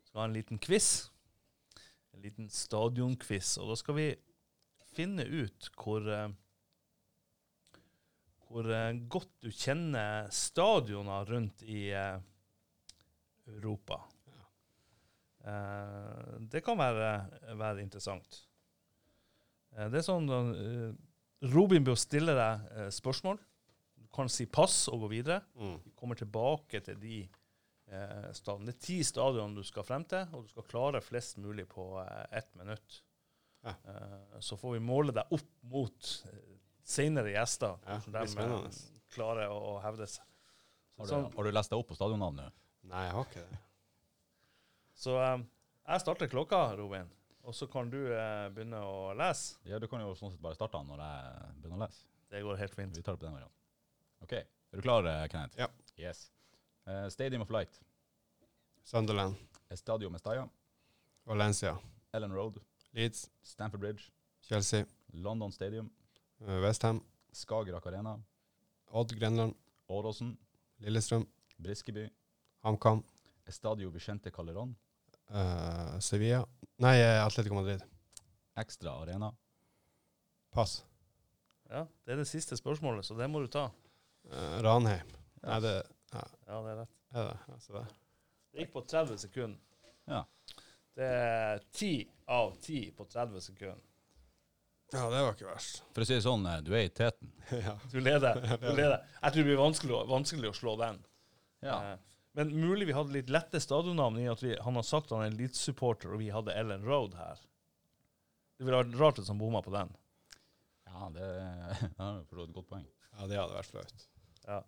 skal 0.09 0.23
ha 0.23 0.29
en 0.29 0.35
liten 0.35 0.59
quiz. 0.59 0.89
En 2.15 2.23
liten 2.23 2.51
stadionquiz. 2.51 3.55
Og 3.63 3.71
da 3.71 3.79
skal 3.79 3.99
vi 3.99 4.09
finne 4.95 5.23
ut 5.27 5.71
hvor 5.75 6.03
uh, 6.07 6.29
hvor 8.55 8.67
uh, 8.71 8.91
godt 9.11 9.31
du 9.43 9.49
kjenner 9.51 10.29
stadioner 10.31 11.27
rundt 11.27 11.63
i 11.67 11.89
eh, 11.91 12.19
Europa. 13.51 13.97
Eh, 15.45 16.35
det 16.51 16.63
kan 16.65 16.79
være, 16.79 17.09
være 17.59 17.83
interessant. 17.85 18.41
Eh, 19.75 19.87
det 19.93 20.01
er 20.01 20.07
sånn 20.07 20.29
uh, 20.31 20.91
Robin 21.53 21.85
bør 21.85 21.97
stille 21.99 22.33
deg 22.37 22.91
spørsmål. 22.95 23.37
Du 24.01 24.07
kan 24.15 24.29
si 24.31 24.47
pass 24.49 24.85
og 24.91 25.05
gå 25.05 25.11
videre. 25.17 25.41
Mm. 25.59 25.75
Vi 25.83 25.91
kommer 25.99 26.17
tilbake 26.17 26.79
til 26.85 26.97
de 27.01 27.17
eh, 27.91 28.29
stadionene. 28.33 28.71
Det 28.71 28.75
er 28.75 28.85
ti 28.87 28.99
stadioner 29.05 29.59
du 29.61 29.67
skal 29.67 29.85
frem 29.87 30.05
til, 30.09 30.25
og 30.33 30.45
du 30.45 30.53
skal 30.53 30.67
klare 30.69 31.03
flest 31.03 31.39
mulig 31.43 31.67
på 31.71 31.87
eh, 32.01 32.23
ett 32.39 32.51
minutt. 32.59 33.01
Ja. 33.65 33.73
Eh, 33.91 34.39
så 34.45 34.57
får 34.57 34.77
vi 34.77 34.83
måle 34.85 35.15
deg 35.15 35.35
opp 35.35 35.49
mot 35.71 36.11
eh, 36.29 36.55
senere 36.85 37.33
gjester, 37.33 37.79
Ja, 37.87 37.99
hvordan 38.05 38.55
de 38.69 38.83
klarer 39.15 39.49
å, 39.49 39.57
å 39.73 39.77
hevde 39.83 40.07
seg. 40.09 40.25
Har 40.95 41.07
du, 41.07 41.11
Sånn. 41.11 41.31
har 41.33 41.47
du 41.47 41.51
lest 41.51 41.71
deg 41.73 41.81
opp 41.81 41.89
på 41.91 41.97
stadionnavnet? 41.97 42.53
Nei, 42.87 43.07
jeg 43.07 43.15
har 43.17 43.25
ikke 43.27 43.41
det. 43.49 43.61
Så 44.95 45.15
eh, 45.19 45.37
jeg 45.85 46.01
starter 46.01 46.31
klokka, 46.31 46.61
Robin, 46.79 47.09
og 47.45 47.55
så 47.55 47.67
kan 47.71 47.91
du 47.91 47.99
eh, 48.07 48.47
begynne 48.55 48.79
å 48.81 49.13
lese. 49.17 49.59
Ja, 49.67 49.79
du 49.81 49.87
kan 49.91 50.01
jo 50.01 50.15
sånn 50.17 50.33
sett 50.33 50.41
bare 50.43 50.57
starte 50.57 50.79
den 50.79 50.89
når 50.93 51.03
jeg 51.03 51.49
begynner 51.59 51.81
å 51.81 51.85
lese. 51.85 52.05
Det 52.31 52.41
går 52.41 52.61
helt 52.63 52.77
fint. 52.77 52.97
Vi 52.97 53.03
tar 53.03 53.15
det 53.15 53.21
på 53.21 53.27
den 53.27 53.35
varianten. 53.35 53.59
OK. 54.25 54.33
Er 54.39 54.79
du 54.79 54.83
klar, 54.85 55.05
eh, 55.11 55.27
Kenneth? 55.31 55.59
Ja. 55.59 55.67
Yes. 55.99 56.29
Uh, 56.87 57.07
Stadium 57.09 57.41
of 57.41 57.51
Light. 57.53 57.81
Sunderland, 58.83 59.35
Estadio 59.69 60.09
Mestalla. 60.09 60.47
Valencia, 61.25 61.77
Ellen 62.13 62.33
Road. 62.33 62.59
Leeds, 62.93 63.29
Stamford 63.43 63.81
Bridge. 63.81 64.11
Chelsea, 64.41 64.85
London 65.13 65.51
Stadium. 65.51 65.89
Uh, 66.41 66.59
Westham, 66.61 67.01
Skagerrak 67.33 67.85
Arena. 67.85 68.19
Odd 68.91 69.15
Grenland, 69.17 69.55
Åråsen. 69.87 70.37
Lillestrøm, 70.77 71.25
Briskeby. 71.57 72.09
HamKam, 72.61 73.03
Estadio 73.47 73.89
Vicente 73.89 74.31
Calderón. 74.31 74.75
Eh, 75.31 75.99
Sevilla 75.99 76.45
Nei, 76.83 76.97
eh, 76.99 77.21
Atletico 77.23 77.55
Madrid. 77.55 77.83
Ekstra 78.59 78.91
Arena. 79.01 79.29
Pass. 80.51 80.83
Ja, 81.69 81.85
Det 82.05 82.13
er 82.13 82.17
det 82.17 82.27
siste 82.27 82.57
spørsmålet, 82.57 83.05
så 83.05 83.15
det 83.15 83.29
må 83.31 83.39
du 83.39 83.47
ta. 83.47 83.69
Uh, 84.27 84.57
Ranheim. 84.63 85.07
Nei, 85.43 85.59
det 85.63 85.75
Ja, 86.13 86.61
det 86.61 86.71
er 86.71 86.77
rett. 86.81 86.91
er 87.13 87.29
det. 87.29 87.37
Ja, 87.47 87.57
det. 87.79 87.87
Det 88.51 88.59
gikk 88.63 88.73
på 88.73 88.81
30 88.87 89.17
sekunder. 89.17 89.59
Ja. 90.07 90.23
Det 90.95 91.05
er 91.05 91.59
10 91.71 92.07
av 92.27 92.55
10 92.61 92.91
på 92.95 93.05
30 93.05 93.41
sekunder. 93.41 93.83
Ja, 94.93 95.09
det 95.09 95.21
var 95.25 95.33
ikke 95.33 95.49
verst. 95.49 95.81
For 95.93 96.05
å 96.05 96.07
si 96.07 96.15
det 96.15 96.23
sånn, 96.23 96.45
du 96.63 96.71
er 96.75 96.85
i 96.85 96.91
teten. 96.93 97.31
ja. 97.67 97.75
Du 97.91 97.99
leder. 97.99 98.39
Du 98.61 98.71
leder. 98.71 99.01
Jeg 99.21 99.31
tror 99.31 99.41
det 99.41 99.47
blir 99.49 99.59
vanskelig, 99.59 100.01
vanskelig 100.11 100.51
å 100.51 100.55
slå 100.55 100.75
den. 100.79 101.01
Ja. 101.65 101.79
Eh, 101.93 101.97
Men 102.35 102.51
mulig 102.59 102.89
vi 102.89 102.95
hadde 102.95 103.15
litt 103.15 103.31
lette 103.31 103.61
stadionnavn 103.63 104.19
i 104.19 104.27
at 104.31 104.41
vi, 104.43 104.55
han 104.61 104.75
har 104.75 104.85
sagt 104.85 105.13
han 105.15 105.23
er 105.23 105.31
en 105.31 105.37
Leeds-supporter, 105.39 106.11
og 106.15 106.19
vi 106.19 106.31
hadde 106.35 106.55
Ellen 106.55 106.83
Road 106.87 107.15
her. 107.19 107.39
Det 108.55 108.67
ville 108.67 108.81
vært 108.81 108.97
rart 108.99 109.21
hvis 109.21 109.31
han 109.31 109.39
bomma 109.39 109.61
på 109.63 109.73
den. 109.75 109.91
Ja, 110.91 111.09
det 111.15 111.29
er 111.31 111.79
for 112.27 112.35
så 112.35 112.41
vidt 112.41 112.49
et 112.51 112.57
godt 112.59 112.71
poeng. 112.71 112.87
ja, 113.15 113.27
det 113.31 113.39
hadde 113.39 113.55
vært 113.55 113.71
flaut. 113.71 114.07
Ja. 114.45 114.61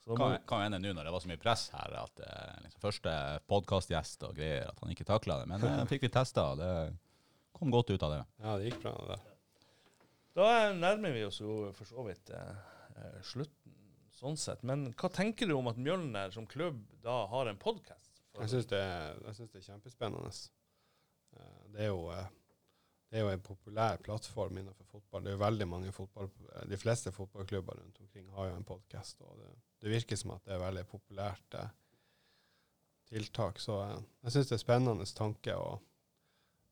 Så 0.00 0.14
da 0.14 0.16
må 0.16 0.30
Kan, 0.30 0.46
kan 0.48 0.64
hende 0.64 0.80
nå 0.80 0.94
når 0.96 1.08
det 1.08 1.12
var 1.12 1.24
så 1.24 1.28
mye 1.28 1.40
press 1.40 1.66
her, 1.74 1.96
at 2.00 2.22
eh, 2.24 2.54
liksom, 2.64 2.84
første 2.84 3.16
podkastgjest 3.52 4.24
og 4.28 4.38
greier, 4.40 4.70
at 4.72 4.80
han 4.80 4.94
ikke 4.94 5.08
takla 5.08 5.42
det. 5.42 5.50
Men 5.52 5.64
det 5.64 5.74
fikk 5.92 6.08
vi 6.08 6.12
testa, 6.14 6.54
og 6.54 6.62
det 6.62 6.72
kom 7.56 7.72
godt 7.74 7.92
ut 7.92 8.08
av 8.08 8.16
det. 8.16 8.22
Ja, 8.40 8.56
det 8.56 8.72
gikk 8.72 8.80
bra, 8.86 8.96
det 9.12 9.20
da 10.36 10.72
nærmer 10.72 11.10
vi 11.12 11.24
oss 11.26 11.40
jo 11.42 11.70
for 11.74 11.88
så 11.88 12.04
vidt 12.06 12.30
eh, 12.34 12.58
eh, 12.96 13.16
slutten, 13.26 13.74
sånn 14.20 14.36
sett. 14.40 14.62
Men 14.66 14.90
hva 15.00 15.10
tenker 15.12 15.48
du 15.48 15.56
om 15.56 15.70
at 15.70 15.80
Mjølner 15.80 16.32
som 16.34 16.46
klubb 16.48 16.82
da 17.04 17.22
har 17.32 17.50
en 17.50 17.60
podkast? 17.60 18.20
Jeg 18.38 18.52
syns 18.52 18.68
det, 18.70 18.82
det 19.24 19.32
er 19.32 19.64
kjempespennende. 19.66 20.30
Eh, 21.36 21.64
Det 21.74 21.86
er 21.86 21.90
jo 21.90 22.04
eh, 22.14 22.28
det 23.10 23.18
er 23.18 23.24
jo 23.24 23.30
en 23.32 23.42
populær 23.42 23.96
plattform 24.06 24.60
innenfor 24.60 24.86
fotball. 24.86 25.24
Det 25.24 25.32
er 25.32 25.34
jo 25.34 25.42
veldig 25.42 25.66
mange 25.66 25.92
fotball, 25.92 26.28
De 26.70 26.76
fleste 26.78 27.10
fotballklubber 27.10 27.80
rundt 27.80 27.98
omkring 27.98 28.28
har 28.36 28.52
jo 28.52 28.54
en 28.60 28.64
podkast. 28.68 29.18
Det, 29.18 29.48
det 29.82 29.90
virker 29.90 30.16
som 30.20 30.30
at 30.36 30.44
det 30.46 30.54
er 30.54 30.62
veldig 30.62 30.84
populært 30.92 31.56
eh, 31.58 31.72
tiltak. 33.10 33.58
Så 33.58 33.80
eh, 33.82 33.96
jeg 34.28 34.36
syns 34.36 34.52
det 34.52 34.58
er 34.60 34.62
spennende 34.62 35.08
tanke 35.18 35.56
å 35.58 35.80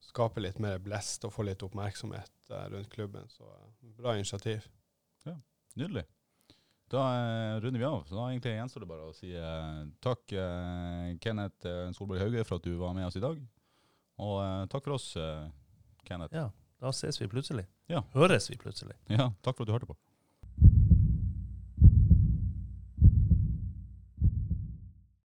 skape 0.09 0.41
litt 0.45 0.61
mer 0.63 0.79
blest 0.79 1.27
og 1.27 1.35
få 1.35 1.43
litt 1.49 1.65
oppmerksomhet 1.67 2.53
eh, 2.55 2.69
rundt 2.71 2.93
klubben. 2.95 3.27
Så 3.35 3.49
bra 3.99 4.15
initiativ. 4.15 4.69
Ja, 5.27 5.35
Nydelig. 5.75 6.07
Da 6.89 7.05
eh, 7.15 7.61
runder 7.61 7.81
vi 7.81 7.85
av. 7.85 8.05
Så 8.09 8.17
da 8.17 8.29
egentlig 8.31 8.55
gjenstår 8.55 8.85
det 8.85 8.89
bare 8.89 9.09
å 9.11 9.15
si 9.17 9.33
eh, 9.37 9.81
takk, 10.05 10.25
eh, 10.33 11.11
Kenneth 11.21 11.69
Solberg 11.97 12.25
Hauge, 12.25 12.45
for 12.49 12.61
at 12.61 12.69
du 12.69 12.79
var 12.81 12.95
med 12.97 13.09
oss 13.09 13.19
i 13.21 13.25
dag. 13.25 13.41
Og 14.25 14.37
eh, 14.41 14.63
takk 14.73 14.89
for 14.89 14.97
oss, 14.97 15.11
Kenneth. 16.09 16.33
Ja, 16.33 16.49
da 16.81 16.93
ses 16.97 17.21
vi 17.21 17.29
plutselig. 17.29 17.67
Ja. 17.93 18.03
Høres 18.17 18.49
vi 18.49 18.57
plutselig. 18.61 18.97
Ja, 19.13 19.31
takk 19.45 19.59
for 19.59 19.67
at 19.67 19.71
du 19.71 19.77
hørte 19.77 19.91
på. 19.91 19.99